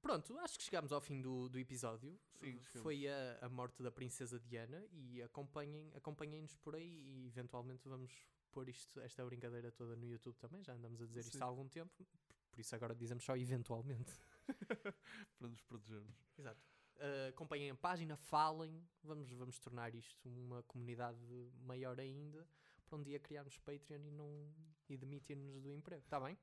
Pronto, 0.00 0.38
acho 0.40 0.58
que 0.58 0.64
chegámos 0.64 0.92
ao 0.92 1.00
fim 1.00 1.22
do, 1.22 1.48
do 1.48 1.58
episódio. 1.58 2.18
Sim, 2.38 2.60
Foi 2.82 3.08
a, 3.08 3.38
a 3.40 3.48
morte 3.48 3.82
da 3.82 3.90
princesa 3.90 4.38
Diana 4.38 4.84
e 4.92 5.22
acompanhem, 5.22 5.90
acompanhem-nos 5.94 6.54
por 6.56 6.74
aí 6.74 6.84
e 6.84 7.26
eventualmente 7.26 7.88
vamos 7.88 8.12
pôr 8.52 8.68
isto, 8.68 9.00
esta 9.00 9.24
brincadeira 9.24 9.72
toda 9.72 9.96
no 9.96 10.06
YouTube 10.06 10.36
também. 10.36 10.62
Já 10.62 10.74
andamos 10.74 11.00
a 11.00 11.06
dizer 11.06 11.22
Sim. 11.22 11.30
isto 11.30 11.42
há 11.42 11.46
algum 11.46 11.66
tempo, 11.68 12.06
por 12.50 12.60
isso 12.60 12.74
agora 12.74 12.94
dizemos 12.94 13.24
só 13.24 13.34
eventualmente. 13.34 14.12
Para 15.38 15.48
nos 15.48 15.62
protegermos. 15.62 16.14
Exato. 16.38 16.60
Uh, 16.96 17.30
acompanhem 17.30 17.70
a 17.70 17.74
página, 17.74 18.14
falem, 18.14 18.86
vamos, 19.02 19.30
vamos 19.32 19.58
tornar 19.58 19.94
isto 19.94 20.28
uma 20.28 20.62
comunidade 20.64 21.18
maior 21.64 21.98
ainda 21.98 22.46
para 22.86 22.98
um 22.98 23.02
dia 23.02 23.18
criarmos 23.18 23.58
Patreon 23.58 24.00
e, 24.04 24.10
não, 24.10 24.54
e 24.88 24.96
demitir-nos 24.96 25.60
do 25.60 25.72
emprego. 25.72 26.02
Está 26.04 26.20
bem? 26.20 26.38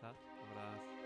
Tá, 0.00 0.14
um 0.14 0.50
abraço. 0.50 1.00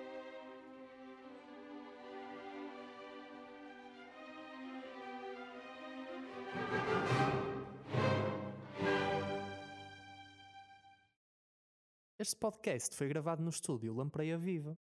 Este 12.21 12.37
podcast 12.37 12.95
foi 12.95 13.09
gravado 13.09 13.43
no 13.43 13.51
estúdio 13.51 13.93
Lampreia 13.93 14.39
Viva. 14.39 14.79